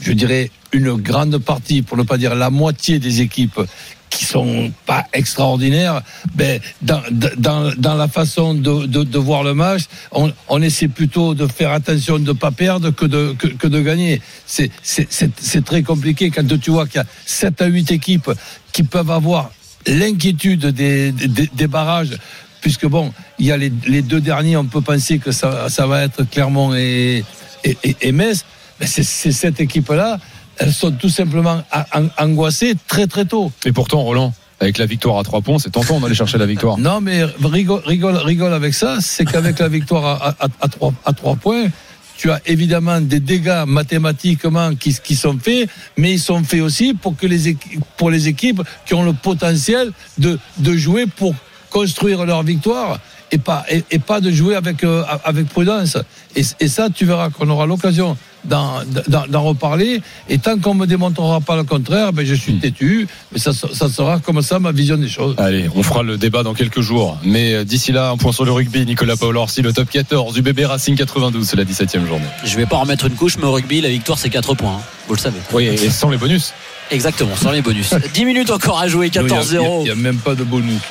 je 0.02 0.12
dirais 0.12 0.50
une 0.72 0.96
grande 0.96 1.38
partie, 1.38 1.84
pour 1.84 1.98
ne 1.98 2.04
pas 2.04 2.18
dire 2.18 2.34
la 2.34 2.50
moitié 2.50 2.98
des 2.98 3.22
équipes 3.22 3.62
qui 4.10 4.26
sont 4.26 4.72
pas 4.88 5.06
extraordinaires, 5.14 6.02
ben, 6.34 6.60
dans, 6.82 7.96
la 7.96 8.08
façon 8.08 8.56
de, 8.56 9.18
voir 9.20 9.44
le 9.44 9.54
match, 9.54 9.84
on, 10.12 10.62
essaie 10.64 10.88
plutôt 10.88 11.36
de 11.36 11.46
faire 11.46 11.72
attention 11.72 12.18
de 12.18 12.26
ne 12.26 12.34
pas 12.34 12.52
perdre 12.52 12.90
que 12.90 13.06
de, 13.06 13.36
que, 13.38 13.48
que 13.48 13.68
de 13.68 13.82
gagner. 13.82 14.22
C'est 14.48 15.66
très 15.66 15.84
compliqué 15.84 16.32
quand 16.32 16.48
tu 16.60 16.72
vois 16.72 16.88
qu'il 16.88 17.02
y 17.02 17.04
a 17.04 17.08
7 17.26 17.62
à 17.62 17.68
8 17.68 17.92
équipes 17.92 18.32
qui 18.72 18.82
peuvent 18.82 19.12
avoir 19.12 19.52
l'inquiétude 19.88 20.68
des, 20.68 21.12
des, 21.12 21.50
des 21.52 21.68
barrages 21.68 22.18
puisque 22.62 22.86
bon, 22.86 23.14
il 23.40 23.46
y 23.46 23.52
a 23.52 23.58
les, 23.58 23.72
les, 23.88 24.02
deux 24.02 24.20
derniers, 24.20 24.58
on 24.58 24.66
peut 24.66 24.82
penser 24.82 25.20
que 25.20 25.32
ça, 25.32 25.70
ça 25.70 25.88
va 25.88 26.04
être 26.04 26.24
Clermont 26.30 26.74
et, 26.76 27.24
et, 27.64 27.78
et, 27.84 27.96
et 28.02 28.12
Metz. 28.12 28.46
Mais 28.80 28.88
c'est, 28.88 29.04
cette 29.04 29.60
équipe-là, 29.60 30.20
elles 30.58 30.74
sont 30.74 30.92
tout 30.92 31.10
simplement 31.10 31.64
angoissées 32.18 32.76
très 32.88 33.08
très 33.08 33.26
tôt. 33.26 33.52
Et 33.66 33.72
pourtant, 33.72 34.02
Roland, 34.02 34.34
avec 34.60 34.78
la 34.78 34.86
victoire 34.86 35.18
à 35.18 35.24
3 35.24 35.42
points, 35.42 35.60
c'est 35.60 35.70
tentant 35.70 36.00
d'aller 36.00 36.16
chercher 36.16 36.38
la 36.38 36.46
victoire. 36.46 36.78
Non, 36.78 37.00
mais 37.00 37.24
rigole, 37.44 37.82
rigole, 37.86 38.18
rigole 38.18 38.54
avec 38.54 38.74
ça, 38.74 38.98
c'est 39.02 39.26
qu'avec 39.26 39.60
la 39.60 39.68
victoire 39.68 40.06
à, 40.06 40.36
à, 40.40 40.48
à, 40.62 40.68
3, 40.68 40.94
à 41.06 41.14
3 41.14 41.36
points, 41.36 41.66
tu 42.18 42.32
as 42.32 42.42
évidemment 42.46 43.00
des 43.00 43.20
dégâts 43.20 43.64
mathématiquement 43.66 44.76
qui, 44.76 45.16
sont 45.16 45.38
faits, 45.38 45.70
mais 45.96 46.14
ils 46.14 46.20
sont 46.20 46.44
faits 46.44 46.62
aussi 46.62 46.94
pour, 46.94 47.16
les, 47.22 47.48
équipes, 48.28 48.64
qui 48.86 48.94
ont 48.96 49.04
le 49.04 49.14
potentiel 49.14 49.92
de, 50.18 50.40
jouer 50.76 51.06
pour 51.06 51.36
construire 51.70 52.26
leur 52.26 52.44
victoire 52.44 53.00
et 53.32 53.38
pas, 53.38 53.66
et, 53.70 54.00
pas 54.00 54.20
de 54.20 54.32
jouer 54.32 54.56
avec, 54.56 54.84
euh, 54.84 55.04
prudence. 55.50 55.98
Et, 56.36 56.68
ça, 56.68 56.90
tu 56.90 57.06
verras 57.06 57.30
qu'on 57.30 57.50
aura 57.50 57.66
l'occasion 57.66 58.18
d'en, 58.48 59.44
reparler. 59.44 60.02
Et 60.30 60.38
tant 60.38 60.58
qu'on 60.58 60.74
ne 60.74 60.82
me 60.82 60.88
démontrera 60.88 61.42
pas 61.42 61.56
le 61.56 61.64
contraire, 61.64 62.14
ben 62.14 62.26
je 62.26 62.34
suis 62.34 62.58
têtu. 62.58 63.08
Mais 63.32 63.40
ça, 63.40 63.52
ça 63.54 63.90
sera 63.90 64.20
comme 64.20 64.42
ça 64.42 64.60
ma 64.60 64.72
vision 64.72 64.98
des 64.98 65.10
choses. 65.10 65.36
Allez, 65.38 65.70
on 65.76 65.84
fera 65.84 66.04
le 66.04 66.18
débat 66.18 66.44
dans 66.44 66.54
quelques 66.54 66.82
jours. 66.82 67.18
Mais 67.24 67.66
d'ici 67.66 67.92
là, 67.92 68.10
un 68.10 68.18
point 68.18 68.32
sur 68.32 68.46
le 68.46 68.52
rugby. 68.52 68.86
Nicolas 68.86 69.18
Paolorsi, 69.18 69.62
le 69.62 69.74
top 69.74 69.90
14 69.90 70.34
du 70.34 70.42
bébé 70.42 70.66
Racing 70.66 70.96
92, 70.96 71.48
c'est 71.48 71.56
la 71.56 71.66
17e 71.66 72.08
journée. 72.08 72.26
Je 72.44 72.56
vais 72.58 72.66
pas 72.66 72.78
remettre 72.78 73.06
une 73.06 73.16
couche, 73.16 73.38
mais 73.38 73.46
au 73.46 73.52
rugby, 73.52 73.82
la 73.82 73.90
victoire, 73.90 74.18
c'est 74.18 74.30
4 74.30 74.56
points. 74.56 74.78
Hein. 74.78 74.82
Vous 75.08 75.16
le 75.16 75.20
savez. 75.20 75.40
Oui, 75.54 75.66
et 75.66 75.90
sans 75.90 76.10
les 76.10 76.18
bonus. 76.18 76.54
Exactement, 76.92 77.36
sans 77.36 77.52
les 77.52 77.62
bonus. 77.62 77.94
10 78.14 78.26
minutes 78.26 78.50
encore 78.50 78.80
à 78.80 78.88
jouer, 78.88 79.10
14-0. 79.10 79.82
Il 79.82 79.84
n'y 79.84 79.90
a, 79.90 79.94
a, 79.94 79.96
même 79.96 80.18
pas 80.18 80.36
de 80.36 80.44
bonus. 80.44 80.82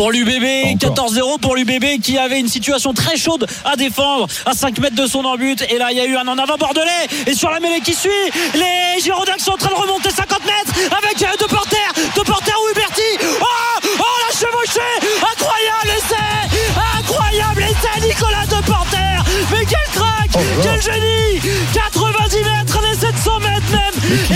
Pour 0.00 0.12
l'UBB, 0.12 0.78
14-0 0.80 1.40
pour 1.40 1.54
l'UBB 1.54 2.00
qui 2.02 2.16
avait 2.16 2.40
une 2.40 2.48
situation 2.48 2.94
très 2.94 3.18
chaude 3.18 3.46
à 3.66 3.76
défendre 3.76 4.28
à 4.46 4.54
5 4.54 4.78
mètres 4.78 4.96
de 4.96 5.06
son 5.06 5.26
embut. 5.26 5.62
Et 5.68 5.76
là, 5.76 5.92
il 5.92 5.98
y 5.98 6.00
a 6.00 6.06
eu 6.06 6.16
un 6.16 6.26
en 6.26 6.38
avant 6.38 6.56
bordelais. 6.56 7.06
Et 7.26 7.34
sur 7.34 7.50
la 7.50 7.60
mêlée 7.60 7.82
qui 7.82 7.92
suit, 7.92 8.08
les 8.54 8.98
Girondins 9.02 9.34
qui 9.36 9.44
sont 9.44 9.50
en 9.50 9.56
train 9.58 9.68
de 9.68 9.74
remonter 9.74 10.08
50 10.08 10.38
mètres 10.46 10.72
avec 10.96 11.22
euh, 11.22 11.36
De 11.38 11.44
Porter, 11.44 11.76
De 12.16 12.20
Porter 12.22 12.52
ou 12.64 12.70
Huberti. 12.70 13.02
Oh, 13.42 13.44
oh 13.98 14.02
la 14.26 14.34
chevauchée. 14.34 14.80
Incroyable 15.20 15.90
essai. 15.98 16.64
Incroyable 16.98 17.62
essai 17.64 18.00
Nicolas 18.00 18.46
De 18.46 18.64
Porter. 18.64 19.22
Mais 19.52 19.66
quel 19.66 20.00
crack. 20.00 20.30
Oh, 20.34 20.38
Quel 20.62 20.80
génie 20.80 21.49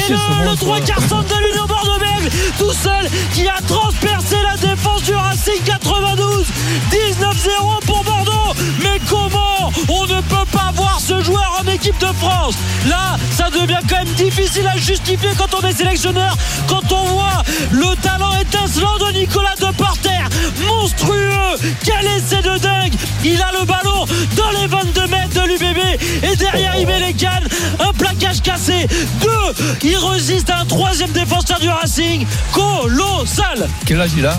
Et 0.07 0.12
le, 0.12 0.50
le 0.50 0.57
3 0.57 0.80
quarts 0.80 1.00
centre 1.09 1.34
de 1.34 1.46
l'Union 1.46 1.64
Bordeaux-Bègles 1.66 2.30
tout 2.59 2.72
seul 2.72 3.09
qui 3.32 3.48
a 3.48 3.57
transpercé 3.66 4.36
la 4.42 4.57
défense 4.57 5.02
du 5.02 5.14
Racing 5.14 5.62
92 5.64 6.46
19-0 6.90 7.86
pour 7.86 8.05
Bordeaux 8.05 8.53
mais 8.95 9.01
comment 9.09 9.72
on 9.88 10.07
ne 10.07 10.20
peut 10.22 10.47
pas 10.53 10.72
voir 10.74 11.01
ce 11.01 11.20
joueur 11.22 11.61
en 11.61 11.70
équipe 11.70 11.99
de 11.99 12.12
France? 12.20 12.55
Là 12.88 13.16
ça 13.30 13.51
devient 13.51 13.80
quand 13.88 13.97
même 13.97 14.14
difficile 14.14 14.66
à 14.66 14.76
justifier 14.76 15.30
quand 15.36 15.55
on 15.55 15.66
est 15.66 15.72
sélectionneur 15.72 16.36
quand 16.68 16.92
on 16.92 17.05
voit 17.05 17.42
le 17.72 17.95
talent 17.97 18.34
étincelant 18.40 18.97
de 18.99 19.18
Nicolas 19.18 19.55
Deporter 19.61 20.28
monstrueux! 20.66 21.57
Quel 21.84 22.07
essai 22.07 22.42
de 22.42 22.59
dingue! 22.59 22.95
Il 23.24 23.40
a 23.40 23.51
le 23.59 23.64
ballon 23.64 24.05
dans 24.36 24.51
les 24.61 24.66
22 24.66 25.07
mètres 25.07 25.34
de 25.34 25.49
l'UBB 25.49 26.22
et 26.22 26.36
derrière 26.36 26.76
il 26.76 26.86
met 26.86 27.01
les 27.01 27.14
cannes. 27.14 27.49
Un 27.80 27.92
plaquage 27.92 28.42
cassé. 28.42 28.86
Deux! 29.20 29.64
Il 29.82 29.97
résiste 29.97 30.51
à 30.51 30.61
un 30.61 30.66
troisième 30.66 31.11
défenseur 31.11 31.59
du 31.59 31.68
Racing. 31.68 32.26
Colossal! 32.53 33.68
Quel 33.86 34.01
âge 34.01 34.11
il 34.16 34.26
a 34.26 34.38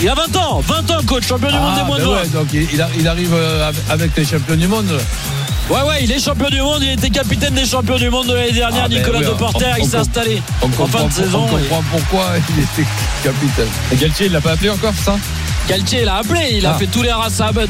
il 0.00 0.08
a 0.08 0.14
20 0.14 0.36
ans, 0.36 0.60
20 0.60 0.90
ans 0.90 1.02
coach, 1.06 1.26
champion 1.26 1.48
du 1.48 1.54
monde 1.54 1.72
ah, 1.74 1.80
des 1.80 1.86
moins 1.86 1.98
de 1.98 2.04
ben 2.04 2.10
ouais, 2.10 2.28
donc 2.28 2.48
il, 2.52 2.66
il, 2.98 3.08
arrive 3.08 3.34
euh, 3.34 3.70
avec 3.88 4.16
les 4.16 4.24
champions 4.24 4.56
du 4.56 4.66
monde. 4.66 4.90
Ouais 5.70 5.82
ouais 5.82 6.02
il 6.02 6.10
est 6.10 6.18
champion 6.18 6.48
du 6.48 6.60
monde, 6.60 6.82
il 6.82 6.90
était 6.90 7.10
capitaine 7.10 7.54
des 7.54 7.64
champions 7.64 7.96
du 7.96 8.10
monde 8.10 8.26
de 8.26 8.34
l'année 8.34 8.52
dernière, 8.52 8.84
ah, 8.86 8.88
Nicolas 8.88 9.20
ben 9.20 9.26
oui, 9.26 9.32
Deporter, 9.32 9.76
il 9.78 9.86
s'est 9.86 9.96
installé 9.96 10.42
en 10.60 10.86
fin 10.86 11.06
de 11.06 11.12
saison. 11.12 11.44
On 11.44 11.48
comprend 11.48 11.80
et... 11.80 11.84
pourquoi 11.90 12.24
il 12.50 12.62
était 12.62 12.88
capitaine. 13.22 13.68
Et 13.92 13.96
Galtier 13.96 14.26
il 14.26 14.32
l'a 14.32 14.40
pas 14.40 14.52
appelé 14.52 14.70
encore 14.70 14.94
ça? 14.94 15.16
Galtier 15.72 16.04
l'a 16.04 16.16
appelé, 16.16 16.58
il 16.58 16.66
a 16.66 16.74
ah. 16.74 16.78
fait 16.78 16.86
tous 16.86 17.00
les, 17.00 17.10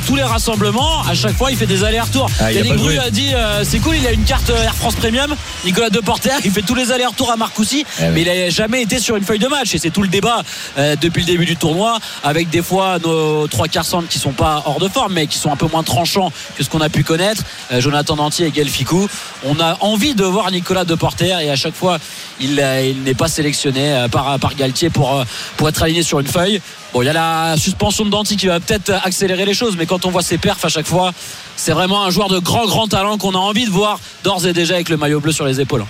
tous 0.05 0.17
les 0.17 0.25
rassemblements. 0.25 1.03
À 1.03 1.15
chaque 1.15 1.37
fois, 1.37 1.53
il 1.53 1.57
fait 1.57 1.67
des 1.67 1.85
allers-retours. 1.85 2.29
Ah, 2.41 2.51
Yannick 2.51 2.75
Bru 2.75 2.99
a 2.99 3.11
dit 3.11 3.33
euh, 3.33 3.63
c'est 3.63 3.79
cool, 3.79 3.95
il 3.97 4.05
a 4.05 4.11
une 4.11 4.25
carte 4.25 4.51
Air 4.51 4.75
France 4.75 4.97
Premium. 4.97 5.33
Nicolas 5.65 5.89
Deporter, 5.89 6.37
il 6.45 6.51
fait 6.51 6.63
tous 6.63 6.75
les 6.75 6.91
allers-retours 6.91 7.31
à 7.31 7.37
Marcoussis, 7.37 7.87
Eh 8.01 8.09
mais 8.09 8.23
il 8.23 8.27
n'a 8.27 8.51
jamais 8.51 8.83
été 8.83 8.99
sur 8.99 9.15
une 9.15 9.23
feuille 9.23 9.39
de 9.39 9.47
match. 9.47 9.73
Et 9.77 9.79
c'est 9.79 9.91
tout 9.91 10.03
le 10.03 10.09
débat 10.09 10.43
euh, 10.79 10.97
depuis 11.01 11.21
le 11.21 11.27
début 11.27 11.47
du 11.47 11.55
tournoi, 11.55 12.01
avec 12.25 12.51
des 12.51 12.61
fois 12.61 12.99
nos 12.99 13.47
trois 13.47 13.69
quarts 13.69 13.85
centres 13.85 14.09
qui 14.09 14.19
sont 14.19 14.33
pas 14.33 14.65
hors 14.67 14.81
de 14.81 14.89
forme, 14.89 15.13
mais 15.13 15.29
qui 15.29 15.39
sont 15.39 15.53
un 15.53 15.57
peu 15.57 15.69
moins 15.69 15.85
tranchants 15.85 16.33
que 16.57 16.65
ce 16.65 16.69
qu'on 16.69 16.81
a 16.81 16.89
pu 16.89 17.05
connaître. 17.05 17.45
Euh, 17.71 17.81
Jonathan 17.81 18.17
Dantier 18.17 18.49
et 18.49 18.51
Gaël 18.51 18.69
Ficou. 18.69 19.07
On 19.45 19.61
a 19.61 19.77
envie 19.79 20.17
de 20.17 20.25
voir 20.25 20.51
Nicolas 20.51 20.85
Deporter 20.85 21.39
et 21.39 21.51
à 21.51 21.57
chaque 21.57 21.77
fois, 21.77 22.01
il, 22.41 22.61
il 22.85 23.05
n'est 23.05 23.15
pas 23.15 23.29
sélectionné 23.29 24.07
par, 24.11 24.41
par 24.41 24.57
Galtier 24.57 24.91
pour, 24.91 25.25
pour 25.57 25.69
être 25.69 25.81
aligné 25.85 26.03
sur 26.03 26.19
une 26.19 26.27
feuille. 26.27 26.61
Bon, 26.93 27.01
il 27.01 27.07
y 27.07 27.09
a 27.09 27.13
la 27.15 27.57
suspension 27.57 28.05
de 28.05 28.11
Danti 28.11 28.37
qui 28.37 28.47
va 28.47 28.61
peut-être 28.61 28.93
accélérer 29.05 29.47
les 29.47 29.55
choses, 29.55 29.77
mais 29.79 29.87
quand 29.87 30.05
on 30.05 30.11
voit 30.11 30.23
ses 30.23 30.37
perfs 30.37 30.65
à 30.65 30.69
chaque 30.69 30.87
fois, 30.87 31.13
c'est 31.57 31.73
vraiment 31.73 32.05
un 32.05 32.11
joueur 32.11 32.29
de 32.29 32.39
grand, 32.39 32.67
grand 32.67 32.87
talent 32.87 33.17
qu'on 33.19 33.35
a 33.35 33.39
envie 33.39 33.65
de 33.65 33.71
voir 33.71 33.99
d'ores 34.25 34.47
et 34.47 34.53
déjà 34.53 34.75
avec 34.75 34.89
le 34.89 34.97
maillot 34.97 35.21
bleu 35.21 35.33
sur 35.33 35.47
les 35.47 35.61
épaules. 35.61 35.85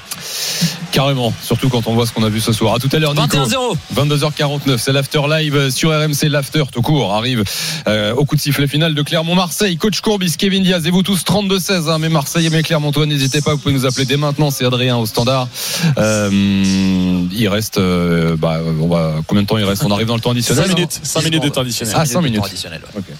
Carrément, 0.92 1.32
surtout 1.42 1.70
quand 1.70 1.86
on 1.86 1.94
voit 1.94 2.06
ce 2.06 2.12
qu'on 2.12 2.22
a 2.22 2.28
vu 2.28 2.38
ce 2.38 2.52
soir. 2.52 2.74
À 2.74 2.78
tout 2.78 2.90
à 2.92 2.98
l'heure, 2.98 3.14
Nico. 3.14 3.34
21-0. 3.34 3.76
22h49, 3.96 4.76
c'est 4.76 4.92
l'after 4.92 5.22
live 5.26 5.70
sur 5.70 5.90
RMC. 5.90 6.28
L'after 6.28 6.64
tout 6.70 6.82
court 6.82 7.14
arrive 7.14 7.44
euh, 7.88 8.14
au 8.14 8.26
coup 8.26 8.36
de 8.36 8.40
sifflet 8.42 8.66
final 8.66 8.94
de 8.94 9.00
Clermont-Marseille. 9.00 9.78
Coach 9.78 10.02
Courbis, 10.02 10.34
Kevin 10.36 10.62
Diaz 10.62 10.86
et 10.86 10.90
vous 10.90 11.02
tous 11.02 11.22
32-16. 11.24 11.88
Hein, 11.88 11.98
mais 11.98 12.10
Marseille 12.10 12.44
et 12.44 12.50
mes 12.50 12.62
Clermontois, 12.62 13.06
n'hésitez 13.06 13.40
pas, 13.40 13.52
vous 13.52 13.58
pouvez 13.58 13.74
nous 13.74 13.86
appeler 13.86 14.04
dès 14.04 14.18
maintenant. 14.18 14.50
C'est 14.50 14.66
Adrien 14.66 14.98
au 14.98 15.06
standard. 15.06 15.48
Euh, 15.96 16.30
il 17.32 17.48
reste, 17.48 17.78
euh, 17.78 18.36
bah, 18.36 18.60
on 18.78 18.88
va, 18.88 19.14
combien 19.26 19.44
de 19.44 19.48
temps 19.48 19.56
il 19.56 19.64
reste? 19.64 19.84
On 19.84 19.90
arrive 19.90 20.08
dans 20.08 20.16
le 20.16 20.20
temps 20.20 20.32
additionnel. 20.32 20.66
5 20.66 20.74
minutes, 20.76 20.91
5 21.02 21.24
minutes 21.24 21.42
de 21.42 21.48
temps 21.48 21.60
additionnel. 21.62 21.94
Ah, 21.96 22.04
5 22.04 22.20
minutes. 22.20 22.44
Additionnel, 22.44 22.80
ouais. 22.82 23.00
okay. 23.00 23.14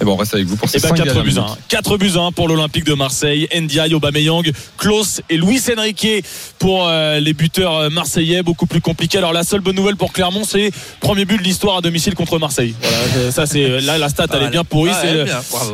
Et 0.00 0.04
bon, 0.04 0.12
on 0.12 0.16
reste 0.16 0.34
avec 0.34 0.46
vous 0.46 0.56
pour 0.56 0.68
ces 0.68 0.78
Et 0.78 0.80
ben 0.80 0.88
5 0.90 0.94
4 0.96 1.04
dernières 1.06 1.24
buts 1.24 1.38
1. 1.38 1.42
minutes. 1.42 1.58
4 1.68 1.96
buts 1.96 2.12
1 2.16 2.32
pour 2.32 2.48
l'Olympique 2.48 2.84
de 2.84 2.94
Marseille. 2.94 3.48
Ndiaye, 3.54 3.94
Aubameyang, 3.94 4.50
Klaus 4.76 5.20
et 5.30 5.36
Luis 5.36 5.62
Enrique 5.76 6.24
pour 6.58 6.86
euh, 6.86 7.18
les 7.20 7.32
buteurs 7.32 7.76
euh, 7.76 7.88
marseillais. 7.90 8.42
Beaucoup 8.42 8.66
plus 8.66 8.80
compliqué. 8.80 9.18
Alors 9.18 9.32
la 9.32 9.42
seule 9.44 9.60
bonne 9.60 9.76
nouvelle 9.76 9.96
pour 9.96 10.12
Clermont, 10.12 10.42
c'est 10.46 10.70
premier 11.00 11.24
but 11.24 11.38
de 11.38 11.42
l'histoire 11.42 11.78
à 11.78 11.80
domicile 11.80 12.14
contre 12.14 12.38
Marseille. 12.38 12.74
Voilà, 12.82 12.96
euh, 13.16 13.30
ça 13.30 13.46
c'est 13.46 13.80
là 13.80 13.96
la 13.98 14.08
stat 14.08 14.26
elle 14.32 14.42
est 14.42 14.50
bien 14.50 14.64
pourrie. 14.64 14.90
Ah, 14.92 14.98
c'est 15.00 15.12
le, 15.12 15.26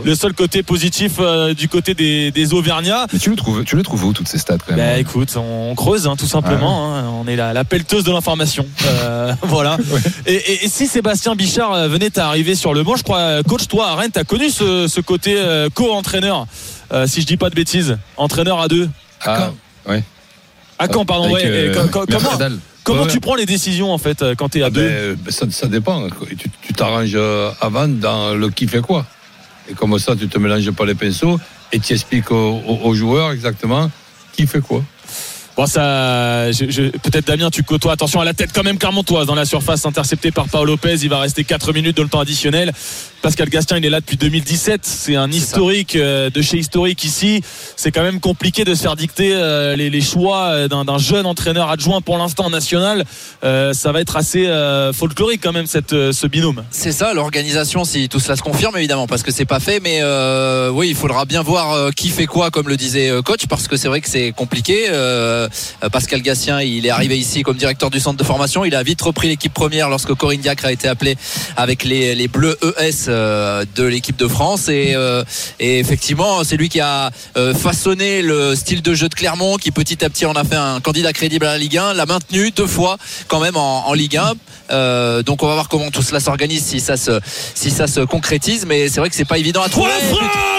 le 0.04 0.14
seul 0.14 0.32
côté 0.34 0.62
positif 0.62 1.14
euh, 1.18 1.52
du 1.54 1.68
côté 1.68 1.94
des, 1.94 2.30
des 2.30 2.52
Auvergnats. 2.54 3.06
Mais 3.12 3.18
tu 3.18 3.30
le 3.30 3.36
trouves, 3.36 3.64
tu 3.64 3.76
les 3.76 3.82
trouves 3.82 4.04
où 4.04 4.12
toutes 4.12 4.28
ces 4.28 4.38
stats 4.38 4.58
quand 4.58 4.76
Bah 4.76 4.82
même 4.84 5.00
écoute, 5.00 5.34
on 5.36 5.74
creuse 5.74 6.06
hein, 6.06 6.14
tout 6.16 6.26
simplement. 6.26 6.94
hein. 6.96 7.04
On 7.24 7.26
est 7.26 7.36
la, 7.36 7.52
la 7.52 7.64
pelleteuse 7.64 8.04
de 8.04 8.12
l'information. 8.12 8.66
Euh, 8.86 9.32
voilà. 9.42 9.76
Et, 10.26 10.34
et- 10.34 10.64
et 10.64 10.68
si 10.68 10.86
Sébastien 10.86 11.34
Bichard 11.34 11.72
euh, 11.72 11.88
venait 11.88 12.18
à 12.18 12.26
arriver 12.28 12.54
sur 12.54 12.72
le 12.74 12.82
banc, 12.84 12.94
je 12.96 13.02
crois, 13.02 13.18
euh, 13.18 13.42
coach, 13.42 13.66
toi 13.68 13.88
à 13.88 13.94
Rennes, 13.96 14.10
t'as 14.12 14.24
connu 14.24 14.50
ce, 14.50 14.86
ce 14.88 15.00
côté 15.00 15.34
euh, 15.36 15.68
co-entraîneur, 15.74 16.46
euh, 16.92 17.06
si 17.06 17.20
je 17.20 17.26
dis 17.26 17.36
pas 17.36 17.50
de 17.50 17.54
bêtises, 17.54 17.98
entraîneur 18.16 18.60
à 18.60 18.68
deux. 18.68 18.88
Ah, 19.24 19.50
ouais. 19.88 20.02
À 20.78 20.88
quand, 20.88 21.04
pardon. 21.04 21.24
Avec, 21.34 21.36
ouais, 21.46 21.50
euh, 21.50 21.72
et 21.72 21.90
co- 21.90 22.04
comment 22.06 22.20
Mercadal. 22.20 22.58
comment 22.84 23.02
Ouais, 23.02 23.08
tu 23.08 23.20
prends 23.20 23.34
les 23.36 23.46
décisions 23.46 23.92
en 23.92 23.98
fait 23.98 24.22
euh, 24.22 24.34
quand 24.36 24.48
t'es 24.50 24.62
à 24.62 24.66
Ah 24.66 24.70
deux 24.70 24.88
ben, 24.88 25.16
ben, 25.16 25.30
ça, 25.30 25.46
ça 25.50 25.66
dépend. 25.68 26.08
Tu 26.28 26.36
tu 26.60 26.72
t'arranges 26.72 27.12
euh, 27.14 27.50
avant 27.60 27.86
dans 27.88 28.34
le 28.34 28.50
qui 28.50 28.66
fait 28.66 28.80
quoi. 28.80 29.06
Et 29.70 29.74
comme 29.74 29.96
ça, 29.98 30.16
tu 30.16 30.26
te 30.28 30.38
mélanges 30.38 30.70
pas 30.72 30.84
les 30.84 30.94
pinceaux 30.96 31.38
et 31.72 31.78
tu 31.78 31.92
expliques 31.92 32.30
aux, 32.32 32.60
aux- 32.66 32.80
aux 32.84 32.94
joueurs 32.94 33.30
exactement 33.30 33.90
qui 34.32 34.46
fait 34.46 34.60
quoi. 34.60 34.82
Bon, 35.56 35.66
ça, 35.66 36.50
je- 36.50 36.70
je- 36.70 36.90
peut-être 36.98 37.26
Damien, 37.26 37.50
tu 37.50 37.62
côtoies. 37.62 37.92
Attention 37.92 38.20
à 38.20 38.24
la 38.24 38.32
tête 38.34 38.50
quand 38.54 38.64
même 38.64 38.78
clermontoise 38.78 39.26
dans 39.26 39.34
la 39.34 39.44
surface 39.44 39.84
interceptée 39.84 40.30
par 40.32 40.48
Paolo 40.48 40.72
Lopez. 40.72 40.96
Il 41.02 41.10
va 41.10 41.20
rester 41.20 41.44
4 41.44 41.72
minutes 41.74 41.96
dans 41.98 42.02
le 42.02 42.08
temps 42.08 42.20
additionnel. 42.20 42.72
Pascal 43.22 43.48
Gastien, 43.48 43.76
il 43.76 43.84
est 43.84 43.90
là 43.90 44.00
depuis 44.00 44.16
2017. 44.16 44.80
C'est 44.82 45.14
un 45.14 45.30
historique 45.30 45.94
euh, 45.94 46.28
de 46.28 46.42
chez 46.42 46.58
historique 46.58 47.04
ici. 47.04 47.40
C'est 47.76 47.92
quand 47.92 48.02
même 48.02 48.18
compliqué 48.18 48.64
de 48.64 48.74
se 48.74 48.82
faire 48.82 48.96
dicter 48.96 49.30
euh, 49.32 49.76
les, 49.76 49.90
les 49.90 50.00
choix 50.00 50.46
euh, 50.48 50.68
d'un 50.68 50.98
jeune 50.98 51.24
entraîneur 51.24 51.70
adjoint 51.70 52.00
pour 52.00 52.18
l'instant 52.18 52.50
national. 52.50 53.04
Euh, 53.44 53.72
ça 53.74 53.92
va 53.92 54.00
être 54.00 54.16
assez 54.16 54.48
folklorique 54.92 55.40
quand 55.42 55.52
même 55.52 55.66
cette, 55.66 55.90
ce 55.90 56.26
binôme. 56.26 56.64
C'est 56.70 56.90
ça 56.90 57.14
l'organisation 57.14 57.84
si 57.84 58.08
tout 58.08 58.18
cela 58.18 58.34
se 58.34 58.42
confirme 58.42 58.76
évidemment 58.76 59.06
parce 59.06 59.22
que 59.22 59.30
c'est 59.30 59.44
pas 59.44 59.60
fait 59.60 59.80
mais 59.80 60.00
oui 60.70 60.88
il 60.88 60.94
faudra 60.94 61.24
bien 61.24 61.42
voir 61.42 61.92
qui 61.94 62.08
fait 62.08 62.26
quoi 62.26 62.50
comme 62.50 62.68
le 62.68 62.76
disait 62.76 63.10
coach 63.24 63.46
parce 63.46 63.68
que 63.68 63.76
c'est 63.76 63.88
vrai 63.88 64.00
que 64.00 64.08
c'est 64.08 64.32
compliqué 64.32 64.88
Pascal 65.92 66.22
Gassien 66.22 66.60
il 66.60 66.86
est 66.86 66.90
arrivé 66.90 67.18
ici 67.18 67.42
comme 67.42 67.56
directeur 67.56 67.90
du 67.90 68.00
centre 68.00 68.16
de 68.16 68.24
formation 68.24 68.64
il 68.64 68.74
a 68.74 68.82
vite 68.82 69.00
repris 69.02 69.28
l'équipe 69.28 69.54
première 69.54 69.88
lorsque 69.88 70.14
Corinne 70.14 70.40
Diacre 70.40 70.66
a 70.66 70.72
été 70.72 70.88
appelé 70.88 71.16
avec 71.56 71.84
les, 71.84 72.14
les 72.14 72.28
bleus 72.28 72.56
ES 72.80 73.11
de 73.12 73.84
l'équipe 73.84 74.16
de 74.16 74.28
France 74.28 74.68
et, 74.68 74.92
euh, 74.94 75.24
et 75.60 75.78
effectivement 75.78 76.44
c'est 76.44 76.56
lui 76.56 76.68
qui 76.68 76.80
a 76.80 77.10
euh, 77.36 77.54
façonné 77.54 78.22
le 78.22 78.54
style 78.54 78.82
de 78.82 78.94
jeu 78.94 79.08
de 79.08 79.14
Clermont 79.14 79.56
qui 79.56 79.70
petit 79.70 80.04
à 80.04 80.10
petit 80.10 80.26
en 80.26 80.32
a 80.32 80.44
fait 80.44 80.56
un 80.56 80.80
candidat 80.80 81.12
crédible 81.12 81.46
à 81.46 81.52
la 81.52 81.58
Ligue 81.58 81.78
1 81.78 81.94
l'a 81.94 82.06
maintenu 82.06 82.50
deux 82.50 82.66
fois 82.66 82.96
quand 83.28 83.40
même 83.40 83.56
en, 83.56 83.92
Ligue 83.94 84.16
1 84.16 84.32
Euh, 84.70 85.22
donc 85.22 85.42
on 85.42 85.48
va 85.48 85.54
voir 85.54 85.68
comment 85.68 85.90
tout 85.90 86.02
cela 86.02 86.20
s'organise 86.20 86.64
si 86.64 86.80
ça 86.80 86.96
se 86.96 87.20
si 87.54 87.70
ça 87.70 87.86
se 87.86 88.00
concrétise 88.00 88.64
mais 88.64 88.88
c'est 88.88 89.00
vrai 89.00 89.10
que 89.10 89.16
c'est 89.16 89.28
pas 89.34 89.38
évident 89.38 89.62
à 89.62 89.68
trouver. 89.68 89.90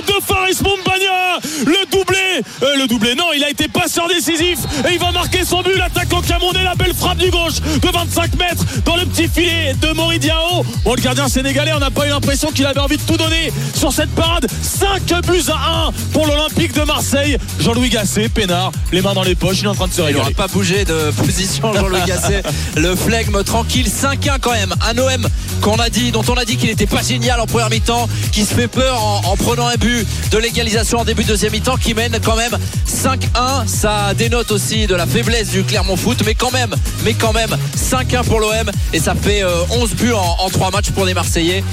De 0.08 0.18
Faris 0.28 0.60
Mombagna 0.62 1.40
Le 1.66 1.82
doublé 1.90 2.23
euh, 2.64 2.78
Le 2.78 2.88
doublé, 2.88 3.16
non, 3.16 3.26
il 3.36 3.44
a 3.44 3.50
été 3.50 3.68
passeur 3.68 4.08
décisif 4.08 4.60
et 4.90 4.94
il 4.94 5.00
va 5.00 5.12
marquer 5.12 5.44
son 5.46 5.62
but. 5.62 5.76
L'attaquant 5.78 6.22
Camerounais, 6.22 6.64
la 6.64 6.76
belle 6.76 6.94
frappe 6.94 7.18
du 7.18 7.30
gauche 7.30 7.60
de 7.82 7.88
25 7.92 8.36
mètres 8.38 8.64
dans 8.86 8.96
le 8.96 9.06
petit 9.06 9.28
filet 9.28 9.74
de 9.82 9.92
Mori 9.94 10.20
Diao. 10.20 10.64
Bon, 10.84 10.94
le 10.96 11.02
gardien 11.02 11.28
sénégalais, 11.28 11.74
on 11.74 11.80
n'a 11.80 11.92
pas 11.92 12.06
eu 12.06 12.10
l'impression 12.10 12.52
qu'il 12.52 12.66
avait 12.66 12.80
envie 12.80 12.98
de 12.98 13.02
tout 13.04 13.18
donner 13.18 13.52
sur 13.74 13.92
cette 13.92 14.12
parade. 14.12 14.48
5 14.62 15.22
buts 15.26 15.42
à 15.50 15.88
1 15.88 15.92
pour 16.12 16.28
l'Olympique 16.28 16.74
de 16.74 16.82
Marseille. 16.84 17.38
Jean-Louis 17.60 17.90
Gasset, 17.90 18.30
peinard, 18.30 18.72
les 18.92 19.02
mains 19.02 19.14
dans 19.14 19.24
les 19.24 19.36
poches, 19.36 19.60
il 19.60 19.66
est 19.66 19.70
en 19.70 19.76
train 19.76 19.88
de 19.88 19.94
se 19.94 20.02
il 20.02 20.14
n'aura 20.14 20.26
régaler. 20.28 20.34
pas 20.36 20.48
bougé 20.48 20.86
de 20.86 21.12
position 21.18 21.74
Jean-Louis 21.74 22.02
Gasset 22.06 22.44
le 22.76 22.96
flegme 22.96 23.44
tranquille 23.44 23.88
5-1 23.88 24.40
quand 24.42 24.52
même 24.52 24.74
un 24.88 24.98
OM 24.98 25.28
qu'on 25.62 25.76
a 25.78 25.90
dit 25.90 26.12
dont 26.12 26.24
on 26.30 26.34
a 26.36 26.46
dit 26.46 26.58
qu'il 26.58 26.70
n'était 26.70 26.86
pas 26.88 27.02
génial 27.02 27.40
en 27.40 27.46
première 27.46 27.70
mi-temps 27.70 28.08
qui 28.32 28.44
se 28.46 28.54
fait 28.54 28.68
peur 28.68 29.02
en, 29.04 29.22
en 29.26 29.36
prenant 29.38 29.68
un 29.68 29.76
but 29.76 30.06
de 30.32 30.38
l'égalisation 30.38 31.00
en 31.00 31.06
début 31.06 31.24
de 31.24 31.30
deuxième 31.30 31.52
mi-temps 31.54 31.78
qui 31.78 31.94
mène 31.94 32.18
quand 32.24 32.33
même. 32.36 32.58
5-1 32.88 33.68
ça 33.68 34.14
dénote 34.14 34.52
aussi 34.52 34.88
de 34.88 34.96
la 34.96 35.06
faiblesse 35.06 35.50
du 35.50 35.64
Clermont 35.64 35.98
Foot 35.98 36.22
mais 36.26 36.36
quand 36.36 36.52
même 36.52 36.74
mais 37.04 37.14
quand 37.14 37.34
même 37.34 37.50
5-1 37.76 38.24
pour 38.24 38.40
l'OM 38.40 38.72
et 38.94 39.00
ça 39.00 39.14
fait 39.14 39.44
euh, 39.44 39.64
11 39.72 39.96
buts 39.96 40.14
en, 40.14 40.38
en 40.40 40.50
3 40.50 40.72
matchs 40.72 40.92
pour 40.92 41.04
les 41.04 41.14
Marseillais 41.14 41.64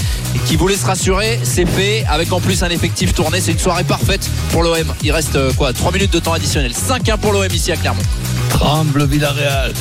qui 0.47 0.57
voulaient 0.57 0.77
se 0.77 0.87
rassurer 0.87 1.39
c'est 1.45 1.67
fait 1.67 2.05
avec 2.09 2.33
en 2.33 2.41
plus 2.41 2.65
un 2.65 2.69
effectif 2.71 3.15
tourné 3.15 3.41
c'est 3.41 3.53
une 3.53 3.59
soirée 3.59 3.85
parfaite 3.85 4.29
pour 4.51 4.63
l'OM 4.65 4.93
il 5.03 5.13
reste 5.13 5.37
euh, 5.37 5.53
quoi 5.53 5.73
3 5.73 5.93
minutes 5.93 6.13
de 6.13 6.19
temps 6.19 6.33
additionnel. 6.33 6.73
5-1 6.73 7.19
pour 7.19 7.33
l'OM 7.33 7.47
ici 7.53 7.73
à 7.73 7.77
Clermont. 7.77 8.03
Tremble 8.51 9.05
Villarreal. 9.07 9.73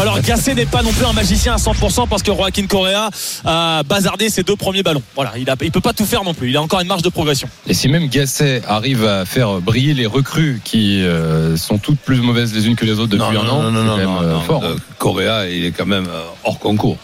Alors 0.00 0.20
Gasset 0.20 0.54
n'est 0.54 0.66
pas 0.66 0.82
non 0.82 0.92
plus 0.92 1.04
un 1.04 1.12
magicien 1.12 1.54
à 1.54 1.56
100% 1.56 2.08
parce 2.08 2.22
que 2.22 2.32
Joaquin 2.32 2.66
Correa 2.66 3.10
a 3.44 3.82
bazardé 3.84 4.28
ses 4.28 4.42
deux 4.42 4.56
premiers 4.56 4.82
ballons. 4.82 5.02
Voilà, 5.14 5.32
il 5.36 5.44
ne 5.48 5.70
peut 5.70 5.80
pas 5.80 5.92
tout 5.92 6.04
faire 6.04 6.24
non 6.24 6.34
plus. 6.34 6.50
Il 6.50 6.56
a 6.56 6.62
encore 6.62 6.80
une 6.80 6.88
marge 6.88 7.02
de 7.02 7.08
progression. 7.08 7.48
Et 7.66 7.74
si 7.74 7.88
même 7.88 8.08
Gasset 8.08 8.62
arrive 8.68 9.04
à 9.06 9.24
faire 9.24 9.60
briller 9.60 9.94
les 9.94 10.06
recrues 10.06 10.60
qui 10.64 11.02
euh, 11.02 11.56
sont 11.56 11.78
toutes 11.78 11.98
plus 12.00 12.20
mauvaises 12.20 12.52
les 12.54 12.66
unes 12.66 12.76
que 12.76 12.84
les 12.84 12.92
autres 12.98 13.16
depuis 13.16 13.36
un 13.36 13.48
an, 13.48 13.62
non, 13.62 13.70
non, 13.70 13.96
c'est 13.96 14.04
non, 14.04 14.14
quand 14.14 14.20
même 14.20 14.28
non, 14.30 14.36
euh, 14.36 14.40
fort. 14.40 14.64
Euh, 14.64 14.76
Correa, 14.98 15.48
il 15.48 15.64
est 15.64 15.72
quand 15.72 15.86
même 15.86 16.06
euh, 16.06 16.22
hors 16.44 16.58
concours. 16.58 16.98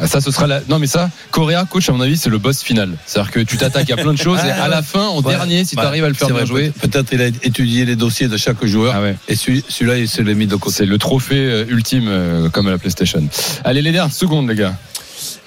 Ah, 0.00 0.06
Ça, 0.06 0.20
ce 0.20 0.30
sera 0.30 0.46
la. 0.46 0.60
Non, 0.68 0.78
mais 0.78 0.86
ça, 0.86 1.10
Correa, 1.30 1.64
coach, 1.64 1.88
à 1.88 1.92
mon 1.92 2.00
avis, 2.00 2.16
c'est 2.16 2.30
le 2.30 2.38
boss 2.38 2.62
final. 2.62 2.90
C'est-à-dire 3.06 3.30
que 3.30 3.40
tu 3.40 3.56
t'attaques 3.56 3.90
à 3.90 3.96
plein 3.96 4.12
de 4.12 4.18
choses 4.18 4.40
et 4.44 4.50
à 4.50 4.68
la 4.68 4.82
fin, 4.82 5.06
en 5.06 5.20
Ouais. 5.22 5.32
dernier, 5.32 5.64
si 5.64 5.76
tu 5.76 5.82
arrives 5.82 6.04
à 6.04 6.08
le 6.08 6.14
faire 6.14 6.28
bien 6.28 6.36
vrai, 6.38 6.46
jouer, 6.46 6.70
peut- 6.80 6.88
Peut-être 6.88 7.12
il 7.12 7.20
a 7.22 7.26
étudié 7.26 7.84
les 7.84 7.96
dossiers 7.96 8.28
de 8.28 8.36
chaque 8.36 8.64
joueur. 8.64 8.94
Ah 8.96 9.02
ouais. 9.02 9.16
Et 9.28 9.36
celui- 9.36 9.64
celui-là, 9.68 9.98
il 9.98 10.08
se 10.08 10.22
l'est 10.22 10.34
mis 10.34 10.46
de 10.46 10.56
côté. 10.56 10.76
c'est 10.78 10.86
le 10.86 10.98
trophée 11.18 11.36
euh, 11.36 11.64
ultime 11.68 12.06
euh, 12.08 12.48
comme 12.48 12.68
à 12.68 12.70
la 12.70 12.78
PlayStation. 12.78 13.22
Allez, 13.64 13.82
les 13.82 13.90
dernières 13.92 14.14
secondes, 14.14 14.48
les 14.48 14.54
gars. 14.54 14.74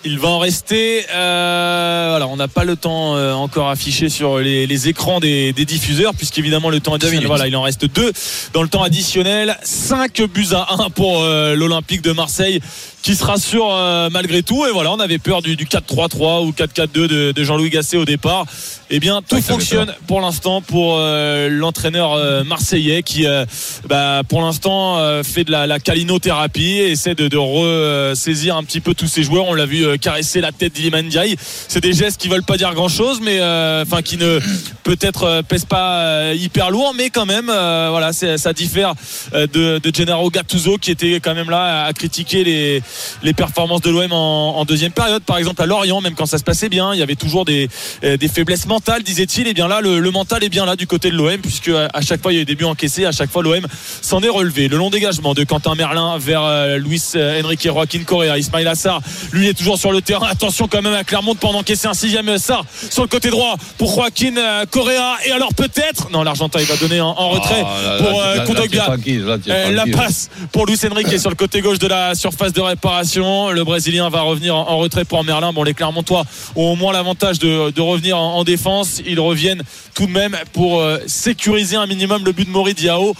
Il 0.03 0.19
va 0.19 0.29
en 0.29 0.39
rester. 0.39 1.05
euh, 1.13 2.07
voilà, 2.09 2.27
on 2.27 2.35
n'a 2.35 2.47
pas 2.47 2.65
le 2.65 2.75
temps 2.75 3.15
euh, 3.15 3.33
encore 3.33 3.69
affiché 3.69 4.09
sur 4.09 4.39
les, 4.39 4.67
les 4.67 4.87
écrans 4.89 5.19
des, 5.19 5.53
des 5.53 5.63
diffuseurs, 5.63 6.13
puisqu'évidemment 6.15 6.69
le 6.69 6.79
temps 6.79 6.95
additionnel. 6.95 7.27
Voilà, 7.27 7.47
il 7.47 7.55
en 7.55 7.61
reste 7.61 7.85
deux 7.85 8.11
dans 8.51 8.63
le 8.63 8.67
temps 8.67 8.83
additionnel. 8.83 9.57
5 9.63 10.23
buts 10.23 10.47
à 10.53 10.75
1 10.83 10.89
pour 10.89 11.21
euh, 11.21 11.55
l'Olympique 11.55 12.01
de 12.01 12.11
Marseille, 12.11 12.59
qui 13.01 13.15
se 13.15 13.23
rassure 13.23 13.69
euh, 13.71 14.09
malgré 14.11 14.43
tout. 14.43 14.65
Et 14.65 14.71
voilà, 14.71 14.91
on 14.91 14.99
avait 14.99 15.17
peur 15.17 15.41
du, 15.41 15.55
du 15.55 15.65
4-3-3 15.65 16.45
ou 16.45 16.51
4-4-2 16.51 16.87
de, 17.07 17.31
de 17.31 17.43
Jean-Louis 17.43 17.69
Gasset 17.69 17.97
au 17.97 18.05
départ. 18.05 18.45
Eh 18.89 18.99
bien, 18.99 19.21
tout 19.21 19.35
Ouais, 19.35 19.41
fonctionne 19.41 19.93
pour 20.05 20.19
l'instant 20.19 20.61
pour 20.61 20.97
euh, 20.99 21.47
l'entraîneur 21.49 22.13
euh, 22.13 22.43
marseillais 22.43 23.03
qui, 23.03 23.25
euh, 23.25 23.45
bah, 23.87 24.21
pour 24.27 24.41
l'instant, 24.41 24.97
euh, 24.99 25.23
fait 25.23 25.45
de 25.45 25.51
la, 25.51 25.65
la 25.65 25.79
calinothérapie 25.79 26.73
et 26.79 26.91
essaie 26.91 27.15
de, 27.15 27.27
de 27.29 27.37
ressaisir 27.37 28.57
un 28.57 28.63
petit 28.63 28.81
peu 28.81 28.93
tous 28.93 29.07
ses 29.07 29.23
joueurs. 29.23 29.45
On 29.47 29.53
l'a 29.53 29.65
vu 29.65 29.85
euh, 29.85 29.95
caresser 29.97 30.41
la 30.41 30.51
tête 30.51 30.73
d'Iliman 30.73 31.05
Ndiaye. 31.05 31.35
C'est 31.39 31.79
des 31.81 31.93
gestes 31.93 32.19
qui 32.19 32.27
veulent 32.27 32.43
pas 32.43 32.57
dire 32.57 32.73
grand-chose, 32.73 33.19
mais 33.21 33.39
euh, 33.39 33.83
enfin 33.83 34.01
qui 34.01 34.17
ne 34.17 34.39
peut-être 34.83 35.41
pèsent 35.47 35.65
pas 35.65 35.99
euh, 36.01 36.35
hyper 36.37 36.69
lourd, 36.69 36.93
mais 36.95 37.09
quand 37.09 37.25
même, 37.25 37.49
euh, 37.49 37.87
voilà, 37.91 38.11
ça 38.13 38.53
diffère 38.53 38.93
euh, 39.33 39.47
de, 39.47 39.79
de 39.79 39.95
Gennaro 39.95 40.29
Gattuso 40.29 40.77
qui 40.77 40.91
était 40.91 41.19
quand 41.21 41.33
même 41.33 41.49
là 41.49 41.85
à 41.85 41.93
critiquer 41.93 42.43
les, 42.43 42.83
les 43.23 43.33
performances 43.33 43.81
de 43.81 43.89
l'OM 43.89 44.11
en, 44.11 44.57
en 44.57 44.65
deuxième 44.65 44.91
période. 44.91 45.23
Par 45.23 45.37
exemple, 45.37 45.61
à 45.61 45.65
Lorient, 45.65 46.01
même 46.01 46.15
quand 46.15 46.25
ça 46.25 46.37
se 46.37 46.43
passait 46.43 46.69
bien, 46.69 46.93
il 46.93 46.99
y 46.99 47.03
avait 47.03 47.15
toujours 47.15 47.45
des, 47.45 47.69
euh, 48.03 48.17
des 48.17 48.27
faiblesses 48.27 48.65
mentales, 48.65 49.03
disait-il. 49.03 49.47
Et 49.47 49.53
bien 49.53 49.67
là, 49.67 49.81
le, 49.81 49.99
le 49.99 50.11
mental 50.11 50.43
est 50.43 50.49
bien 50.49 50.65
là 50.65 50.75
du 50.75 50.87
côté 50.87 51.09
de 51.11 51.15
l'OM, 51.15 51.37
puisque 51.37 51.69
à, 51.69 51.87
à 51.93 52.01
chaque 52.01 52.21
fois 52.21 52.31
il 52.33 52.35
y 52.35 52.39
a 52.39 52.41
eu 52.41 52.45
des 52.45 52.55
buts 52.55 52.65
encaissés, 52.65 53.05
à 53.05 53.11
chaque 53.11 53.31
fois 53.31 53.43
l'OM 53.43 53.65
s'en 54.01 54.21
est 54.21 54.29
relevé. 54.29 54.67
Le 54.67 54.77
long 54.77 54.89
dégagement 54.89 55.33
de 55.33 55.43
Quentin 55.43 55.75
Merlin 55.75 56.17
vers 56.17 56.43
euh, 56.43 56.77
Luis 56.77 57.01
euh, 57.15 57.41
Enrique 57.41 57.63
Joaquin 57.65 58.03
Correa, 58.03 58.37
Ismail 58.37 58.67
Assar, 58.67 59.01
lui 59.31 59.47
est 59.47 59.53
toujours 59.53 59.77
sur 59.77 59.91
le 59.91 60.01
terrain. 60.01 60.27
Attention 60.29 60.67
quand 60.67 60.81
même 60.81 60.93
à 60.93 61.03
Clermont 61.03 61.35
pour 61.35 61.55
encaisser 61.55 61.87
un 61.87 61.93
sixième 61.93 62.27
Assar 62.29 62.63
sur 62.89 63.03
le 63.03 63.07
côté 63.09 63.29
droit 63.29 63.55
pour 63.77 63.93
Joaquin 63.93 64.35
euh, 64.37 64.65
Correa. 64.69 65.17
Et 65.25 65.31
alors 65.31 65.53
peut-être, 65.53 66.09
non, 66.11 66.23
l'Argentin 66.23 66.59
il 66.59 66.65
va 66.65 66.75
donner 66.77 67.01
en, 67.01 67.09
en 67.09 67.29
retrait 67.29 67.63
Ah, 67.65 67.81
là, 67.83 67.97
pour 67.97 68.19
là, 68.21 68.27
euh, 68.27 68.35
là, 68.37 68.45
Kondogbia. 68.45 68.83
tranquille, 68.83 69.25
Euh, 69.47 69.71
la 69.71 69.85
passe 69.85 70.29
pour 70.51 70.65
Luis 70.65 70.79
Enrique 70.89 71.19
sur 71.19 71.29
le 71.29 71.35
côté 71.35 71.61
gauche 71.61 71.79
de 71.79 71.87
la 71.87 72.15
surface 72.15 72.53
de 72.53 72.61
réparation. 72.61 72.80
Le 72.83 73.61
Brésilien 73.63 74.09
va 74.09 74.21
revenir 74.21 74.55
en, 74.55 74.67
en 74.69 74.77
retrait 74.77 75.05
pour 75.05 75.23
Merlin. 75.23 75.53
Bon, 75.53 75.63
les 75.63 75.73
Clermontois 75.73 76.23
ont 76.55 76.71
au 76.73 76.75
moins 76.75 76.93
l'avantage 76.93 77.39
de, 77.39 77.69
de 77.71 77.81
revenir 77.81 78.17
en, 78.17 78.35
en 78.37 78.43
défense. 78.43 79.01
Ils 79.05 79.19
reviennent 79.19 79.63
tout 79.93 80.07
de 80.07 80.11
même 80.11 80.35
pour 80.53 80.79
euh, 80.79 80.97
sécuriser 81.07 81.75
un 81.75 81.85
minimum 81.87 82.23
le 82.25 82.31
but 82.31 82.45
de 82.45 82.51
Mori 82.51 82.73
Diao. 82.73 83.13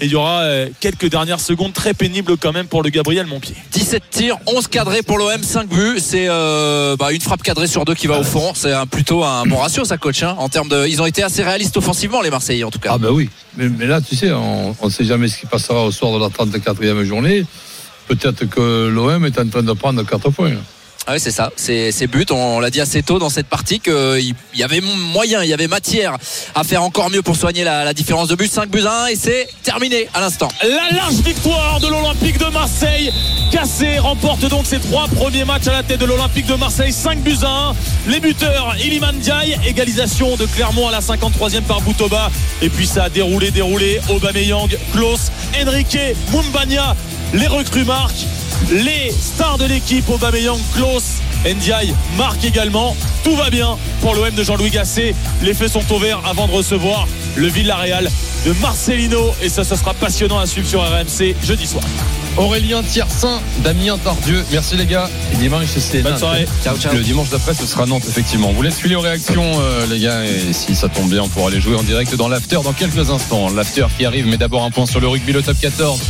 Et 0.00 0.06
il 0.06 0.10
y 0.10 0.16
aura 0.16 0.40
euh, 0.40 0.68
quelques 0.80 1.08
dernières 1.08 1.38
secondes 1.38 1.72
très 1.72 1.94
pénibles 1.94 2.36
quand 2.36 2.52
même 2.52 2.66
pour 2.66 2.82
le 2.82 2.90
Gabriel 2.90 3.26
Montpied. 3.26 3.54
17 3.70 4.02
tirs, 4.10 4.36
11 4.46 4.66
cadrés 4.66 5.02
pour 5.02 5.18
l'OM, 5.18 5.40
5 5.40 5.68
buts. 5.68 6.00
C'est 6.00 6.26
euh, 6.28 6.96
bah, 6.96 7.12
une 7.12 7.20
frappe 7.20 7.44
cadrée 7.44 7.68
sur 7.68 7.84
deux 7.84 7.94
qui 7.94 8.08
va 8.08 8.18
au 8.18 8.24
fond. 8.24 8.52
C'est 8.56 8.72
un- 8.72 8.86
plutôt 8.86 9.22
un 9.22 9.44
bon 9.46 9.58
ratio, 9.58 9.84
ça, 9.84 9.96
coach. 9.96 10.24
hein, 10.24 10.34
en 10.40 10.48
termes 10.48 10.68
de, 10.68 10.84
ils 10.88 11.00
ont 11.00 11.06
été 11.06 11.22
assez 11.22 11.44
réalistes 11.44 11.76
offensivement, 11.76 12.22
les 12.22 12.30
Marseillais, 12.30 12.64
en 12.64 12.72
tout 12.72 12.80
cas. 12.80 12.90
Ah 12.94 12.98
ben 12.98 13.10
oui, 13.10 13.30
mais, 13.56 13.68
mais 13.68 13.86
là 13.86 14.00
tu 14.00 14.16
sais, 14.16 14.32
on 14.32 14.74
ne 14.82 14.90
sait 14.90 15.04
jamais 15.04 15.28
ce 15.28 15.38
qui 15.38 15.46
passera 15.46 15.84
au 15.84 15.92
soir 15.92 16.12
de 16.12 16.18
la 16.18 16.26
34e 16.28 17.04
journée. 17.04 17.46
Peut-être 18.08 18.44
que 18.46 18.88
l'OM 18.88 19.24
est 19.24 19.38
en 19.38 19.48
train 19.48 19.62
de 19.62 19.72
prendre 19.72 20.02
4 20.04 20.30
points. 20.30 20.52
Ouais, 21.06 21.18
c'est 21.18 21.30
ça, 21.32 21.50
c'est 21.56 21.92
c'est 21.92 22.06
but. 22.06 22.30
On 22.30 22.60
l'a 22.60 22.70
dit 22.70 22.80
assez 22.80 23.02
tôt 23.02 23.18
dans 23.18 23.28
cette 23.28 23.46
partie 23.46 23.78
qu'il 23.78 24.34
y 24.54 24.62
avait 24.62 24.80
moyen, 24.80 25.42
il 25.42 25.50
y 25.50 25.52
avait 25.52 25.68
matière 25.68 26.16
à 26.54 26.64
faire 26.64 26.82
encore 26.82 27.10
mieux 27.10 27.20
pour 27.20 27.36
soigner 27.36 27.62
la, 27.62 27.84
la 27.84 27.92
différence 27.92 28.28
de 28.28 28.34
but. 28.34 28.50
5 28.50 28.70
buts 28.70 28.86
à 28.86 29.04
1 29.04 29.06
et 29.08 29.16
c'est 29.16 29.46
terminé 29.62 30.08
à 30.14 30.20
l'instant. 30.20 30.48
La 30.62 30.96
large 30.96 31.16
victoire 31.16 31.78
de 31.80 31.88
l'Olympique 31.88 32.38
de 32.38 32.46
Marseille. 32.46 33.12
Cassé 33.52 33.98
remporte 33.98 34.46
donc 34.46 34.64
ses 34.64 34.78
trois 34.80 35.06
premiers 35.08 35.44
matchs 35.44 35.66
à 35.68 35.72
la 35.72 35.82
tête 35.82 36.00
de 36.00 36.06
l'Olympique 36.06 36.46
de 36.46 36.54
Marseille. 36.54 36.90
5 36.92 37.18
buts 37.20 37.36
à 37.42 37.68
1. 38.06 38.10
Les 38.10 38.20
buteurs, 38.20 38.74
Iliman 38.82 39.14
Diaye, 39.18 39.58
égalisation 39.66 40.36
de 40.36 40.46
Clermont 40.46 40.88
à 40.88 40.92
la 40.92 41.00
53e 41.00 41.62
par 41.64 41.82
Boutoba. 41.82 42.30
Et 42.62 42.70
puis 42.70 42.86
ça 42.86 43.04
a 43.04 43.08
déroulé, 43.10 43.50
déroulé. 43.50 44.00
Aubameyang, 44.08 44.74
Klaus, 44.94 45.30
Enrique, 45.62 45.98
Mumbagna. 46.32 46.96
Les 47.34 47.48
recrues 47.48 47.84
marquent. 47.84 48.26
Les 48.70 49.10
stars 49.10 49.58
de 49.58 49.64
l'équipe, 49.64 50.08
Aubameyang, 50.08 50.58
Klaus, 50.74 51.20
Ndiaye 51.44 51.92
marquent 52.16 52.44
également. 52.44 52.96
Tout 53.24 53.34
va 53.34 53.50
bien 53.50 53.76
pour 54.00 54.14
l'OM 54.14 54.30
de 54.30 54.42
Jean-Louis 54.44 54.70
Gasset. 54.70 55.14
Les 55.42 55.52
faits 55.52 55.70
sont 55.70 55.92
au 55.92 55.98
vert 55.98 56.20
avant 56.24 56.46
de 56.46 56.52
recevoir 56.52 57.08
le 57.34 57.48
Villarreal 57.48 58.08
de 58.46 58.52
Marcelino. 58.60 59.32
Et 59.42 59.48
ça, 59.48 59.64
ce 59.64 59.74
sera 59.74 59.94
passionnant 59.94 60.38
à 60.38 60.46
suivre 60.46 60.68
sur 60.68 60.80
RMC 60.80 61.34
jeudi 61.42 61.66
soir. 61.66 61.84
Aurélien 62.36 62.82
Tiersin, 62.82 63.40
Damien 63.62 63.96
Tardieu. 63.96 64.44
Merci 64.50 64.76
les 64.76 64.86
gars. 64.86 65.08
Et 65.32 65.36
dimanche, 65.36 65.66
c'est 65.78 66.02
Bonne 66.02 66.12
Nantes. 66.12 66.20
soirée. 66.20 66.46
Ciao, 66.64 66.76
ciao. 66.76 66.92
Le 66.92 67.00
dimanche 67.00 67.30
d'après, 67.30 67.54
ce 67.54 67.64
sera 67.64 67.86
Nantes, 67.86 68.02
effectivement. 68.08 68.48
On 68.50 68.52
vous 68.52 68.62
laisse 68.62 68.76
filer 68.78 68.96
aux 68.96 69.00
réactions, 69.00 69.60
euh, 69.60 69.86
les 69.86 70.00
gars. 70.00 70.24
Et 70.24 70.52
si 70.52 70.74
ça 70.74 70.88
tombe 70.88 71.08
bien, 71.08 71.22
on 71.22 71.28
pourra 71.28 71.48
aller 71.48 71.60
jouer 71.60 71.76
en 71.76 71.84
direct 71.84 72.14
dans 72.16 72.26
l'after 72.26 72.58
dans 72.64 72.72
quelques 72.72 73.10
instants. 73.10 73.50
L'after 73.50 73.86
qui 73.96 74.04
arrive, 74.04 74.26
mais 74.26 74.36
d'abord 74.36 74.64
un 74.64 74.70
point 74.72 74.84
sur 74.86 74.98
le 74.98 75.06
rugby, 75.06 75.32
le 75.32 75.42
top 75.42 75.56
14. 75.60 76.00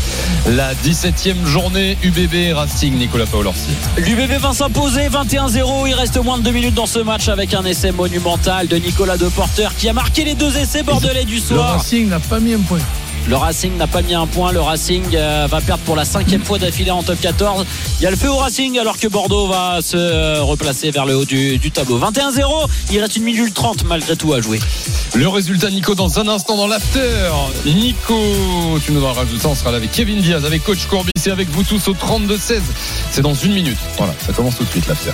La 0.49 0.73
17e 0.75 1.45
journée 1.45 1.99
UBB 2.03 2.55
Racing, 2.55 2.97
Nicolas 2.97 3.27
Paolorsi. 3.27 3.69
L'UBB 3.99 4.41
va 4.41 4.55
s'imposer 4.55 5.09
21-0. 5.09 5.87
Il 5.89 5.95
reste 5.95 6.17
moins 6.23 6.39
de 6.39 6.43
deux 6.43 6.53
minutes 6.53 6.75
dans 6.75 6.87
ce 6.87 7.01
match 7.01 7.29
avec 7.29 7.53
un 7.53 7.65
essai 7.67 7.93
monumental 7.93 8.67
de 8.67 8.77
Nicolas 8.77 9.19
Deporter 9.19 9.75
qui 9.77 9.91
a 9.91 9.93
marqué 9.93 10.25
les 10.25 10.35
deux 10.35 10.57
essais 10.57 10.83
bordelais 10.83 11.25
du 11.25 11.35
Le 11.37 11.41
soir. 11.41 11.73
Racing 11.79 12.09
n'a 12.09 12.19
pas 12.21 12.41
mis 12.41 12.55
un 12.55 12.61
point. 12.61 12.79
Le 13.27 13.37
Racing 13.37 13.77
n'a 13.79 13.87
pas 13.87 14.03
mis 14.03 14.15
un 14.15 14.27
point. 14.27 14.53
Le 14.53 14.61
Racing 14.61 15.03
euh, 15.15 15.47
va 15.51 15.61
perdre 15.63 15.83
pour 15.85 15.97
la 15.97 16.05
cinquième 16.05 16.45
fois 16.45 16.59
d'affilée 16.59 16.91
en 16.91 17.03
top 17.03 17.19
14. 17.21 17.65
Il 17.99 18.05
y 18.05 18.07
a 18.07 18.11
le 18.11 18.17
feu 18.17 18.29
au 18.29 18.37
Racing 18.37 18.79
alors 18.79 18.99
que 18.99 19.09
Bordeaux 19.09 19.47
va 19.47 19.81
se 19.81 19.97
euh, 19.97 20.43
replacer 20.43 20.91
vers 20.91 21.07
le 21.07 21.17
haut 21.17 21.25
du, 21.25 21.71
tableau. 21.71 21.99
21-0. 21.99 22.67
Il 22.93 23.01
reste 23.01 23.17
une 23.17 23.25
minute 23.25 23.55
30 23.55 23.85
malgré 23.85 24.15
tout 24.17 24.35
à 24.35 24.41
jouer. 24.43 24.61
Le 25.15 25.27
résultat, 25.29 25.71
Nico, 25.71 25.95
dans 25.95 26.19
un 26.19 26.29
instant 26.29 26.57
dans 26.57 26.67
l'after. 26.67 27.31
Nico, 27.65 28.19
tu 28.85 28.93
nous 28.93 29.05
en 29.05 29.13
rajoutes 29.13 29.41
ça. 29.41 29.49
On 29.49 29.55
sera 29.55 29.71
là 29.71 29.79
avec 29.79 29.91
Kevin 29.93 30.21
Diaz, 30.21 30.45
avec 30.45 30.63
Coach 30.63 30.87
Courbis 30.87 31.13
et 31.25 31.31
avec 31.31 31.49
vous 31.49 31.63
tous 31.63 31.89
au 31.89 31.95
32-16. 31.95 32.61
C'est 33.11 33.23
dans 33.23 33.35
une 33.35 33.55
minute. 33.55 33.79
Voilà, 33.97 34.15
ça 34.27 34.33
commence 34.35 34.57
tout 34.57 34.65
de 34.65 34.71
suite 34.71 34.87
l'after. 34.87 35.13